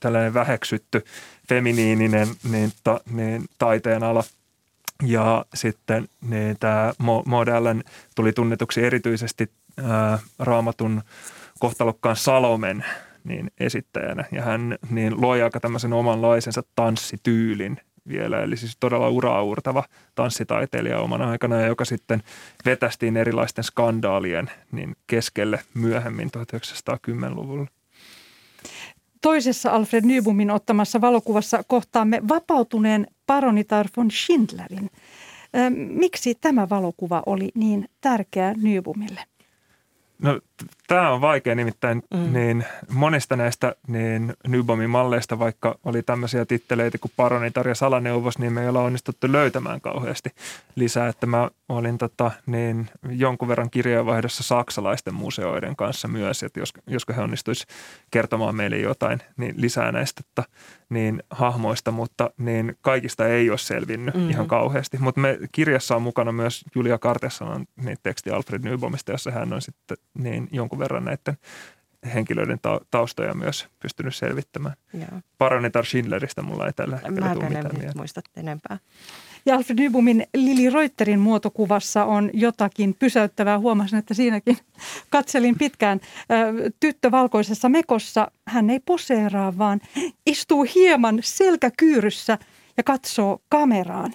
tällainen 0.00 0.34
väheksytty 0.34 1.04
feminiininen 1.48 2.28
niin, 2.50 2.72
ta, 2.84 3.00
niin 3.10 3.44
taiteen 3.58 4.02
ala– 4.02 4.24
ja 5.02 5.44
sitten 5.54 6.08
niin 6.20 6.56
tämä 6.60 6.92
Maud 7.26 7.48
tuli 8.16 8.32
tunnetuksi 8.32 8.84
erityisesti 8.84 9.50
ää, 9.84 10.18
raamatun 10.38 11.02
kohtalokkaan 11.58 12.16
Salomen 12.16 12.84
niin 13.24 13.50
esittäjänä. 13.60 14.24
Ja 14.32 14.42
hän 14.42 14.78
niin 14.90 15.20
loi 15.20 15.42
aika 15.42 15.60
tämmöisen 15.60 15.92
omanlaisensa 15.92 16.62
tanssityylin 16.76 17.80
vielä, 18.08 18.42
eli 18.42 18.56
siis 18.56 18.76
todella 18.80 19.08
uraurtava 19.08 19.84
tanssitaiteilija 20.14 20.98
omana 20.98 21.30
aikana, 21.30 21.66
joka 21.66 21.84
sitten 21.84 22.22
vetästiin 22.64 23.16
erilaisten 23.16 23.64
skandaalien 23.64 24.50
niin 24.72 24.96
keskelle 25.06 25.60
myöhemmin 25.74 26.30
1910-luvulla. 26.36 27.66
Toisessa 29.20 29.70
Alfred 29.70 30.04
Nybumin 30.04 30.50
ottamassa 30.50 31.00
valokuvassa 31.00 31.62
kohtaamme 31.66 32.20
vapautuneen 32.28 33.06
paronitar 33.26 33.86
von 33.96 34.10
Schindlerin. 34.10 34.90
Miksi 35.88 36.34
tämä 36.40 36.68
valokuva 36.68 37.22
oli 37.26 37.48
niin 37.54 37.88
tärkeä 38.00 38.54
Nybumille? 38.62 39.20
No 40.18 40.40
Tämä 40.86 41.10
on 41.10 41.20
vaikea 41.20 41.54
nimittäin 41.54 42.02
mm. 42.14 42.32
niin 42.32 42.64
monista 42.92 43.36
näistä 43.36 43.74
niin 43.86 44.34
Nybomin 44.48 44.90
malleista, 44.90 45.38
vaikka 45.38 45.78
oli 45.84 46.02
tämmöisiä 46.02 46.44
titteleitä 46.44 46.98
kuin 46.98 47.12
paronitar 47.16 47.68
ja 47.68 47.74
salaneuvos, 47.74 48.38
niin 48.38 48.52
me 48.52 48.62
ei 48.62 48.68
olla 48.68 48.82
onnistuttu 48.82 49.32
löytämään 49.32 49.80
kauheasti 49.80 50.30
lisää. 50.76 51.08
Että 51.08 51.26
mä 51.26 51.50
olin 51.68 51.98
tota, 51.98 52.30
niin 52.46 52.88
jonkun 53.08 53.48
verran 53.48 53.70
kirjeenvaihdossa 53.70 54.42
saksalaisten 54.42 55.14
museoiden 55.14 55.76
kanssa 55.76 56.08
myös, 56.08 56.42
että 56.42 56.60
jos, 56.60 56.72
josko 56.86 57.12
he 57.12 57.22
onnistuisi 57.22 57.66
kertomaan 58.10 58.56
meille 58.56 58.78
jotain 58.78 59.18
niin 59.36 59.54
lisää 59.56 59.92
näistä 59.92 60.20
että, 60.28 60.44
niin 60.88 61.22
hahmoista, 61.30 61.90
mutta 61.90 62.30
niin 62.38 62.76
kaikista 62.80 63.28
ei 63.28 63.50
ole 63.50 63.58
selvinnyt 63.58 64.14
mm-hmm. 64.14 64.30
ihan 64.30 64.46
kauheasti. 64.46 64.98
Mutta 64.98 65.20
me 65.20 65.38
kirjassa 65.52 65.96
on 65.96 66.02
mukana 66.02 66.32
myös 66.32 66.64
Julia 66.74 66.98
Kartessanan 66.98 67.66
niin 67.84 67.98
teksti 68.02 68.30
Alfred 68.30 68.62
Nybomista, 68.64 69.12
jossa 69.12 69.30
hän 69.30 69.52
on 69.52 69.62
sitten 69.62 69.96
niin 70.18 70.48
jonkun 70.50 70.78
verran 70.78 71.04
näiden 71.04 71.36
henkilöiden 72.14 72.58
taustoja 72.90 73.34
myös 73.34 73.68
pystynyt 73.82 74.14
selvittämään. 74.14 74.76
Joo. 74.94 75.20
Paranitar 75.38 75.86
Schindleristä 75.86 76.42
mulla 76.42 76.66
ei 76.66 76.72
tällä 76.72 76.96
hetkellä 76.96 77.34
tule 77.34 77.48
mitään 77.48 77.78
mieltä. 77.78 77.98
muista 77.98 78.20
enempää. 78.36 78.78
Ja 79.46 79.54
Alfred 79.54 79.78
Nybumin 79.78 80.26
Lili 80.34 80.70
Reuterin 80.70 81.20
muotokuvassa 81.20 82.04
on 82.04 82.30
jotakin 82.32 82.96
pysäyttävää. 82.98 83.58
Huomasin, 83.58 83.98
että 83.98 84.14
siinäkin 84.14 84.56
katselin 85.10 85.58
pitkään. 85.58 86.00
Tyttö 86.80 87.10
valkoisessa 87.10 87.68
mekossa, 87.68 88.30
hän 88.46 88.70
ei 88.70 88.80
poseeraa, 88.80 89.58
vaan 89.58 89.80
istuu 90.26 90.66
hieman 90.74 91.18
selkäkyyryssä 91.22 92.38
ja 92.76 92.82
katsoo 92.82 93.42
kameraan. 93.48 94.12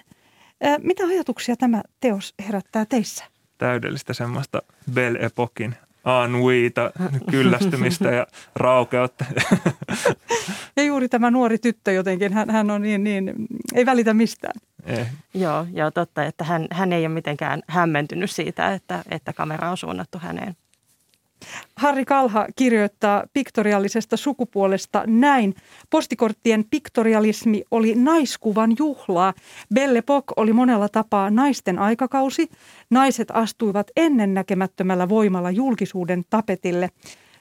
Mitä 0.82 1.04
ajatuksia 1.04 1.56
tämä 1.56 1.82
teos 2.00 2.34
herättää 2.46 2.84
teissä? 2.84 3.24
Täydellistä 3.58 4.14
semmoista 4.14 4.62
Belle 4.92 5.18
Epokin 5.18 5.74
annuita, 6.06 6.90
kyllästymistä 7.30 8.08
ja 8.10 8.26
raukeutta. 8.56 9.24
Ja 10.76 10.82
juuri 10.82 11.08
tämä 11.08 11.30
nuori 11.30 11.58
tyttö 11.58 11.92
jotenkin, 11.92 12.32
hän, 12.32 12.50
hän 12.50 12.70
on 12.70 12.82
niin, 12.82 13.04
niin, 13.04 13.32
ei 13.74 13.86
välitä 13.86 14.14
mistään. 14.14 14.60
Eh. 14.84 15.12
Joo, 15.34 15.66
joo, 15.72 15.90
totta, 15.90 16.24
että 16.24 16.44
hän, 16.44 16.66
hän 16.70 16.92
ei 16.92 17.06
ole 17.06 17.14
mitenkään 17.14 17.62
hämmentynyt 17.68 18.30
siitä, 18.30 18.74
että, 18.74 19.02
että 19.10 19.32
kamera 19.32 19.70
on 19.70 19.76
suunnattu 19.76 20.18
häneen. 20.18 20.56
Harri 21.76 22.04
Kalha 22.04 22.46
kirjoittaa 22.56 23.24
piktoriallisesta 23.32 24.16
sukupuolesta 24.16 25.04
näin. 25.06 25.54
Postikorttien 25.90 26.64
piktorialismi 26.70 27.62
oli 27.70 27.94
naiskuvan 27.94 28.74
juhlaa. 28.78 29.34
Belle 29.74 29.98
Epoque 29.98 30.32
oli 30.36 30.52
monella 30.52 30.88
tapaa 30.88 31.30
naisten 31.30 31.78
aikakausi. 31.78 32.48
Naiset 32.90 33.28
astuivat 33.32 33.90
ennennäkemättömällä 33.96 35.08
voimalla 35.08 35.50
julkisuuden 35.50 36.24
tapetille. 36.30 36.90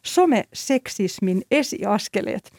Some-seksismin 0.05 1.41
esiaskeleet. 1.51 2.51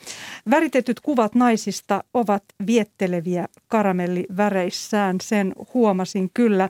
Väritetyt 0.51 1.01
kuvat 1.01 1.35
naisista 1.35 2.05
ovat 2.15 2.45
vietteleviä 2.67 3.47
karamelliväreissään, 3.69 5.17
sen 5.23 5.53
huomasin 5.75 6.31
kyllä. 6.35 6.69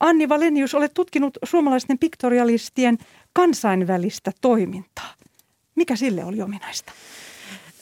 Anni 0.00 0.28
Valenius, 0.28 0.74
olet 0.74 0.94
tutkinut 0.94 1.38
suomalaisten 1.44 1.98
piktorialistien 1.98 2.98
kansainvälistä 3.32 4.32
toimintaa. 4.40 5.14
Mikä 5.74 5.96
sille 5.96 6.24
oli 6.24 6.42
ominaista? 6.42 6.92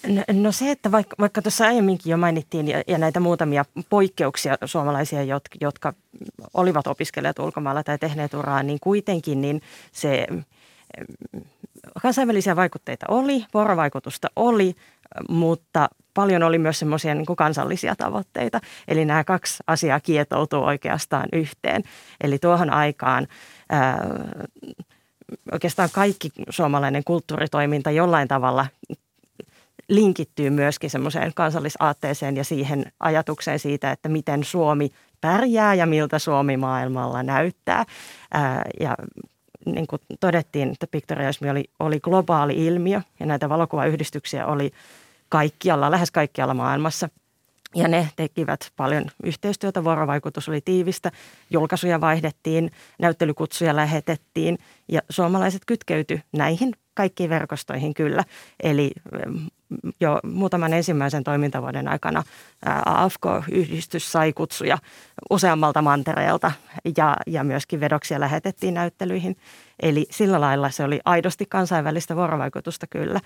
No, 0.08 0.42
no 0.42 0.52
se, 0.52 0.70
että 0.70 0.92
vaikka, 0.92 1.16
vaikka 1.20 1.42
tuossa 1.42 1.66
aiemminkin 1.66 2.10
jo 2.10 2.16
mainittiin 2.16 2.68
ja, 2.68 2.82
ja 2.86 2.98
näitä 2.98 3.20
muutamia 3.20 3.64
poikkeuksia 3.90 4.58
suomalaisia, 4.64 5.22
jotka, 5.22 5.58
jotka 5.60 5.94
olivat 6.54 6.86
opiskelijat 6.86 7.38
ulkomailla 7.38 7.82
tai 7.82 7.98
tehneet 7.98 8.34
uraa, 8.34 8.62
niin 8.62 8.78
kuitenkin 8.80 9.40
niin 9.40 9.62
se 9.92 10.26
kansainvälisiä 12.02 12.56
vaikutteita 12.56 13.06
oli, 13.08 13.44
vuorovaikutusta 13.54 14.28
oli, 14.36 14.74
mutta 15.28 15.88
paljon 16.14 16.42
oli 16.42 16.58
myös 16.58 16.78
semmoisia 16.78 17.14
niin 17.14 17.26
kansallisia 17.36 17.96
tavoitteita. 17.96 18.60
Eli 18.88 19.04
nämä 19.04 19.24
kaksi 19.24 19.62
asiaa 19.66 20.00
kietoutuu 20.00 20.64
oikeastaan 20.64 21.28
yhteen. 21.32 21.82
Eli 22.20 22.38
tuohon 22.38 22.70
aikaan 22.70 23.26
ää, 23.70 24.06
oikeastaan 25.52 25.88
kaikki 25.92 26.30
suomalainen 26.50 27.04
kulttuuritoiminta 27.04 27.90
jollain 27.90 28.28
tavalla 28.28 28.66
linkittyy 29.88 30.50
myöskin 30.50 30.90
semmoiseen 30.90 31.32
kansallisaatteeseen 31.34 32.36
ja 32.36 32.44
siihen 32.44 32.92
ajatukseen 33.00 33.58
siitä, 33.58 33.90
että 33.90 34.08
miten 34.08 34.44
Suomi 34.44 34.90
pärjää 35.20 35.74
ja 35.74 35.86
miltä 35.86 36.18
Suomi 36.18 36.56
maailmalla 36.56 37.22
näyttää. 37.22 37.84
Ää, 38.34 38.62
ja 38.80 38.96
niin 39.66 39.86
kuin 39.86 40.00
todettiin, 40.20 40.70
että 40.70 40.86
piktorialismi 40.86 41.50
oli, 41.50 41.64
oli 41.78 42.00
globaali 42.00 42.66
ilmiö 42.66 43.00
ja 43.20 43.26
näitä 43.26 43.48
valokuvayhdistyksiä 43.48 44.46
oli 44.46 44.70
kaikkialla, 45.30 45.90
lähes 45.90 46.10
kaikkialla 46.10 46.54
maailmassa. 46.54 47.08
Ja 47.74 47.88
ne 47.88 48.08
tekivät 48.16 48.72
paljon 48.76 49.04
yhteistyötä, 49.24 49.84
vuorovaikutus 49.84 50.48
oli 50.48 50.60
tiivistä, 50.60 51.10
julkaisuja 51.50 52.00
vaihdettiin, 52.00 52.70
näyttelykutsuja 52.98 53.76
lähetettiin 53.76 54.58
ja 54.88 55.00
suomalaiset 55.10 55.62
kytkeytyi 55.66 56.22
näihin 56.32 56.72
kaikkiin 56.94 57.30
verkostoihin 57.30 57.94
kyllä. 57.94 58.24
Eli 58.62 58.90
jo 60.00 60.20
muutaman 60.22 60.72
ensimmäisen 60.72 61.24
toimintavuoden 61.24 61.88
aikana 61.88 62.22
AFK-yhdistys 62.86 64.12
sai 64.12 64.32
kutsuja 64.32 64.78
useammalta 65.30 65.82
mantereelta 65.82 66.52
ja, 66.96 67.16
ja 67.26 67.44
myöskin 67.44 67.80
vedoksia 67.80 68.20
lähetettiin 68.20 68.74
näyttelyihin. 68.74 69.36
Eli 69.82 70.06
sillä 70.10 70.40
lailla 70.40 70.70
se 70.70 70.84
oli 70.84 71.00
aidosti 71.04 71.46
kansainvälistä 71.46 72.16
vuorovaikutusta 72.16 72.86
kyllä, 72.86 73.20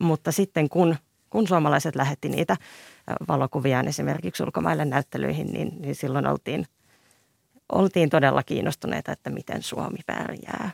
mutta 0.00 0.32
sitten 0.32 0.68
kun, 0.68 0.96
kun 1.34 1.48
suomalaiset 1.48 1.96
lähetti 1.96 2.28
niitä 2.28 2.56
valokuviaan 3.28 3.88
esimerkiksi 3.88 4.42
ulkomaille 4.42 4.84
näyttelyihin, 4.84 5.46
niin, 5.46 5.72
niin 5.80 5.94
silloin 5.94 6.26
oltiin, 6.26 6.66
oltiin 7.72 8.10
todella 8.10 8.42
kiinnostuneita, 8.42 9.12
että 9.12 9.30
miten 9.30 9.62
Suomi 9.62 9.98
pärjää. 10.06 10.70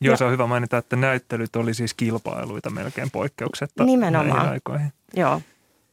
Joo, 0.00 0.12
ja, 0.12 0.16
se 0.16 0.24
on 0.24 0.32
hyvä 0.32 0.46
mainita, 0.46 0.78
että 0.78 0.96
näyttelyt 0.96 1.56
oli 1.56 1.74
siis 1.74 1.94
kilpailuita 1.94 2.70
melkein 2.70 3.10
poikkeuksetta 3.10 3.84
Nimenomaan. 3.84 4.48
aikoihin. 4.48 4.92
Joo. 5.16 5.42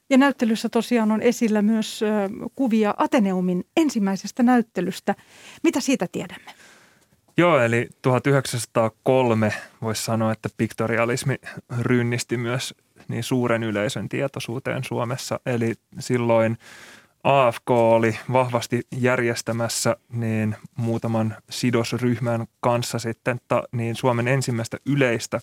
Ja 0.10 0.18
näyttelyssä 0.18 0.70
tosiaan 0.70 1.12
on 1.12 1.22
esillä 1.22 1.62
myös 1.62 2.02
kuvia 2.56 2.94
Ateneumin 2.98 3.66
ensimmäisestä 3.78 4.44
näyttelystä. 4.44 5.16
Mitä 5.64 5.80
siitä 5.80 6.08
tiedämme? 6.12 6.52
Joo, 7.38 7.60
eli 7.60 7.90
1903 8.02 9.54
voisi 9.82 10.04
sanoa, 10.04 10.32
että 10.32 10.50
piktorialismi 10.58 11.36
rynnisti 11.80 12.38
myös 12.38 12.74
niin 13.08 13.24
suuren 13.24 13.64
yleisön 13.64 14.10
tietoisuuteen 14.10 14.84
Suomessa. 14.84 15.40
Eli 15.46 15.74
silloin 16.00 16.58
AFK 17.24 17.70
oli 17.70 18.18
vahvasti 18.34 18.82
järjestämässä 18.92 19.96
niin 20.10 20.56
muutaman 20.76 21.36
sidosryhmän 21.50 22.46
kanssa 22.60 23.00
sitten 23.00 23.40
ta, 23.48 23.64
niin 23.72 23.96
Suomen 23.96 24.28
ensimmäistä 24.28 24.78
yleistä 24.86 25.40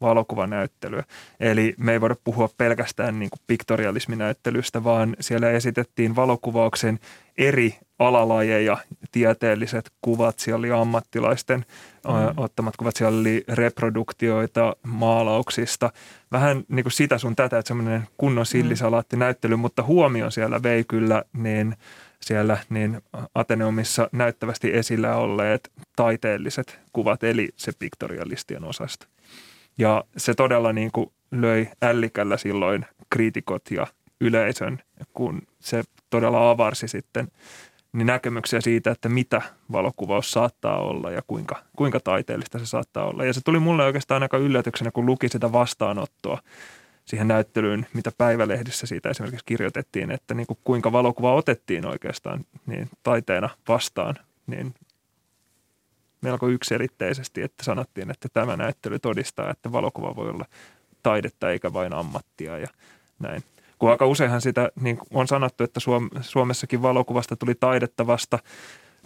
valokuvanäyttelyä. 0.00 1.04
Eli 1.40 1.74
me 1.78 1.92
ei 1.92 2.00
voida 2.00 2.16
puhua 2.24 2.48
pelkästään 2.58 3.18
niin 3.18 3.30
kuin 3.30 3.40
piktorialisminäyttelystä, 3.46 4.84
vaan 4.84 5.16
siellä 5.20 5.50
esitettiin 5.50 6.16
valokuvauksen 6.16 6.98
eri 7.38 7.74
alalajeja, 7.98 8.76
tieteelliset 9.12 9.90
kuvat, 10.02 10.38
siellä 10.38 10.58
oli 10.58 10.72
ammattilaisten 10.72 11.58
mm. 11.58 12.12
ottamat 12.36 12.76
kuvat, 12.76 12.96
siellä 12.96 13.20
oli 13.20 13.44
reproduktioita 13.48 14.76
maalauksista. 14.86 15.92
Vähän 16.32 16.64
niin 16.68 16.84
kuin 16.84 16.92
sitä 16.92 17.18
sun 17.18 17.36
tätä, 17.36 17.58
että 17.58 17.68
semmoinen 17.68 18.08
kunnon 18.16 18.46
sillisalaattinäyttely, 18.46 19.56
mutta 19.56 19.82
huomio 19.82 20.30
siellä 20.30 20.62
vei 20.62 20.84
kyllä 20.84 21.22
niin 21.32 21.76
siellä 22.20 22.58
niin 22.68 23.00
Ateneumissa 23.34 24.08
näyttävästi 24.12 24.70
esillä 24.74 25.16
olleet 25.16 25.72
taiteelliset 25.96 26.78
kuvat, 26.92 27.24
eli 27.24 27.48
se 27.56 27.72
piktorialistien 27.78 28.64
osasta. 28.64 29.06
Ja 29.78 30.04
se 30.16 30.34
todella 30.34 30.72
niin 30.72 30.92
kuin 30.92 31.12
löi 31.30 31.68
ällikällä 31.82 32.36
silloin 32.36 32.86
kriitikot 33.10 33.70
ja 33.70 33.86
yleisön, 34.20 34.78
kun 35.14 35.42
se 35.58 35.82
todella 36.10 36.50
avarsi 36.50 36.88
sitten 36.88 37.28
niin 37.92 38.06
näkemyksiä 38.06 38.60
siitä, 38.60 38.90
että 38.90 39.08
mitä 39.08 39.42
valokuvaus 39.72 40.30
saattaa 40.30 40.78
olla 40.78 41.10
ja 41.10 41.22
kuinka, 41.26 41.62
kuinka 41.76 42.00
taiteellista 42.00 42.58
se 42.58 42.66
saattaa 42.66 43.06
olla. 43.06 43.24
Ja 43.24 43.32
se 43.32 43.40
tuli 43.44 43.58
mulle 43.58 43.84
oikeastaan 43.84 44.22
aika 44.22 44.38
yllätyksenä, 44.38 44.90
kun 44.90 45.06
luki 45.06 45.28
sitä 45.28 45.52
vastaanottoa 45.52 46.38
siihen 47.04 47.28
näyttelyyn, 47.28 47.86
mitä 47.92 48.12
päivälehdissä 48.18 48.86
siitä 48.86 49.08
esimerkiksi 49.08 49.44
kirjoitettiin, 49.44 50.10
että 50.10 50.34
niin 50.34 50.46
kuin 50.46 50.58
kuinka 50.64 50.92
valokuva 50.92 51.34
otettiin 51.34 51.86
oikeastaan 51.86 52.44
niin 52.66 52.90
taiteena 53.02 53.48
vastaan, 53.68 54.14
niin 54.46 54.74
melko 56.26 56.48
yksilitteisesti, 56.48 57.42
että 57.42 57.64
sanottiin, 57.64 58.10
että 58.10 58.28
tämä 58.32 58.56
näyttely 58.56 58.98
todistaa, 58.98 59.50
että 59.50 59.72
valokuva 59.72 60.16
voi 60.16 60.30
olla 60.30 60.44
taidetta 61.02 61.50
eikä 61.50 61.72
vain 61.72 61.92
ammattia 61.92 62.58
ja 62.58 62.68
näin. 63.18 63.42
Kun 63.78 63.90
aika 63.90 64.06
useinhan 64.06 64.40
sitä 64.40 64.70
niin 64.80 64.98
on 65.10 65.28
sanottu, 65.28 65.64
että 65.64 65.80
Suomessakin 66.20 66.82
valokuvasta 66.82 67.36
tuli 67.36 67.54
taidetta 67.54 68.06
vasta 68.06 68.38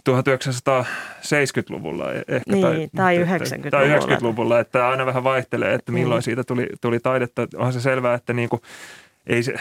1970-luvulla 0.09 2.13
e- 2.13 2.23
ehkä. 2.27 2.51
Niin, 2.51 2.61
tai, 2.61 2.89
tai 2.95 3.17
90-luvulla. 3.17 3.69
Tai 3.71 3.89
90-luvulla, 3.89 4.59
että 4.59 4.87
aina 4.87 5.05
vähän 5.05 5.23
vaihtelee, 5.23 5.73
että 5.73 5.91
milloin 5.91 6.19
mm. 6.19 6.23
siitä 6.23 6.43
tuli, 6.43 6.69
tuli 6.81 6.99
taidetta. 6.99 7.47
Onhan 7.55 7.73
se 7.73 7.81
selvää, 7.81 8.13
että, 8.13 8.33
niin 8.33 8.49
kuin, 8.49 8.61
ei 9.27 9.43
se, 9.43 9.53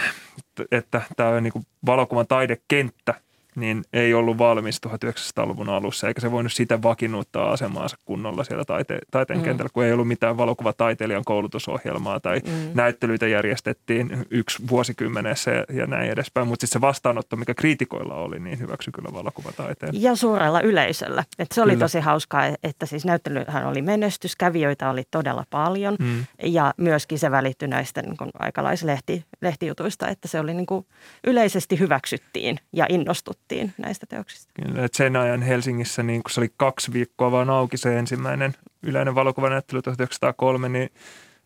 että 0.72 1.02
tämä 1.16 1.28
on 1.28 1.42
niin 1.42 1.52
kuin 1.52 1.66
valokuvan 1.86 2.26
taidekenttä– 2.26 3.14
niin 3.56 3.84
ei 3.92 4.14
ollut 4.14 4.38
valmis 4.38 4.80
1900-luvun 4.86 5.68
alussa, 5.68 6.08
eikä 6.08 6.20
se 6.20 6.30
voinut 6.30 6.52
sitä 6.52 6.82
vakiinnuttaa 6.82 7.50
asemaansa 7.50 7.96
kunnolla 8.04 8.44
siellä 8.44 8.64
taite- 8.64 9.00
taiteen 9.10 9.38
mm. 9.38 9.44
kentällä, 9.44 9.70
kun 9.72 9.84
ei 9.84 9.92
ollut 9.92 10.08
mitään 10.08 10.36
valokuvataiteilijan 10.36 11.24
koulutusohjelmaa 11.24 12.20
tai 12.20 12.40
mm. 12.46 12.52
näyttelyitä 12.74 13.26
järjestettiin 13.26 14.26
yksi 14.30 14.62
vuosikymmenessä 14.70 15.50
ja, 15.50 15.64
ja 15.72 15.86
näin 15.86 16.10
edespäin. 16.10 16.48
Mutta 16.48 16.66
sitten 16.66 16.80
se 16.80 16.80
vastaanotto, 16.80 17.36
mikä 17.36 17.54
kriitikoilla 17.54 18.14
oli, 18.14 18.40
niin 18.40 18.58
hyväksy 18.58 18.90
kyllä 18.90 19.12
valokuvataiteen. 19.12 20.02
Ja 20.02 20.16
suurella 20.16 20.60
yleisöllä. 20.60 21.24
Et 21.38 21.52
se 21.52 21.62
oli 21.62 21.72
kyllä. 21.72 21.84
tosi 21.84 22.00
hauskaa, 22.00 22.42
että 22.62 22.86
siis 22.86 23.04
näyttelyhän 23.04 23.66
oli 23.66 23.82
menestys, 23.82 24.36
kävijöitä 24.36 24.90
oli 24.90 25.02
todella 25.10 25.44
paljon 25.50 25.96
mm. 25.98 26.24
ja 26.42 26.74
myöskin 26.76 27.18
se 27.18 27.30
välittyi 27.30 27.68
näistä 27.68 28.02
niin 28.02 28.16
aikalaislehti, 28.38 29.24
lehtijutuista, 29.42 30.08
että 30.08 30.28
se 30.28 30.40
oli 30.40 30.54
niin 30.54 30.66
kuin 30.66 30.86
yleisesti 31.26 31.78
hyväksyttiin 31.78 32.58
ja 32.72 32.86
innostuttiin 32.88 33.40
puhuttiin 33.50 33.74
näistä 33.78 34.06
teoksista. 34.06 34.52
Kyllä, 34.54 34.84
että 34.84 34.96
sen 34.96 35.16
ajan 35.16 35.42
Helsingissä, 35.42 36.02
niin 36.02 36.22
kun 36.22 36.30
se 36.30 36.40
oli 36.40 36.52
kaksi 36.56 36.92
viikkoa 36.92 37.32
vaan 37.32 37.50
auki 37.50 37.76
se 37.76 37.98
ensimmäinen 37.98 38.54
yleinen 38.82 39.14
valokuvanäyttely 39.14 39.82
1903, 39.82 40.68
niin 40.68 40.90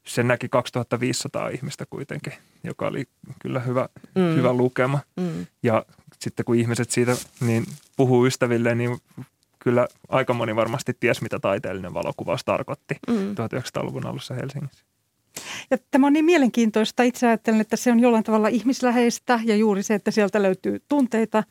sen 0.07 0.29
näki 0.29 0.49
2500 0.49 1.49
ihmistä 1.49 1.87
kuitenkin, 1.91 2.33
joka 2.65 2.87
oli 2.87 3.05
kyllä 3.43 3.61
hyvä, 3.61 3.89
mm. 4.15 4.37
hyvä 4.37 4.53
lukema. 4.53 4.99
Mm. 5.17 5.47
Ja 5.63 5.85
sitten 6.19 6.45
kun 6.45 6.57
ihmiset 6.57 6.91
siitä 6.91 7.17
niin 7.41 7.65
puhuu 7.97 8.27
ystäville, 8.27 8.75
niin 8.75 8.99
kyllä 9.59 9.87
aika 10.09 10.33
moni 10.33 10.57
varmasti 10.57 10.97
ties, 11.01 11.23
mitä 11.23 11.39
taiteellinen 11.39 11.95
valokuvaus 11.95 12.45
tarkoitti 12.45 12.95
mm. 13.09 13.35
1900-luvun 13.35 14.07
alussa 14.07 14.35
Helsingissä. 14.35 14.85
Ja 15.71 15.79
tämä 15.91 16.07
on 16.07 16.13
niin 16.13 16.25
mielenkiintoista. 16.25 17.03
Itse 17.03 17.27
ajattelen, 17.27 17.61
että 17.61 17.77
se 17.77 17.93
on 17.93 18.01
jollain 18.01 18.25
tavalla 18.25 18.49
ihmisläheistä 18.49 19.41
ja 19.45 19.57
juuri 19.57 19.83
se, 19.83 19.95
että 19.95 20.11
sieltä 20.11 20.43
löytyy 20.43 20.83
tunteita 20.89 21.43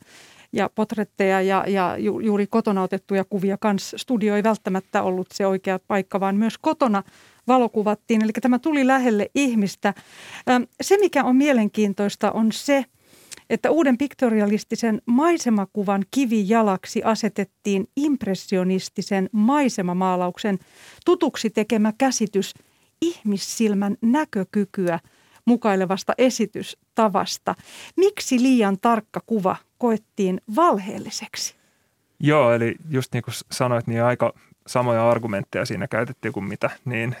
ja 0.54 0.70
potretteja 0.74 1.40
ja, 1.40 1.64
ja 1.68 1.96
ju, 1.98 2.20
juuri 2.20 2.46
kotona 2.46 2.82
otettuja 2.82 3.24
kuvia 3.24 3.56
kans. 3.60 3.94
Studio 3.96 4.36
ei 4.36 4.42
välttämättä 4.42 5.02
ollut 5.02 5.26
se 5.34 5.46
oikea 5.46 5.78
paikka, 5.78 6.20
vaan 6.20 6.36
myös 6.36 6.58
kotona 6.58 7.02
valokuvattiin. 7.46 8.22
Eli 8.24 8.32
tämä 8.32 8.58
tuli 8.58 8.86
lähelle 8.86 9.30
ihmistä. 9.34 9.94
Se, 10.80 10.98
mikä 10.98 11.24
on 11.24 11.36
mielenkiintoista, 11.36 12.32
on 12.32 12.52
se, 12.52 12.84
että 13.50 13.70
uuden 13.70 13.98
piktorialistisen 13.98 15.02
maisemakuvan 15.06 16.04
kivijalaksi 16.10 17.02
asetettiin 17.02 17.86
impressionistisen 17.96 19.28
maisemamaalauksen 19.32 20.58
tutuksi 21.04 21.50
tekemä 21.50 21.92
käsitys 21.98 22.54
ihmissilmän 23.02 23.96
näkökykyä 24.00 24.98
mukailevasta 25.44 26.12
esitystavasta. 26.18 27.54
Miksi 27.96 28.42
liian 28.42 28.78
tarkka 28.80 29.20
kuva 29.26 29.56
koettiin 29.78 30.40
valheelliseksi? 30.56 31.54
Joo, 32.20 32.52
eli 32.52 32.76
just 32.90 33.12
niin 33.12 33.22
kuin 33.22 33.34
sanoit, 33.50 33.86
niin 33.86 34.02
aika 34.02 34.32
samoja 34.66 35.10
argumentteja 35.10 35.64
siinä 35.64 35.88
käytettiin 35.88 36.32
kuin 36.32 36.44
mitä 36.44 36.70
niin 36.84 37.16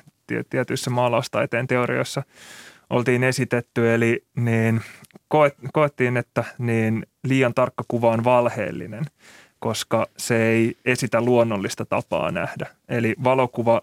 tietyissä 0.50 0.90
maalaustaiteen 0.90 1.66
teorioissa 1.66 2.22
oltiin 2.90 3.24
esitetty. 3.24 3.94
Eli 3.94 4.24
niin 4.36 4.80
koettiin, 5.72 6.16
että 6.16 6.44
niin 6.58 7.06
liian 7.24 7.54
tarkka 7.54 7.84
kuva 7.88 8.10
on 8.10 8.24
valheellinen, 8.24 9.04
koska 9.58 10.06
se 10.16 10.46
ei 10.46 10.76
esitä 10.84 11.20
luonnollista 11.20 11.84
tapaa 11.84 12.30
nähdä. 12.30 12.66
Eli 12.88 13.14
valokuva 13.24 13.82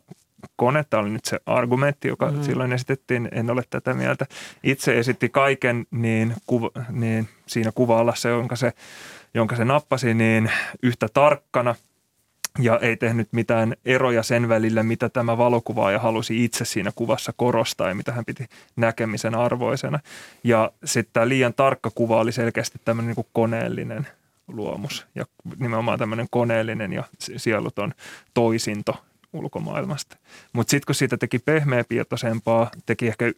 kone, 0.55 0.85
tämä 0.89 1.03
oli 1.03 1.09
nyt 1.09 1.25
se 1.25 1.39
argumentti, 1.45 2.07
joka 2.07 2.31
mm. 2.31 2.43
silloin 2.43 2.73
esitettiin, 2.73 3.29
en 3.31 3.49
ole 3.49 3.63
tätä 3.69 3.93
mieltä. 3.93 4.25
Itse 4.63 4.99
esitti 4.99 5.29
kaiken 5.29 5.85
niin, 5.91 6.33
kuva, 6.47 6.69
niin 6.89 7.29
siinä 7.47 7.71
kuva-alassa, 7.75 8.29
jonka 8.29 8.55
se, 8.55 8.73
jonka 9.33 9.55
se 9.55 9.65
nappasi, 9.65 10.13
niin 10.13 10.51
yhtä 10.83 11.07
tarkkana 11.13 11.75
ja 12.59 12.79
ei 12.79 12.97
tehnyt 12.97 13.27
mitään 13.31 13.75
eroja 13.85 14.23
sen 14.23 14.49
välillä, 14.49 14.83
mitä 14.83 15.09
tämä 15.09 15.37
valokuvaaja 15.37 15.99
halusi 15.99 16.43
itse 16.43 16.65
siinä 16.65 16.91
kuvassa 16.95 17.33
korostaa 17.35 17.87
ja 17.89 17.95
mitä 17.95 18.11
hän 18.11 18.25
piti 18.25 18.45
näkemisen 18.75 19.35
arvoisena. 19.35 19.99
Ja 20.43 20.71
sitten 20.85 21.13
tämä 21.13 21.29
liian 21.29 21.53
tarkka 21.53 21.91
kuva 21.95 22.19
oli 22.19 22.31
selkeästi 22.31 22.79
tämmöinen 22.85 23.15
niin 23.15 23.25
koneellinen 23.33 24.07
luomus 24.47 25.05
ja 25.15 25.25
nimenomaan 25.59 25.99
tämmöinen 25.99 26.27
koneellinen 26.29 26.93
ja 26.93 27.03
sieluton 27.37 27.93
toisinto 28.33 29.03
ulkomaailmasta. 29.33 30.17
Mutta 30.53 30.71
sitten 30.71 30.85
kun 30.85 30.95
siitä 30.95 31.17
teki 31.17 31.39
pehmeäpiirtoisempaa, 31.39 32.71
teki 32.85 33.07
ehkä 33.07 33.31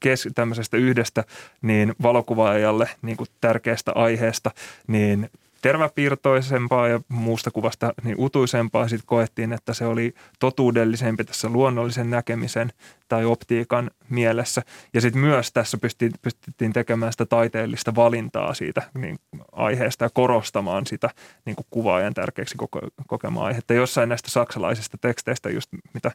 kes- 0.00 0.28
tämmöisestä 0.34 0.76
yhdestä 0.76 1.24
niin 1.62 1.94
valokuvaajalle 2.02 2.88
niin 3.02 3.16
kuin 3.16 3.28
tärkeästä 3.40 3.92
aiheesta, 3.94 4.50
niin 4.86 5.30
terväpiirtoisempaa 5.66 6.88
ja 6.88 7.00
muusta 7.08 7.50
kuvasta 7.50 7.92
niin 8.04 8.16
utuisempaa. 8.18 8.88
Sitten 8.88 9.06
koettiin, 9.06 9.52
että 9.52 9.74
se 9.74 9.86
oli 9.86 10.14
totuudellisempi 10.38 11.24
tässä 11.24 11.48
luonnollisen 11.48 12.10
näkemisen 12.10 12.72
tai 13.08 13.24
optiikan 13.24 13.90
mielessä. 14.08 14.62
Ja 14.94 15.00
sitten 15.00 15.22
myös 15.22 15.52
tässä 15.52 15.78
pystyttiin 16.22 16.72
tekemään 16.72 17.12
sitä 17.12 17.26
taiteellista 17.26 17.94
valintaa 17.94 18.54
siitä 18.54 18.82
niin 18.94 19.18
aiheesta 19.52 20.04
ja 20.04 20.10
korostamaan 20.14 20.86
sitä 20.86 21.10
niin 21.44 21.56
kuin 21.56 21.66
kuvaajan 21.70 22.14
tärkeäksi 22.14 22.56
koko, 22.56 22.80
kokemaa 23.06 23.46
aihetta. 23.46 23.74
Jossain 23.74 24.08
näistä 24.08 24.30
saksalaisista 24.30 24.98
teksteistä, 25.00 25.50
just 25.50 25.68
mitä 25.94 26.10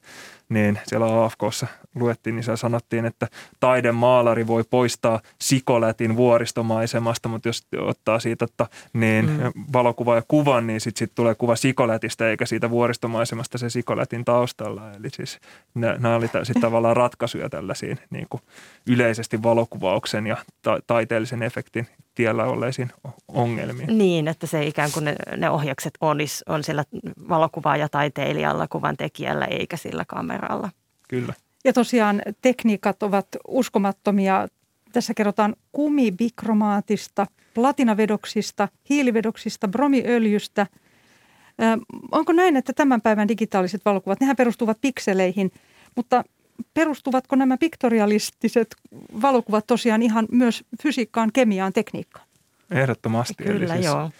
niin 0.49 0.79
siellä 0.87 1.25
AFKssa 1.25 1.67
luettiin, 1.95 2.35
niin 2.35 2.43
siellä 2.43 2.57
sanottiin, 2.57 3.05
että 3.05 3.27
taidemaalari 3.59 4.47
voi 4.47 4.63
poistaa 4.69 5.21
sikolätin 5.41 6.15
vuoristomaisemasta, 6.15 7.29
mutta 7.29 7.49
jos 7.49 7.67
ottaa 7.77 8.19
siitä, 8.19 8.45
että 8.45 8.67
niin 8.93 9.25
mm. 9.25 9.40
Valokuva 9.73 10.15
ja 10.15 10.21
kuvan, 10.27 10.67
niin 10.67 10.81
sitten 10.81 10.99
sit 10.99 11.15
tulee 11.15 11.35
kuva 11.35 11.55
sikolätistä 11.55 12.29
eikä 12.29 12.45
siitä 12.45 12.69
vuoristomaisemasta 12.69 13.57
se 13.57 13.69
sikolätin 13.69 14.25
taustalla. 14.25 14.91
Eli 14.91 15.09
siis 15.09 15.39
nämä 15.75 16.15
oli 16.15 16.27
sitten 16.43 16.61
tavallaan 16.61 16.97
ratkaisuja 16.97 17.49
tällaisiin 17.49 17.99
niin 18.09 18.27
kuin 18.29 18.41
yleisesti 18.87 19.43
valokuvauksen 19.43 20.27
ja 20.27 20.37
ta- 20.61 20.79
taiteellisen 20.87 21.43
efektin 21.43 21.87
tiellä 22.15 22.45
olleisiin 22.45 22.91
ongelmiin. 23.27 23.97
Niin, 23.97 24.27
että 24.27 24.47
se 24.47 24.65
ikään 24.65 24.91
kuin 24.91 25.05
ne, 25.05 25.15
ne 25.37 25.49
ohjakset 25.49 25.93
onis, 26.01 26.43
on 26.49 26.63
sillä 26.63 26.85
taiteilijalla, 27.91 28.67
kuvan 28.67 28.97
tekijällä 28.97 29.45
eikä 29.45 29.77
sillä 29.77 30.05
kameralla. 30.07 30.69
Kyllä. 31.07 31.33
Ja 31.65 31.73
tosiaan 31.73 32.21
tekniikat 32.41 33.03
ovat 33.03 33.27
uskomattomia. 33.47 34.47
Tässä 34.91 35.13
kerrotaan 35.13 35.55
kumibikromaatista, 35.71 37.27
platinavedoksista, 37.53 38.67
hiilivedoksista, 38.89 39.67
bromiöljystä. 39.67 40.67
onko 42.11 42.33
näin, 42.33 42.55
että 42.57 42.73
tämän 42.73 43.01
päivän 43.01 43.27
digitaaliset 43.27 43.81
valokuvat, 43.85 44.19
nehän 44.19 44.35
perustuvat 44.35 44.77
pikseleihin, 44.81 45.51
mutta 45.95 46.23
perustuvatko 46.73 47.35
nämä 47.35 47.57
piktorialistiset 47.57 48.75
valokuvat 49.21 49.67
tosiaan 49.67 50.01
ihan 50.01 50.27
myös 50.31 50.63
fysiikkaan, 50.83 51.29
kemiaan, 51.33 51.73
tekniikkaan? 51.73 52.27
Ehdottomasti. 52.71 53.43
Kyllä, 53.43 53.73
Eli 53.73 53.81
siis, 53.81 53.85
joo. 53.85 54.11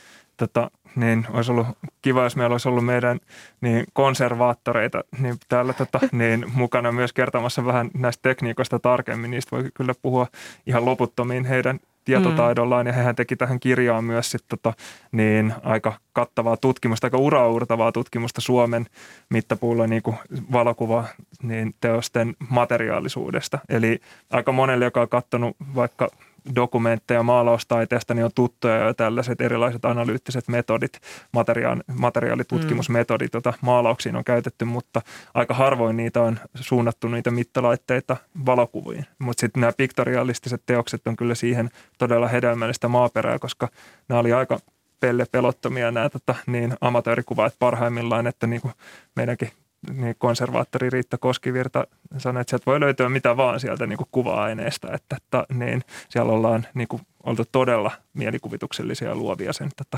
Tota, 0.42 0.72
niin 0.96 1.28
olisi 1.30 1.52
ollut 1.52 1.68
kiva, 2.02 2.24
jos 2.24 2.36
meillä 2.36 2.54
olisi 2.54 2.70
ollut 2.70 2.86
meidän 2.86 3.20
niin 3.62 3.86
konservaattoreita 3.94 5.04
niin 5.20 5.36
täällä 5.50 5.74
tota, 5.74 6.00
niin 6.12 6.46
mukana 6.54 6.92
myös 6.92 7.14
kertomassa 7.14 7.66
vähän 7.66 7.90
näistä 7.94 8.30
tekniikoista 8.30 8.80
tarkemmin. 8.80 9.32
Niistä 9.32 9.56
voi 9.56 9.70
kyllä 9.74 9.94
puhua 10.02 10.28
ihan 10.68 10.86
loputtomiin 10.86 11.46
heidän 11.46 11.80
tietotaidollaan 12.06 12.88
ja 12.88 12.94
hehän 12.94 13.16
teki 13.16 13.36
tähän 13.36 13.60
kirjaan 13.60 14.04
myös 14.04 14.32
sit, 14.32 14.44
tota, 14.48 14.74
niin 15.12 15.54
aika 15.64 15.94
kattavaa 16.14 16.58
tutkimusta, 16.58 17.08
aika 17.08 17.18
uraurtavaa 17.18 17.92
tutkimusta 17.92 18.42
Suomen 18.42 18.86
mittapuulla 19.30 19.88
niin 19.88 20.02
kuin 20.02 20.16
valokuva 20.52 21.06
niin 21.44 21.76
teosten 21.82 22.36
materiaalisuudesta. 22.50 23.60
Eli 23.70 24.00
aika 24.30 24.52
monelle, 24.52 24.86
joka 24.86 25.02
on 25.02 25.10
katsonut 25.10 25.56
vaikka 25.76 26.10
dokumentteja 26.56 27.24
maalaustaiteesta, 27.24 28.14
niin 28.14 28.26
on 28.26 28.32
tuttuja 28.36 28.76
jo 28.76 28.94
tällaiset 28.94 29.42
erilaiset 29.42 29.86
analyyttiset 29.86 30.48
metodit, 30.48 31.00
materiaali, 31.32 31.82
materiaalitutkimusmetodit, 32.00 33.34
joita 33.34 33.54
maalauksiin 33.62 34.16
on 34.16 34.24
käytetty, 34.24 34.66
mutta 34.66 35.02
aika 35.34 35.54
harvoin 35.54 35.98
niitä 35.98 36.22
on 36.22 36.40
suunnattu 36.56 37.08
niitä 37.08 37.32
mittalaitteita 37.32 38.18
valokuviin. 38.46 39.06
Mutta 39.20 39.42
sitten 39.42 39.62
nämä 39.62 39.74
piktorialistiset 39.78 40.62
teokset 40.66 41.08
on 41.08 41.16
kyllä 41.16 41.36
siihen 41.36 41.70
todella 41.98 42.28
hedelmällistä 42.28 42.88
maaperää, 42.88 43.40
koska 43.40 43.68
nämä 44.10 44.20
oli 44.20 44.34
aika 44.34 44.60
pelle 45.00 45.26
pelottomia 45.32 45.92
nämä 45.92 46.10
tota, 46.10 46.36
niin 46.48 46.74
amatöörikuvat 46.82 47.56
parhaimmillaan, 47.60 48.28
että 48.28 48.48
niin 48.48 48.62
kuin 48.62 48.74
meidänkin 49.16 49.50
niin 49.94 50.16
konservaattori 50.18 50.90
Riitta 50.90 51.18
Koskivirta 51.18 51.88
sanoi, 52.18 52.42
että 52.42 52.50
sieltä 52.50 52.66
voi 52.66 52.80
löytyä 52.80 53.10
mitä 53.10 53.38
vaan 53.38 53.60
sieltä 53.60 53.88
niin 53.88 53.98
kuin 53.98 54.08
kuva-aineesta, 54.12 54.94
että, 54.94 55.16
että 55.16 55.46
niin, 55.54 55.84
siellä 56.10 56.32
ollaan 56.32 56.68
niin 56.74 56.88
kuin, 56.88 57.02
oltu 57.24 57.44
todella 57.52 57.92
mielikuvituksellisia 58.14 59.10
ja 59.10 59.16
luovia 59.16 59.54
sen 59.54 59.70
että, 59.82 59.98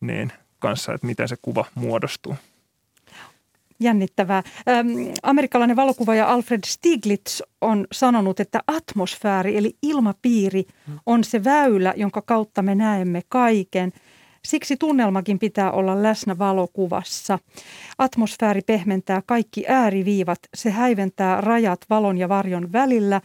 niin, 0.00 0.32
kanssa, 0.58 0.94
että 0.94 1.06
miten 1.06 1.28
se 1.28 1.36
kuva 1.42 1.64
muodostuu. 1.74 2.36
Jännittävää. 3.80 4.42
Ähm, 4.68 4.88
amerikkalainen 5.22 5.76
valokuvaaja 5.76 6.26
Alfred 6.26 6.60
Stiglitz 6.66 7.40
on 7.60 7.86
sanonut, 7.92 8.40
että 8.40 8.60
atmosfääri 8.66 9.56
eli 9.56 9.76
ilmapiiri 9.82 10.64
on 11.06 11.24
se 11.24 11.44
väylä, 11.44 11.94
jonka 11.96 12.22
kautta 12.22 12.62
me 12.62 12.74
näemme 12.74 13.22
kaiken– 13.28 13.92
Siksi 14.44 14.76
tunnelmakin 14.76 15.38
pitää 15.38 15.72
olla 15.72 16.02
läsnä 16.02 16.38
valokuvassa. 16.38 17.38
Atmosfääri 17.98 18.60
pehmentää 18.66 19.22
kaikki 19.26 19.64
ääriviivat, 19.68 20.38
se 20.54 20.70
häiventää 20.70 21.40
rajat 21.40 21.80
valon 21.90 22.18
ja 22.18 22.28
varjon 22.28 22.72
välillä 22.72 23.20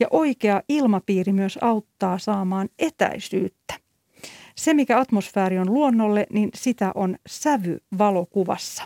ja 0.00 0.06
oikea 0.10 0.62
ilmapiiri 0.68 1.32
myös 1.32 1.58
auttaa 1.60 2.18
saamaan 2.18 2.68
etäisyyttä. 2.78 3.74
Se, 4.56 4.74
mikä 4.74 5.00
atmosfääri 5.00 5.58
on 5.58 5.74
luonnolle, 5.74 6.26
niin 6.32 6.50
sitä 6.54 6.92
on 6.94 7.16
sävy 7.26 7.78
valokuvassa. 7.98 8.84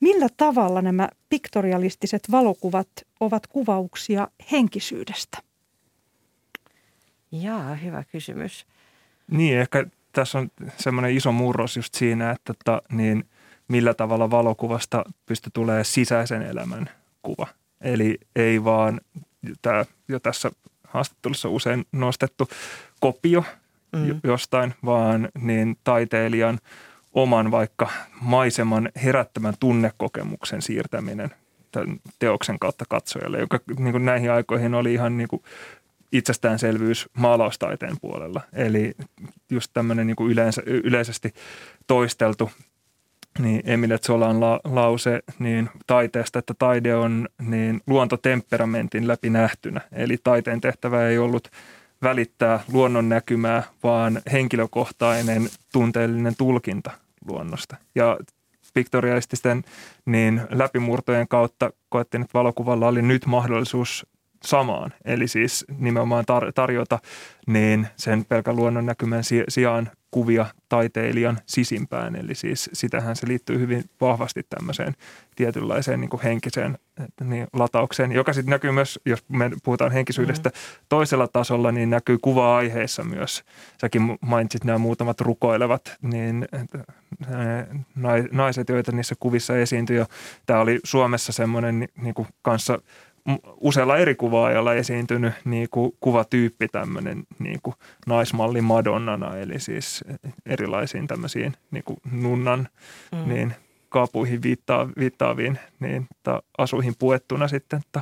Millä 0.00 0.26
tavalla 0.36 0.82
nämä 0.82 1.08
piktorialistiset 1.28 2.22
valokuvat 2.30 2.88
ovat 3.20 3.46
kuvauksia 3.46 4.28
henkisyydestä? 4.52 5.38
Jaa, 7.32 7.74
hyvä 7.74 8.04
kysymys. 8.04 8.66
Niin, 9.30 9.58
ehkä 9.58 9.86
tässä 10.14 10.38
on 10.38 10.48
semmoinen 10.76 11.16
iso 11.16 11.32
murros 11.32 11.76
just 11.76 11.94
siinä, 11.94 12.30
että 12.30 12.54
tota, 12.54 12.82
niin 12.92 13.24
millä 13.68 13.94
tavalla 13.94 14.30
valokuvasta 14.30 15.04
pystyy 15.26 15.50
tulee 15.54 15.84
sisäisen 15.84 16.42
elämän 16.42 16.90
kuva. 17.22 17.46
Eli 17.80 18.18
ei 18.36 18.64
vaan 18.64 19.00
tämä 19.62 19.84
jo 20.08 20.20
tässä 20.20 20.50
haastattelussa 20.84 21.48
usein 21.48 21.84
nostettu 21.92 22.48
kopio 23.00 23.44
mm. 23.92 24.20
jostain, 24.24 24.74
vaan 24.84 25.28
niin 25.38 25.76
taiteilijan 25.84 26.58
oman 27.12 27.50
vaikka 27.50 27.88
maiseman 28.20 28.88
herättämän 29.04 29.54
tunnekokemuksen 29.60 30.62
siirtäminen 30.62 31.30
tämän 31.72 31.96
teoksen 32.18 32.58
kautta 32.58 32.84
katsojalle, 32.88 33.38
joka 33.38 33.60
niin 33.78 33.92
kuin 33.92 34.04
näihin 34.04 34.32
aikoihin 34.32 34.74
oli 34.74 34.94
ihan 34.94 35.16
niin 35.16 35.28
kuin 35.28 35.42
itsestäänselvyys 36.14 37.08
maalaustaiteen 37.18 37.96
puolella. 38.00 38.40
Eli 38.52 38.94
just 39.50 39.70
tämmöinen 39.72 40.06
niin 40.06 40.30
yleensä, 40.30 40.62
yleisesti 40.66 41.34
toisteltu 41.86 42.50
niin 43.38 43.62
Emile 43.64 43.98
Zolan 43.98 44.40
la, 44.40 44.60
lause 44.64 45.20
niin 45.38 45.70
taiteesta, 45.86 46.38
että 46.38 46.54
taide 46.58 46.94
on 46.94 47.28
niin 47.42 47.80
luontotemperamentin 47.86 49.08
läpi 49.08 49.30
nähtynä. 49.30 49.80
Eli 49.92 50.18
taiteen 50.24 50.60
tehtävä 50.60 51.08
ei 51.08 51.18
ollut 51.18 51.48
välittää 52.02 52.60
luonnon 52.72 53.08
näkymää, 53.08 53.62
vaan 53.82 54.22
henkilökohtainen 54.32 55.48
tunteellinen 55.72 56.34
tulkinta 56.38 56.90
luonnosta. 57.28 57.76
Ja 57.94 58.18
piktorialististen 58.74 59.64
niin 60.06 60.42
läpimurtojen 60.50 61.28
kautta 61.28 61.70
koettiin, 61.88 62.22
että 62.22 62.38
valokuvalla 62.38 62.88
oli 62.88 63.02
nyt 63.02 63.26
mahdollisuus 63.26 64.06
samaan. 64.44 64.92
Eli 65.04 65.28
siis 65.28 65.64
nimenomaan 65.78 66.24
tar- 66.24 66.52
tarjota 66.54 66.98
niin 67.46 67.86
sen 67.96 68.24
pelkän 68.24 68.56
luonnon 68.56 68.86
näkymän 68.86 69.22
sijaan 69.48 69.90
kuvia 70.14 70.46
taiteilijan 70.68 71.38
sisimpään. 71.46 72.16
Eli 72.16 72.34
siis 72.34 72.70
sitähän 72.72 73.16
se 73.16 73.28
liittyy 73.28 73.58
hyvin 73.58 73.84
vahvasti 74.00 74.42
tämmöiseen 74.50 74.94
tietynlaiseen 75.36 76.00
niin 76.00 76.10
henkiseen 76.24 76.78
niin, 77.20 77.46
lataukseen, 77.52 78.12
joka 78.12 78.32
sitten 78.32 78.50
näkyy 78.50 78.72
myös, 78.72 79.00
jos 79.06 79.24
me 79.28 79.50
puhutaan 79.62 79.92
henkisyydestä 79.92 80.48
mm. 80.48 80.54
toisella 80.88 81.28
tasolla, 81.28 81.72
niin 81.72 81.90
näkyy 81.90 82.18
kuva-aiheissa 82.22 83.04
myös. 83.04 83.44
Säkin 83.80 84.18
mainitsit 84.20 84.64
nämä 84.64 84.78
muutamat 84.78 85.20
rukoilevat 85.20 85.96
niin, 86.02 86.48
naiset, 88.32 88.68
joita 88.68 88.92
niissä 88.92 89.14
kuvissa 89.20 89.58
esiintyy. 89.58 90.04
Tämä 90.46 90.60
oli 90.60 90.80
Suomessa 90.84 91.32
semmoinen 91.32 91.88
niin 91.96 92.14
kuin 92.14 92.28
kanssa– 92.42 92.78
usealla 93.60 93.96
eri 93.96 94.14
kuvaajalla 94.14 94.74
esiintynyt 94.74 95.32
niin 95.44 95.68
kuin 95.70 95.92
kuvatyyppi 96.00 96.68
tämmöinen 96.68 97.24
niin 97.38 97.58
kuin 97.62 97.74
naismalli 98.06 98.60
Madonnana, 98.60 99.36
eli 99.36 99.60
siis 99.60 100.04
erilaisiin 100.46 101.06
tämmöisiin 101.06 101.54
niin 101.70 101.84
kuin 101.84 101.98
nunnan 102.12 102.68
mm. 103.12 103.28
niin 103.28 103.54
kaapuihin 103.88 104.42
viittaa, 104.42 104.88
viittaaviin 104.98 105.58
niin, 105.80 106.06
ta, 106.22 106.42
asuihin 106.58 106.94
puettuna 106.98 107.48
sitten 107.48 107.80
ta, 107.92 108.00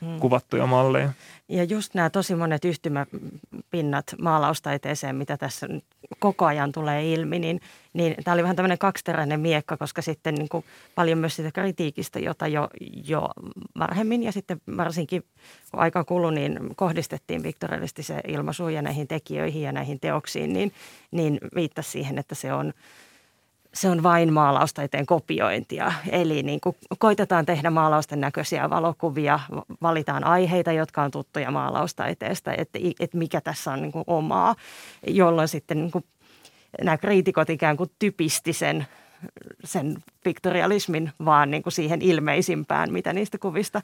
mm. 0.00 0.20
kuvattuja 0.20 0.66
malleja. 0.66 1.12
Ja 1.48 1.64
just 1.64 1.94
nämä 1.94 2.10
tosi 2.10 2.34
monet 2.34 2.64
yhtymäpinnat 2.64 4.14
maalaustaiteeseen, 4.22 5.16
mitä 5.16 5.36
tässä 5.36 5.68
koko 6.18 6.44
ajan 6.44 6.72
tulee 6.72 7.12
ilmi, 7.12 7.38
niin, 7.38 7.60
niin 7.92 8.14
tämä 8.24 8.32
oli 8.32 8.42
vähän 8.42 8.56
tämmöinen 8.56 8.78
kaksiteräinen 8.78 9.40
miekka, 9.40 9.76
koska 9.76 10.02
sitten 10.02 10.34
niin 10.34 10.48
kuin 10.48 10.64
paljon 10.94 11.18
myös 11.18 11.36
sitä 11.36 11.52
kritiikistä, 11.52 12.18
jota 12.18 12.46
jo, 12.46 12.68
jo 13.04 13.28
varhemmin 13.78 14.22
ja 14.22 14.32
sitten 14.32 14.60
varsinkin 14.76 15.24
kun 15.70 15.80
aika 15.80 16.04
kului, 16.04 16.34
niin 16.34 16.58
kohdistettiin 16.76 17.42
viktorialistiseen 17.42 18.30
ilmaisuun 18.30 18.74
ja 18.74 18.82
näihin 18.82 19.08
tekijöihin 19.08 19.62
ja 19.62 19.72
näihin 19.72 20.00
teoksiin, 20.00 20.52
niin, 20.52 20.72
niin 21.10 21.38
viittasi 21.54 21.90
siihen, 21.90 22.18
että 22.18 22.34
se 22.34 22.52
on– 22.52 22.72
se 23.74 23.88
on 23.88 24.02
vain 24.02 24.32
maalaustaiteen 24.32 25.06
kopiointia. 25.06 25.92
Eli 26.10 26.42
niin 26.42 26.60
kuin 26.60 26.76
koitetaan 26.98 27.46
tehdä 27.46 27.70
maalausten 27.70 28.20
näköisiä 28.20 28.70
valokuvia, 28.70 29.40
valitaan 29.82 30.24
aiheita, 30.24 30.72
jotka 30.72 31.02
on 31.02 31.10
tuttuja 31.10 31.50
maalaustaiteesta, 31.50 32.52
että, 32.52 32.78
että 33.00 33.16
mikä 33.16 33.40
tässä 33.40 33.72
on 33.72 33.82
niin 33.82 33.92
kuin 33.92 34.04
omaa, 34.06 34.54
jolloin 35.06 35.48
sitten 35.48 35.78
niin 35.78 35.90
kuin 35.90 36.04
nämä 36.84 36.96
kriitikot 36.96 37.50
ikään 37.50 37.76
kuin 37.76 37.90
typisti 37.98 38.52
sen, 38.52 38.86
sen 39.64 39.98
piktorialismin 40.24 41.12
vaan 41.24 41.50
niin 41.50 41.62
kuin 41.62 41.72
siihen 41.72 42.02
ilmeisimpään, 42.02 42.92
mitä 42.92 43.12
niistä 43.12 43.38
kuvista, 43.38 43.82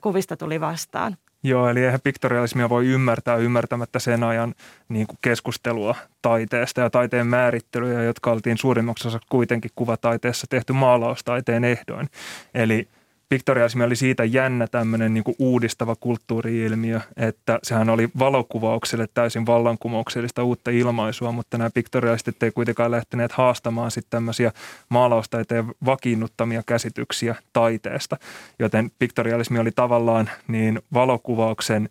kuvista 0.00 0.36
tuli 0.36 0.60
vastaan. 0.60 1.16
Joo, 1.44 1.68
eli 1.68 1.84
eihän 1.84 2.00
piktorialismia 2.04 2.68
voi 2.68 2.86
ymmärtää 2.86 3.36
ymmärtämättä 3.36 3.98
sen 3.98 4.24
ajan 4.24 4.54
niin 4.88 5.06
kuin 5.06 5.18
keskustelua 5.22 5.94
taiteesta 6.22 6.80
ja 6.80 6.90
taiteen 6.90 7.26
määrittelyjä, 7.26 8.02
jotka 8.02 8.32
oltiin 8.32 8.58
suurimmaksi 8.58 9.08
osaksi 9.08 9.28
kuitenkin 9.30 9.70
kuvataiteessa 9.74 10.46
tehty 10.50 10.72
maalaustaiteen 10.72 11.64
ehdoin. 11.64 12.08
Eli 12.54 12.88
Piktorialismi 13.32 13.84
oli 13.84 13.96
siitä 13.96 14.24
jännä 14.24 14.66
tämmöinen 14.66 15.14
niin 15.14 15.24
uudistava 15.38 15.96
kulttuuriilmiö, 16.00 17.00
että 17.16 17.58
sehän 17.62 17.90
oli 17.90 18.08
valokuvaukselle 18.18 19.06
täysin 19.14 19.46
vallankumouksellista 19.46 20.44
uutta 20.44 20.70
ilmaisua, 20.70 21.32
mutta 21.32 21.58
nämä 21.58 21.70
piktorialistit 21.70 22.42
ei 22.42 22.50
kuitenkaan 22.50 22.90
lähteneet 22.90 23.32
haastamaan 23.32 23.90
sitten 23.90 24.10
tämmöisiä 24.10 24.52
maalaustaiteen 24.88 25.66
vakiinnuttamia 25.84 26.62
käsityksiä 26.66 27.34
taiteesta. 27.52 28.16
Joten 28.58 28.90
piktorialismi 28.98 29.58
oli 29.58 29.72
tavallaan 29.72 30.30
niin 30.48 30.80
valokuvauksen 30.94 31.88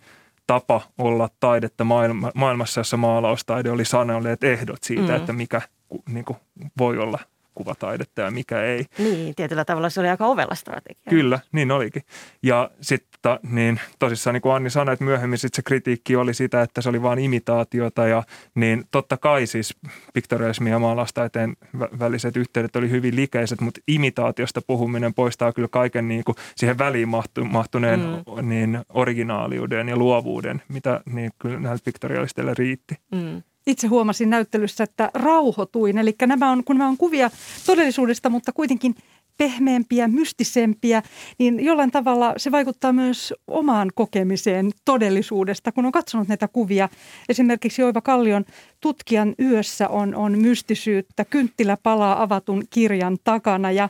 tapa 0.48 0.82
olla 0.98 1.30
taidetta 1.40 1.84
maailma, 1.84 2.32
maailmassa, 2.36 2.80
jossa 2.80 2.98
maalaustaide 2.98 3.72
oli 3.72 3.86
sanolleet 3.86 4.44
ehdot 4.44 4.84
siitä, 4.84 5.08
mm. 5.08 5.16
että 5.16 5.34
mikä 5.34 5.62
niin 6.10 6.26
kuin, 6.26 6.38
voi 6.78 6.98
olla 6.98 7.20
kuvataidetta 7.56 8.22
ja 8.22 8.32
mikä 8.32 8.64
ei. 8.64 8.86
Niin, 8.98 9.36
tietyllä 9.36 9.66
tavalla 9.66 9.90
se 9.90 10.00
oli 10.00 10.10
aika 10.10 10.28
ovella 10.28 10.56
strategia. 10.56 11.10
Kyllä, 11.10 11.40
niin 11.52 11.72
olikin. 11.72 12.04
Ja 12.44 12.72
sitten 12.82 13.40
niin 13.44 13.80
tosissaan 14.00 14.34
niin 14.34 14.42
kuin 14.42 14.54
Anni 14.54 14.70
sanoi, 14.70 14.94
että 14.94 15.06
myöhemmin 15.06 15.40
sit 15.40 15.54
se 15.54 15.62
kritiikki 15.62 16.16
oli 16.16 16.34
sitä, 16.34 16.62
että 16.62 16.82
se 16.82 16.90
oli 16.90 17.02
vain 17.02 17.20
imitaatiota 17.20 18.08
ja 18.08 18.24
niin 18.56 18.84
totta 18.92 19.18
kai 19.18 19.48
siis 19.48 19.76
piktorialismi 20.14 20.70
ja 20.70 20.80
maalastaiteen 20.80 21.56
väliset 22.00 22.38
yhteydet 22.38 22.76
oli 22.76 22.90
hyvin 22.90 23.16
likeiset, 23.16 23.62
mutta 23.62 23.82
imitaatiosta 23.88 24.62
puhuminen 24.68 25.14
poistaa 25.14 25.54
kyllä 25.54 25.68
kaiken 25.72 26.08
niin 26.08 26.24
kuin 26.24 26.36
siihen 26.56 26.78
väliin 26.78 27.10
mahtuneen 27.44 28.00
mm. 28.00 28.50
niin 28.50 28.80
originaaliuden 28.90 29.90
ja 29.90 29.96
luovuuden, 29.96 30.62
mitä 30.68 31.02
niin 31.06 31.32
kyllä 31.40 31.60
näillä 31.60 31.80
piktorialisteilla 31.86 32.54
riitti. 32.54 32.96
Mm 33.12 33.44
itse 33.68 33.88
huomasin 33.88 34.30
näyttelyssä, 34.30 34.84
että 34.84 35.12
rauhoituin. 35.14 35.98
Eli 35.98 36.16
nämä 36.26 36.52
on, 36.52 36.64
kun 36.64 36.78
nämä 36.78 36.90
on 36.90 36.98
kuvia 36.98 37.32
todellisuudesta, 37.66 38.30
mutta 38.30 38.52
kuitenkin 38.52 38.96
pehmeämpiä, 39.38 40.08
mystisempiä, 40.08 41.04
niin 41.38 41.66
jollain 41.66 41.92
tavalla 41.92 42.34
se 42.38 42.52
vaikuttaa 42.52 42.94
myös 42.94 43.34
omaan 43.48 43.90
kokemiseen 43.96 44.72
todellisuudesta, 44.86 45.72
kun 45.72 45.86
on 45.86 45.92
katsonut 45.92 46.28
näitä 46.28 46.48
kuvia. 46.48 46.90
Esimerkiksi 47.30 47.84
Oiva 47.84 48.02
Kallion 48.02 48.46
tutkijan 48.82 49.36
yössä 49.40 49.90
on, 49.90 50.16
on 50.16 50.38
mystisyyttä, 50.38 51.26
kynttilä 51.26 51.78
palaa 51.84 52.22
avatun 52.22 52.64
kirjan 52.70 53.18
takana 53.24 53.72
ja 53.72 53.90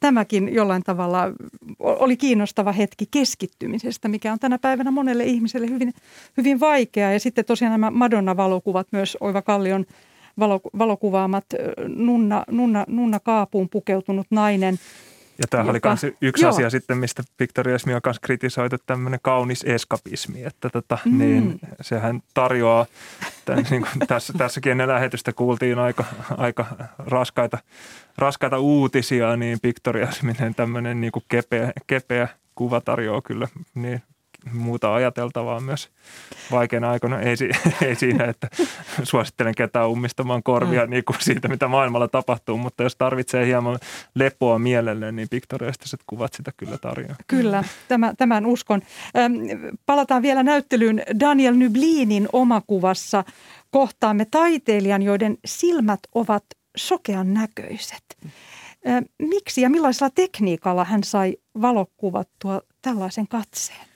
tämäkin 0.00 0.54
jollain 0.54 0.82
tavalla 0.82 1.22
oli 1.78 2.16
kiinnostava 2.16 2.72
hetki 2.72 3.06
keskittymisestä, 3.10 4.08
mikä 4.08 4.32
on 4.32 4.38
tänä 4.38 4.58
päivänä 4.58 4.90
monelle 4.90 5.24
ihmiselle 5.24 5.66
hyvin, 5.66 5.94
hyvin 6.36 6.60
vaikeaa. 6.60 7.12
Ja 7.12 7.20
sitten 7.20 7.44
tosiaan 7.44 7.72
nämä 7.72 7.90
Madonna-valokuvat, 7.90 8.86
myös 8.92 9.16
Oiva 9.20 9.42
Kallion 9.42 9.86
valokuvaamat 10.78 11.44
nunna, 11.88 12.44
nunna, 12.50 12.84
nunna 12.88 13.20
kaapuun 13.20 13.68
pukeutunut 13.68 14.26
nainen– 14.30 14.78
ja 15.38 15.46
tämä 15.50 15.70
oli 15.70 15.80
myös 15.84 16.14
yksi 16.20 16.44
joo. 16.44 16.50
asia 16.50 16.70
sitten, 16.70 16.98
mistä 16.98 17.22
Victoriasmi 17.38 17.94
on 17.94 18.00
myös 18.06 18.20
kritisoitu, 18.20 18.76
tämmöinen 18.86 19.20
kaunis 19.22 19.64
eskapismi, 19.64 20.44
että 20.44 20.70
tota, 20.70 20.98
mm. 21.04 21.18
niin, 21.18 21.60
sehän 21.80 22.22
tarjoaa, 22.34 22.86
tämän, 23.44 23.66
niin 23.70 23.82
kuin 23.82 24.08
tässä, 24.08 24.32
tässäkin 24.32 24.72
ennen 24.72 24.88
lähetystä 24.88 25.32
kuultiin 25.32 25.78
aika, 25.78 26.04
aika 26.36 26.66
raskaita, 26.98 27.58
raskaita 28.18 28.58
uutisia, 28.58 29.36
niin 29.36 29.58
Victoriasminen 29.62 30.54
tämmöinen 30.54 31.00
niin 31.00 31.12
kuin 31.12 31.24
kepeä, 31.28 31.72
kepeä 31.86 32.28
kuva 32.54 32.80
tarjoaa 32.80 33.22
kyllä 33.22 33.48
niin 33.74 34.02
muuta 34.52 34.94
ajateltavaa 34.94 35.60
myös 35.60 35.88
vaikeina 36.50 36.90
aikoina. 36.90 37.20
Ei, 37.20 37.36
ei 37.86 37.94
siinä, 37.94 38.24
että 38.24 38.48
suosittelen 39.02 39.54
ketään 39.54 39.88
ummistamaan 39.88 40.42
korvia 40.42 40.84
mm. 40.84 40.90
niin 40.90 41.04
kuin 41.04 41.16
siitä, 41.20 41.48
mitä 41.48 41.68
maailmalla 41.68 42.08
tapahtuu, 42.08 42.58
mutta 42.58 42.82
jos 42.82 42.96
tarvitsee 42.96 43.46
hieman 43.46 43.78
lepoa 44.14 44.58
mielelle, 44.58 45.12
niin 45.12 45.28
piktorialistiset 45.28 46.00
kuvat 46.06 46.32
sitä 46.32 46.52
kyllä 46.56 46.78
tarjoaa. 46.78 47.16
Kyllä, 47.26 47.64
tämä, 47.88 48.14
tämän 48.18 48.46
uskon. 48.46 48.82
Palataan 49.86 50.22
vielä 50.22 50.42
näyttelyyn 50.42 51.02
Daniel 51.20 51.54
Nyblinin 51.54 52.28
omakuvassa. 52.32 53.24
Kohtaamme 53.70 54.26
taiteilijan, 54.30 55.02
joiden 55.02 55.38
silmät 55.44 56.00
ovat 56.14 56.44
sokean 56.76 57.34
näköiset. 57.34 58.18
Miksi 59.18 59.60
ja 59.60 59.70
millaisella 59.70 60.10
tekniikalla 60.14 60.84
hän 60.84 61.04
sai 61.04 61.36
valokuvattua 61.62 62.60
tällaisen 62.82 63.28
katseen? 63.28 63.87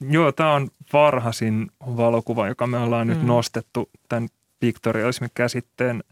Joo, 0.00 0.32
tämä 0.32 0.54
on 0.54 0.68
varhaisin 0.92 1.70
valokuva, 1.80 2.48
joka 2.48 2.66
me 2.66 2.78
ollaan 2.78 3.06
mm. 3.06 3.12
nyt 3.12 3.22
nostettu 3.22 3.90
tämän 4.08 4.28
piktorialismin 4.60 5.30
käsitteen 5.34 6.04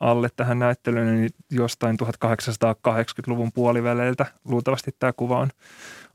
alle 0.00 0.28
tähän 0.36 0.58
näyttelyyn, 0.58 1.16
niin 1.16 1.30
jostain 1.50 1.96
1880-luvun 2.02 3.52
puoliväleiltä 3.52 4.26
luultavasti 4.44 4.90
tämä 4.98 5.12
kuva 5.12 5.38
on, 5.38 5.50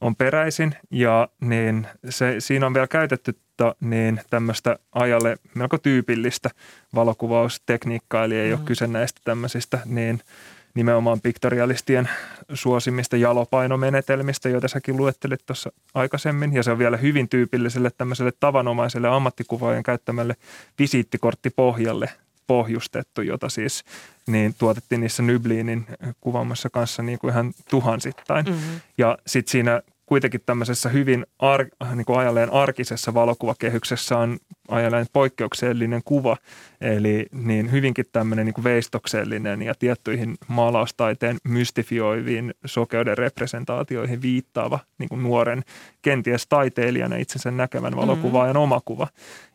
on 0.02 0.16
peräisin. 0.16 0.76
Ja 0.92 1.28
niin 1.42 1.88
se, 2.10 2.36
siinä 2.40 2.66
on 2.66 2.74
vielä 2.74 2.88
käytetty 2.88 3.40
niin 3.80 4.22
tämmöistä 4.30 4.80
ajalle 4.92 5.38
melko 5.56 5.78
tyypillistä 5.78 6.50
valokuvaustekniikkaa, 6.96 8.24
eli 8.24 8.36
ei 8.36 8.54
mm. 8.54 8.60
ole 8.60 8.66
kyse 8.66 8.88
näistä 8.88 9.22
tämmöisistä 9.24 9.80
niin– 9.86 10.20
nimenomaan 10.74 11.22
piktorialistien 11.22 12.10
suosimista 12.54 13.18
jalopainomenetelmistä, 13.18 14.50
joita 14.50 14.68
säkin 14.68 14.98
luettelit 14.98 15.46
tuossa 15.46 15.72
aikaisemmin. 15.94 16.54
Ja 16.54 16.64
se 16.64 16.72
on 16.72 16.78
vielä 16.78 16.98
hyvin 16.98 17.30
tyypilliselle 17.30 17.92
tämmöiselle 17.98 18.32
tavanomaiselle 18.40 19.08
ammattikuvaajan 19.08 19.84
käyttämälle 19.84 20.36
visiittikorttipohjalle 20.80 22.10
pohjustettu, 22.48 23.22
jota 23.22 23.50
siis 23.50 23.84
niin 24.28 24.56
tuotettiin 24.58 25.02
niissä 25.02 25.24
Nybliinin 25.24 25.86
kuvaamassa 26.22 26.70
kanssa 26.70 27.04
niin 27.04 27.20
kuin 27.20 27.32
ihan 27.32 27.54
tuhansittain. 27.70 28.46
Mm-hmm. 28.46 28.80
Ja 28.98 29.18
sitten 29.28 29.52
siinä 29.52 29.82
kuitenkin 30.06 30.42
tämmöisessä 30.46 30.90
hyvin 30.90 31.26
ar, 31.40 31.66
niin 31.96 32.06
kuin 32.06 32.20
ajalleen 32.20 32.54
arkisessa 32.54 33.14
valokuvakehyksessä 33.14 34.18
on 34.18 34.38
ajalleen 34.68 35.06
poikkeuksellinen 35.14 36.02
kuva, 36.06 36.38
eli 36.82 37.26
niin 37.32 37.72
hyvinkin 37.72 38.06
tämmöinen 38.12 38.46
niin 38.46 38.54
kuin 38.54 38.64
veistoksellinen 38.64 39.62
ja 39.62 39.74
tiettyihin 39.80 40.36
maalaustaiteen 40.48 41.38
mystifioiviin 41.44 42.54
sokeuden 42.66 43.18
representaatioihin 43.18 44.22
viittaava 44.22 44.80
niin 44.98 45.10
kuin 45.10 45.24
nuoren 45.24 45.64
kenties 46.02 46.48
taiteilijana 46.48 47.16
itsensä 47.16 47.52
näkevän 47.52 47.96
valokuvaajan 47.96 48.56
mm-hmm. 48.56 48.64
oma 48.64 48.82
kuva, 48.86 49.08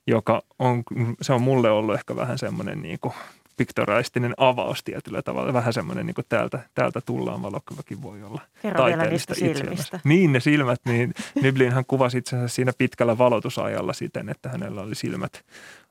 joka 0.06 0.42
on, 0.58 0.82
se 1.22 1.32
on 1.32 1.42
mulle 1.42 1.70
ollut 1.70 1.94
ehkä 1.94 2.16
vähän 2.16 2.38
semmoinen 2.38 2.82
niin 2.82 2.98
kuin 3.00 3.14
piktoraistinen 3.58 4.34
avaus 4.36 4.84
tietyllä 4.84 5.22
tavalla. 5.22 5.52
Vähän 5.52 5.72
semmoinen 5.72 6.06
niin 6.06 6.14
kuin 6.14 6.24
täältä, 6.28 6.60
täältä 6.74 7.00
tullaan 7.00 7.42
valokuvakin 7.42 8.02
voi 8.02 8.22
olla. 8.22 8.40
Kerro 8.62 8.84
vielä 8.84 9.04
niistä 9.04 9.34
silmistä. 9.34 10.00
Niin 10.04 10.32
ne 10.32 10.40
silmät, 10.40 10.80
niin 10.84 11.14
Nyblinhan 11.42 11.84
kuvasi 11.86 12.18
itsensä 12.18 12.48
siinä 12.48 12.72
pitkällä 12.78 13.18
valotusajalla 13.18 13.92
siten, 13.92 14.28
että 14.28 14.48
hänellä 14.48 14.80
oli 14.80 14.94
silmät 14.94 15.44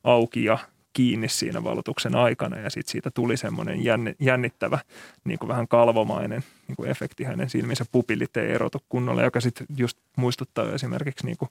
auki 0.03 0.43
ja 0.43 0.57
kiinni 0.93 1.29
siinä 1.29 1.63
valotuksen 1.63 2.15
aikana 2.15 2.57
ja 2.57 2.69
sitten 2.69 2.91
siitä 2.91 3.11
tuli 3.11 3.37
semmoinen 3.37 3.79
jännittävä, 4.19 4.79
niin 5.23 5.39
kuin 5.39 5.47
vähän 5.47 5.67
kalvomainen 5.67 6.43
niin 6.67 6.75
kuin 6.75 6.89
efekti 6.89 7.23
hänen 7.23 7.49
silminsä 7.49 7.85
pupillit 7.91 8.37
ei 8.37 8.51
erotu 8.51 8.81
kunnolla, 8.89 9.23
joka 9.23 9.41
sitten 9.41 9.67
just 9.77 9.97
muistuttaa 10.15 10.71
esimerkiksi 10.73 11.25
niin 11.25 11.37
kuin 11.37 11.49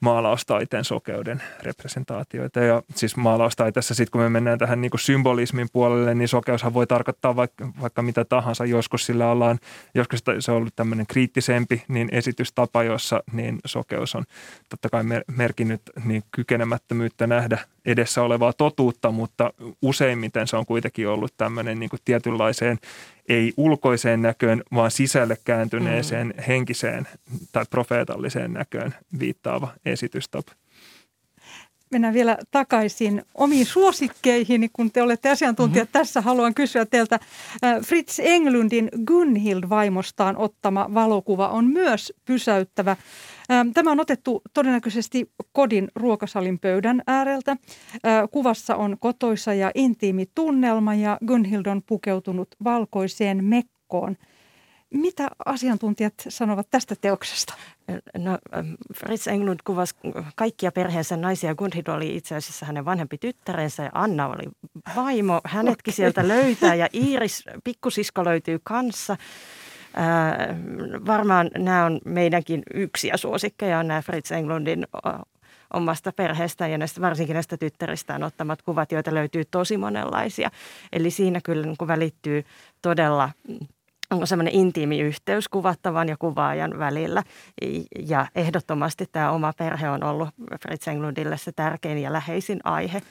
maalaustaiteen 0.00 0.84
sokeuden 0.84 1.42
representaatioita. 1.62 2.60
Ja 2.60 2.82
siis 2.94 3.16
maalaustaiteessa 3.16 3.94
sitten 3.94 4.10
kun 4.10 4.20
me 4.20 4.28
mennään 4.28 4.58
tähän 4.58 4.80
niin 4.80 4.90
symbolismin 4.98 5.68
puolelle, 5.72 6.14
niin 6.14 6.28
sokeushan 6.28 6.74
voi 6.74 6.86
tarkoittaa 6.86 7.36
vaikka, 7.36 7.68
vaikka 7.80 8.02
mitä 8.02 8.24
tahansa. 8.24 8.64
Joskus 8.64 9.06
sillä 9.06 9.30
ollaan, 9.30 9.58
joskus 9.94 10.24
se 10.38 10.50
on 10.50 10.56
ollut 10.56 10.76
tämmöinen 10.76 11.06
kriittisempi 11.06 11.82
niin 11.88 12.08
esitystapa, 12.12 12.82
jossa 12.82 13.22
niin 13.32 13.58
sokeus 13.64 14.14
on 14.14 14.24
totta 14.68 14.88
kai 14.88 15.02
merkinnyt 15.36 15.82
niin 16.04 16.22
kykenemättömyyttä 16.30 17.26
nähdä 17.26 17.58
edessä 17.86 18.22
olevaa 18.22 18.52
totuutta, 18.52 19.10
mutta 19.10 19.52
useimmiten 19.82 20.46
se 20.46 20.56
on 20.56 20.66
kuitenkin 20.66 21.08
ollut 21.08 21.34
tämmöinen 21.36 21.78
niin 21.78 21.90
kuin 21.90 22.00
tietynlaiseen 22.04 22.78
ei 23.28 23.52
ulkoiseen 23.56 24.22
näköön, 24.22 24.62
vaan 24.74 24.90
sisälle 24.90 25.38
kääntyneeseen 25.44 26.26
mm. 26.26 26.42
henkiseen 26.42 27.08
tai 27.52 27.64
profeetalliseen 27.70 28.52
näköön 28.52 28.94
viittaava 29.18 29.72
esitystapa. 29.86 30.52
Mennään 31.90 32.14
vielä 32.14 32.38
takaisin 32.50 33.22
omiin 33.34 33.66
suosikkeihin, 33.66 34.70
kun 34.72 34.90
te 34.92 35.02
olette 35.02 35.30
asiantuntijat 35.30 35.88
mm-hmm. 35.88 35.92
tässä. 35.92 36.20
Haluan 36.20 36.54
kysyä 36.54 36.86
teiltä. 36.86 37.20
Fritz 37.84 38.18
Englundin 38.22 38.88
Gunhild-vaimostaan 39.06 40.36
ottama 40.36 40.90
valokuva 40.94 41.48
on 41.48 41.64
myös 41.64 42.12
pysäyttävä. 42.24 42.96
Tämä 43.74 43.90
on 43.92 44.00
otettu 44.00 44.42
todennäköisesti 44.54 45.30
kodin 45.52 45.88
ruokasalin 45.94 46.58
pöydän 46.58 47.02
ääreltä. 47.06 47.56
Kuvassa 48.30 48.76
on 48.76 48.96
kotoisa 49.00 49.54
ja 49.54 49.70
intiimi 49.74 50.26
tunnelma 50.34 50.94
ja 50.94 51.18
Gunhild 51.26 51.66
on 51.66 51.82
pukeutunut 51.86 52.48
valkoiseen 52.64 53.44
mekkoon. 53.44 54.16
Mitä 54.94 55.28
asiantuntijat 55.46 56.14
sanovat 56.28 56.66
tästä 56.70 56.94
teoksesta? 57.00 57.54
No, 58.18 58.38
ähm, 58.56 58.72
Fritz 58.94 59.26
Englund 59.26 59.60
kuvasi 59.64 59.94
kaikkia 60.36 60.72
perheensä 60.72 61.16
naisia. 61.16 61.54
Gundhid 61.54 61.86
oli 61.86 62.16
itse 62.16 62.34
asiassa 62.34 62.66
hänen 62.66 62.84
vanhempi 62.84 63.18
tyttärensä 63.18 63.82
ja 63.82 63.90
Anna 63.94 64.28
oli 64.28 64.44
vaimo. 64.96 65.40
Hänetkin 65.44 65.92
okay. 65.92 65.96
sieltä 65.96 66.28
löytää 66.28 66.74
ja 66.74 66.88
Iiris, 66.94 67.44
pikkusisko 67.64 68.24
löytyy 68.24 68.60
kanssa. 68.64 69.12
Äh, 69.98 70.56
varmaan 71.06 71.50
nämä 71.58 71.84
on 71.84 72.00
meidänkin 72.04 72.62
yksiä 72.74 73.16
suosikkeja, 73.16 73.78
on 73.78 73.88
nämä 73.88 74.02
Fritz 74.02 74.30
Englundin 74.30 74.86
omasta 75.72 76.12
perheestä 76.12 76.68
ja 76.68 76.78
näistä, 76.78 77.00
varsinkin 77.00 77.34
näistä 77.34 77.56
tyttäristään 77.56 78.22
ottamat 78.22 78.62
kuvat, 78.62 78.92
joita 78.92 79.14
löytyy 79.14 79.44
tosi 79.50 79.76
monenlaisia. 79.76 80.50
Eli 80.92 81.10
siinä 81.10 81.40
kyllä 81.44 81.66
niin 81.66 81.76
kuin 81.76 81.88
välittyy 81.88 82.44
todella 82.82 83.30
onko 84.10 84.26
semmoinen 84.26 84.54
intiimi 84.54 85.00
yhteys 85.00 85.48
kuvattavan 85.48 86.08
ja 86.08 86.16
kuvaajan 86.18 86.78
välillä. 86.78 87.22
Ja 87.98 88.26
ehdottomasti 88.34 89.06
tämä 89.12 89.30
oma 89.30 89.52
perhe 89.52 89.90
on 89.90 90.04
ollut 90.04 90.28
Fritz 90.62 90.88
Englundille 90.88 91.38
se 91.38 91.52
tärkein 91.52 91.98
ja 91.98 92.12
läheisin 92.12 92.60
aihe, 92.64 93.02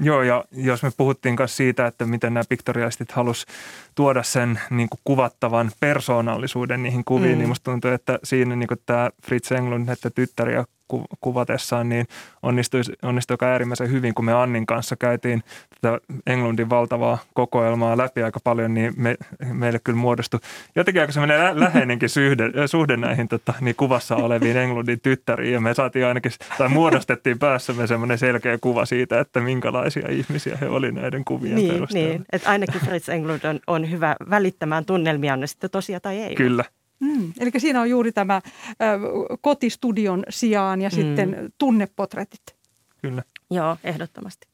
Joo, 0.00 0.22
ja 0.22 0.44
jos 0.52 0.82
me 0.82 0.90
puhuttiin 0.96 1.34
myös 1.38 1.56
siitä, 1.56 1.86
että 1.86 2.04
miten 2.04 2.34
nämä 2.34 2.44
piktorialistit 2.48 3.12
halus 3.12 3.46
tuoda 3.94 4.22
sen 4.22 4.60
niin 4.70 4.88
kuin 4.88 5.00
kuvattavan 5.04 5.70
persoonallisuuden 5.80 6.82
niihin 6.82 7.04
kuviin, 7.04 7.24
niin 7.24 7.34
mm. 7.34 7.38
niin 7.38 7.48
musta 7.48 7.70
tuntuu, 7.70 7.90
että 7.90 8.18
siinä 8.24 8.56
niin 8.56 8.68
kuin 8.68 8.80
tämä 8.86 9.10
Fritz 9.26 9.52
Englund 9.52 9.88
että 9.88 10.10
tyttäriä 10.10 10.64
kuvatessaan, 11.20 11.88
niin 11.88 12.06
onnistui, 12.42 12.80
onnistui 13.02 13.36
äärimmäisen 13.40 13.90
hyvin, 13.90 14.14
kun 14.14 14.24
me 14.24 14.32
Annin 14.32 14.66
kanssa 14.66 14.96
käytiin 14.96 15.42
tätä 15.80 15.98
Englundin 16.26 16.70
valtavaa 16.70 17.18
kokoelmaa 17.34 17.96
läpi 17.96 18.22
aika 18.22 18.40
paljon, 18.44 18.74
niin 18.74 18.92
me, 18.96 19.16
meille 19.52 19.78
kyllä 19.84 19.98
muodostui 19.98 20.40
jotenkin 20.76 21.00
aika 21.00 21.12
semmoinen 21.12 21.40
lä- 21.40 21.60
läheinenkin 21.60 22.08
suhde, 22.08 22.66
suhde 22.66 22.96
näihin 22.96 23.28
tota, 23.28 23.54
niin 23.60 23.76
kuvassa 23.76 24.16
oleviin 24.16 24.56
Englundin 24.56 25.00
tyttäriin, 25.00 25.52
ja 25.52 25.60
me 25.60 25.74
saatiin 25.74 26.06
ainakin, 26.06 26.32
tai 26.58 26.68
muodostettiin 26.68 27.38
päässämme 27.38 27.86
semmoinen 27.86 28.18
selkeä 28.18 28.58
kuva 28.60 28.84
siitä, 28.84 29.20
että 29.20 29.40
minkälaisia 29.40 30.08
ihmisiä 30.10 30.58
he 30.60 30.68
oli 30.68 30.92
näiden 30.92 31.24
kuvien 31.24 31.54
niin, 31.54 31.72
perusteella. 31.72 32.08
Niin, 32.08 32.24
että 32.32 32.50
ainakin 32.50 32.80
Fritz 32.80 33.08
Englund 33.08 33.44
on, 33.44 33.60
on 33.66 33.90
hyvä 33.90 34.16
välittämään 34.30 34.84
tunnelmia, 34.84 35.32
on 35.32 35.40
ne 35.40 35.46
sitten 35.46 35.70
tosia 35.70 36.00
tai 36.00 36.20
ei. 36.20 36.34
Kyllä. 36.34 36.64
Mm, 37.00 37.32
eli 37.40 37.50
siinä 37.58 37.80
on 37.80 37.90
juuri 37.90 38.12
tämä 38.12 38.34
ä, 38.34 38.40
kotistudion 39.40 40.24
sijaan 40.28 40.80
ja 40.80 40.88
mm. 40.88 40.94
sitten 40.94 41.52
tunnepotretit. 41.58 42.56
Kyllä. 43.02 43.22
Joo, 43.50 43.76
ehdottomasti. 43.84 44.46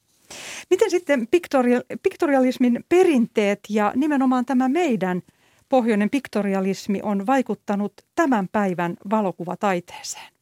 Miten 0.70 0.90
sitten 0.90 1.26
piktorial, 1.30 1.82
piktorialismin 2.02 2.84
perinteet 2.88 3.60
ja 3.68 3.92
nimenomaan 3.96 4.46
tämä 4.46 4.68
meidän 4.68 5.22
pohjoinen 5.68 6.10
piktorialismi 6.10 7.00
on 7.02 7.26
vaikuttanut 7.26 7.92
tämän 8.14 8.48
päivän 8.52 8.96
valokuvataiteeseen? 9.10 10.32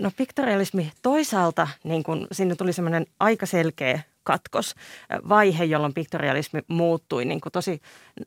No, 0.00 0.10
piktorialismi 0.16 0.92
toisaalta, 1.02 1.68
niin 1.84 2.02
kun, 2.02 2.26
sinne 2.32 2.56
tuli 2.56 2.72
semmoinen 2.72 3.06
aika 3.20 3.46
selkeä 3.46 4.00
katkos, 4.22 4.74
vaihe, 5.28 5.64
jolloin 5.64 5.94
piktorialismi 5.94 6.60
muuttui 6.68 7.24
niin 7.24 7.40
kuin 7.40 7.52
tosi 7.52 7.80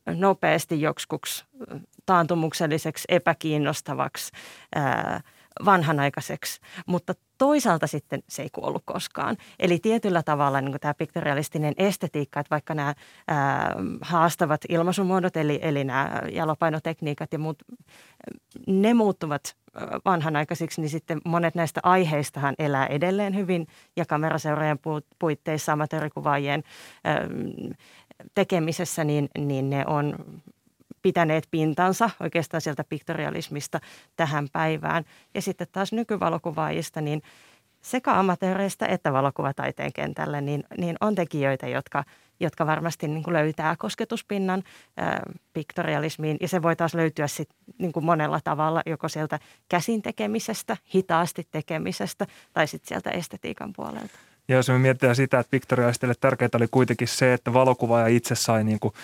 nopeasti 0.06 0.80
joksikuksi 0.80 1.44
taantumukselliseksi, 2.06 3.04
epäkiinnostavaksi, 3.08 4.32
vanhanaikaiseksi, 5.64 6.60
mutta 6.86 7.14
toisaalta 7.38 7.86
sitten 7.86 8.22
se 8.28 8.42
ei 8.42 8.50
kuollut 8.50 8.82
koskaan. 8.84 9.36
Eli 9.58 9.78
tietyllä 9.78 10.22
tavalla 10.22 10.60
niin 10.60 10.80
tämä 10.80 10.94
piktorialistinen 10.94 11.74
estetiikka, 11.76 12.40
että 12.40 12.50
vaikka 12.50 12.74
nämä 12.74 12.94
ää, 13.28 13.74
haastavat 14.00 14.60
ilmaisumuodot, 14.68 15.36
eli, 15.36 15.58
eli 15.62 15.84
nämä 15.84 16.22
jalopainotekniikat 16.32 17.32
ja 17.32 17.38
muut, 17.38 17.62
ne 18.66 18.94
muuttuvat 18.94 19.56
vanhanaikaisiksi, 20.04 20.80
niin 20.80 20.90
sitten 20.90 21.20
monet 21.24 21.54
näistä 21.54 21.80
aiheistahan 21.82 22.54
elää 22.58 22.86
edelleen 22.86 23.36
hyvin 23.36 23.66
ja 23.96 24.04
kameraseurojen 24.04 24.78
puitteissa 25.18 25.72
amatöörikuvaajien 25.72 26.62
tekemisessä, 28.34 29.04
niin, 29.04 29.28
niin 29.38 29.70
ne 29.70 29.84
on 29.86 30.16
pitäneet 31.02 31.48
pintansa 31.50 32.10
oikeastaan 32.20 32.60
sieltä 32.60 32.84
piktorialismista 32.88 33.80
tähän 34.16 34.48
päivään. 34.52 35.04
Ja 35.34 35.42
sitten 35.42 35.66
taas 35.72 35.92
nykyvalokuvaajista, 35.92 37.00
niin 37.00 37.22
sekä 37.82 38.18
amatööreistä 38.18 38.86
että 38.86 39.12
valokuvataiteen 39.12 39.92
kentällä, 39.92 40.40
niin, 40.40 40.64
niin 40.78 40.96
on 41.00 41.14
tekijöitä, 41.14 41.66
jotka, 41.66 42.04
jotka 42.40 42.66
varmasti 42.66 43.08
niin 43.08 43.22
kuin 43.22 43.34
löytää 43.34 43.76
kosketuspinnan 43.78 44.62
ää, 44.96 45.22
piktorialismiin. 45.52 46.36
Ja 46.40 46.48
se 46.48 46.62
voi 46.62 46.76
taas 46.76 46.94
löytyä 46.94 47.26
sit, 47.26 47.48
niin 47.78 47.92
kuin 47.92 48.04
monella 48.04 48.40
tavalla, 48.44 48.82
joko 48.86 49.08
sieltä 49.08 49.38
käsin 49.68 50.02
tekemisestä, 50.02 50.76
hitaasti 50.94 51.48
tekemisestä 51.50 52.26
tai 52.52 52.66
sitten 52.66 52.88
sieltä 52.88 53.10
estetiikan 53.10 53.72
puolelta. 53.76 54.18
Ja 54.48 54.56
jos 54.56 54.68
me 54.68 54.78
mietitään 54.78 55.16
sitä, 55.16 55.38
että 55.38 55.50
piktorialistille 55.50 56.14
tärkeää 56.20 56.48
oli 56.54 56.66
kuitenkin 56.70 57.08
se, 57.08 57.32
että 57.32 57.52
valokuvaaja 57.52 58.06
itse 58.06 58.34
sai 58.34 58.64
niin 58.64 58.80
kuin 58.80 58.94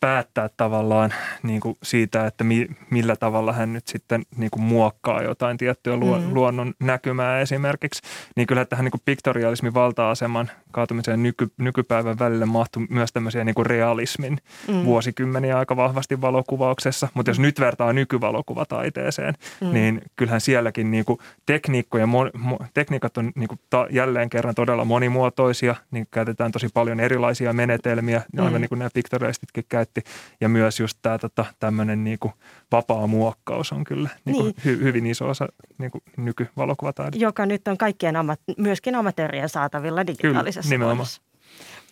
päättää 0.00 0.50
tavallaan 0.56 1.14
niin 1.42 1.60
kuin 1.60 1.78
siitä, 1.82 2.26
että 2.26 2.44
mi, 2.44 2.66
millä 2.90 3.16
tavalla 3.16 3.52
hän 3.52 3.72
nyt 3.72 3.88
sitten 3.88 4.22
niin 4.36 4.50
kuin 4.50 4.62
muokkaa 4.62 5.22
jotain 5.22 5.56
tiettyä 5.56 5.96
luo, 5.96 6.18
mm. 6.18 6.34
luonnon 6.34 6.74
näkymää 6.80 7.40
esimerkiksi. 7.40 8.02
Niin 8.36 8.46
kyllä 8.46 8.64
tähän 8.64 8.84
niin 8.84 8.90
kuin 8.90 9.02
piktorialismin 9.04 9.74
valta-aseman 9.74 10.50
kaatumiseen 10.72 11.22
nyky, 11.22 11.48
nykypäivän 11.58 12.18
välille 12.18 12.44
mahtuu 12.44 12.82
myös 12.88 13.12
tämmöisiä 13.12 13.44
niin 13.44 13.54
kuin 13.54 13.66
realismin 13.66 14.38
mm. 14.68 14.84
vuosikymmeniä 14.84 15.58
aika 15.58 15.76
vahvasti 15.76 16.20
valokuvauksessa. 16.20 17.08
Mutta 17.14 17.30
jos 17.30 17.40
nyt 17.40 17.60
vertaa 17.60 17.92
nykyvalokuvataiteeseen, 17.92 19.34
mm. 19.60 19.72
niin 19.72 20.02
kyllähän 20.16 20.40
sielläkin 20.40 20.90
niin 20.90 21.04
kuin 21.04 21.18
tekniikkoja, 21.46 22.06
mo, 22.06 22.30
mo, 22.34 22.58
tekniikat 22.74 23.18
on 23.18 23.32
niin 23.34 23.48
kuin 23.48 23.60
ta, 23.70 23.86
jälleen 23.90 24.30
kerran 24.30 24.54
todella 24.54 24.84
monimuotoisia. 24.84 25.74
Niin 25.90 26.06
käytetään 26.10 26.52
tosi 26.52 26.68
paljon 26.74 27.00
erilaisia 27.00 27.52
menetelmiä, 27.52 28.22
mm. 28.32 28.44
aivan 28.44 28.60
niin 28.60 28.68
kuin 28.68 28.78
nämä 28.78 28.90
piktorialistitkin 28.94 29.64
käyttävät 29.68 29.85
projekti. 29.86 30.02
Ja 30.40 30.48
myös 30.48 30.80
just 30.80 30.98
tämä 31.02 31.18
tota, 31.18 31.44
tämmöinen 31.58 32.04
niin 32.04 32.18
kuin 32.18 32.32
vapaa 32.72 33.06
muokkaus 33.06 33.72
on 33.72 33.84
kyllä 33.84 34.08
niin 34.24 34.36
kuin 34.36 34.44
niin. 34.46 34.54
Hy, 34.64 34.84
hyvin 34.84 35.06
iso 35.06 35.28
osa 35.28 35.48
niin 35.78 35.90
kuin 35.90 36.02
nykyvalokuvataidetta. 36.16 37.24
Joka 37.24 37.46
nyt 37.46 37.68
on 37.68 37.78
kaikkien 37.78 38.16
ammat, 38.16 38.40
myöskin 38.58 38.94
amatöörien 38.94 39.48
saatavilla 39.48 40.06
digitaalisessa 40.06 40.60
kyllä, 40.68 40.74
nimenomaan. 40.74 40.96
Muodossa. 40.96 41.22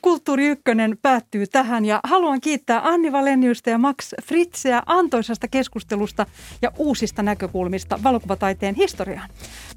Kulttuuri 0.05 0.47
Ykkönen 0.47 0.99
päättyy 1.03 1.47
tähän 1.47 1.85
ja 1.85 2.01
haluan 2.05 2.41
kiittää 2.41 2.89
Anni 2.89 3.13
Valeniusta 3.13 3.71
ja 3.71 3.79
Max 3.79 4.13
Fritzeä 4.23 4.83
antoisasta 4.87 5.49
keskustelusta 5.49 6.27
ja 6.63 6.73
uusista 6.79 7.23
näkökulmista 7.23 8.01
valokuvataiteen 8.03 8.75
historiaan. 8.75 9.29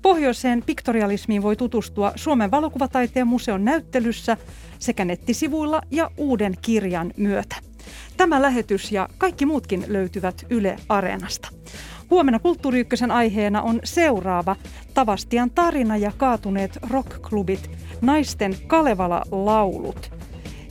Pohjoiseen 0.02 0.64
piktorialismiin 0.66 1.44
voi 1.44 1.56
tutustua 1.56 2.12
Suomen 2.16 2.52
valokuvataiteen 2.52 3.28
museon 3.28 3.66
näyttelyssä 3.66 4.38
sekä 4.80 5.06
nettisivuilla 5.06 5.82
ja 5.92 6.12
uuden 6.18 6.54
kirjan 6.62 7.14
myötä. 7.18 7.56
Tämä 8.18 8.42
lähetys 8.42 8.92
ja 8.92 9.10
kaikki 9.18 9.46
muutkin 9.46 9.86
löytyvät 9.88 10.46
Yle 10.50 10.76
Areenasta. 10.90 11.50
Huomenna 12.10 12.40
Kulttuuri 12.40 12.80
Ykkösen 12.80 13.12
aiheena 13.12 13.62
on 13.62 13.80
seuraava 13.84 14.56
Tavastian 14.94 15.52
tarina 15.52 15.98
ja 15.98 16.12
kaatuneet 16.18 16.78
rockklubit, 16.90 17.70
naisten 18.02 18.56
Kalevala-laulut. 18.68 20.12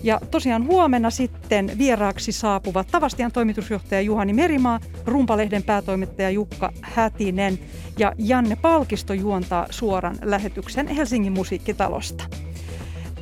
Ja 0.02 0.20
tosiaan 0.30 0.66
huomenna 0.66 1.10
sitten 1.10 1.72
vieraaksi 1.78 2.32
saapuvat 2.32 2.86
Tavastian 2.90 3.32
toimitusjohtaja 3.32 4.00
Juhani 4.00 4.32
Merimaa, 4.32 4.80
Rumpalehden 5.04 5.62
päätoimittaja 5.62 6.30
Jukka 6.30 6.72
Hätinen 6.82 7.58
ja 7.98 8.12
Janne 8.18 8.56
Palkisto 8.56 9.14
juontaa 9.14 9.66
suoran 9.70 10.16
lähetyksen 10.22 10.88
Helsingin 10.88 11.32
musiikkitalosta. 11.32 12.24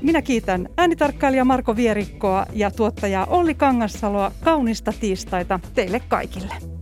Minä 0.02 0.22
kiitän 0.22 0.68
äänitarkkailija 0.76 1.44
Marko 1.44 1.76
Vierikkoa 1.76 2.46
ja 2.52 2.70
tuottajaa 2.70 3.26
Olli 3.26 3.54
Kangassaloa 3.54 4.32
kaunista 4.44 4.92
tiistaita 5.00 5.60
teille 5.74 6.00
kaikille. 6.00 6.73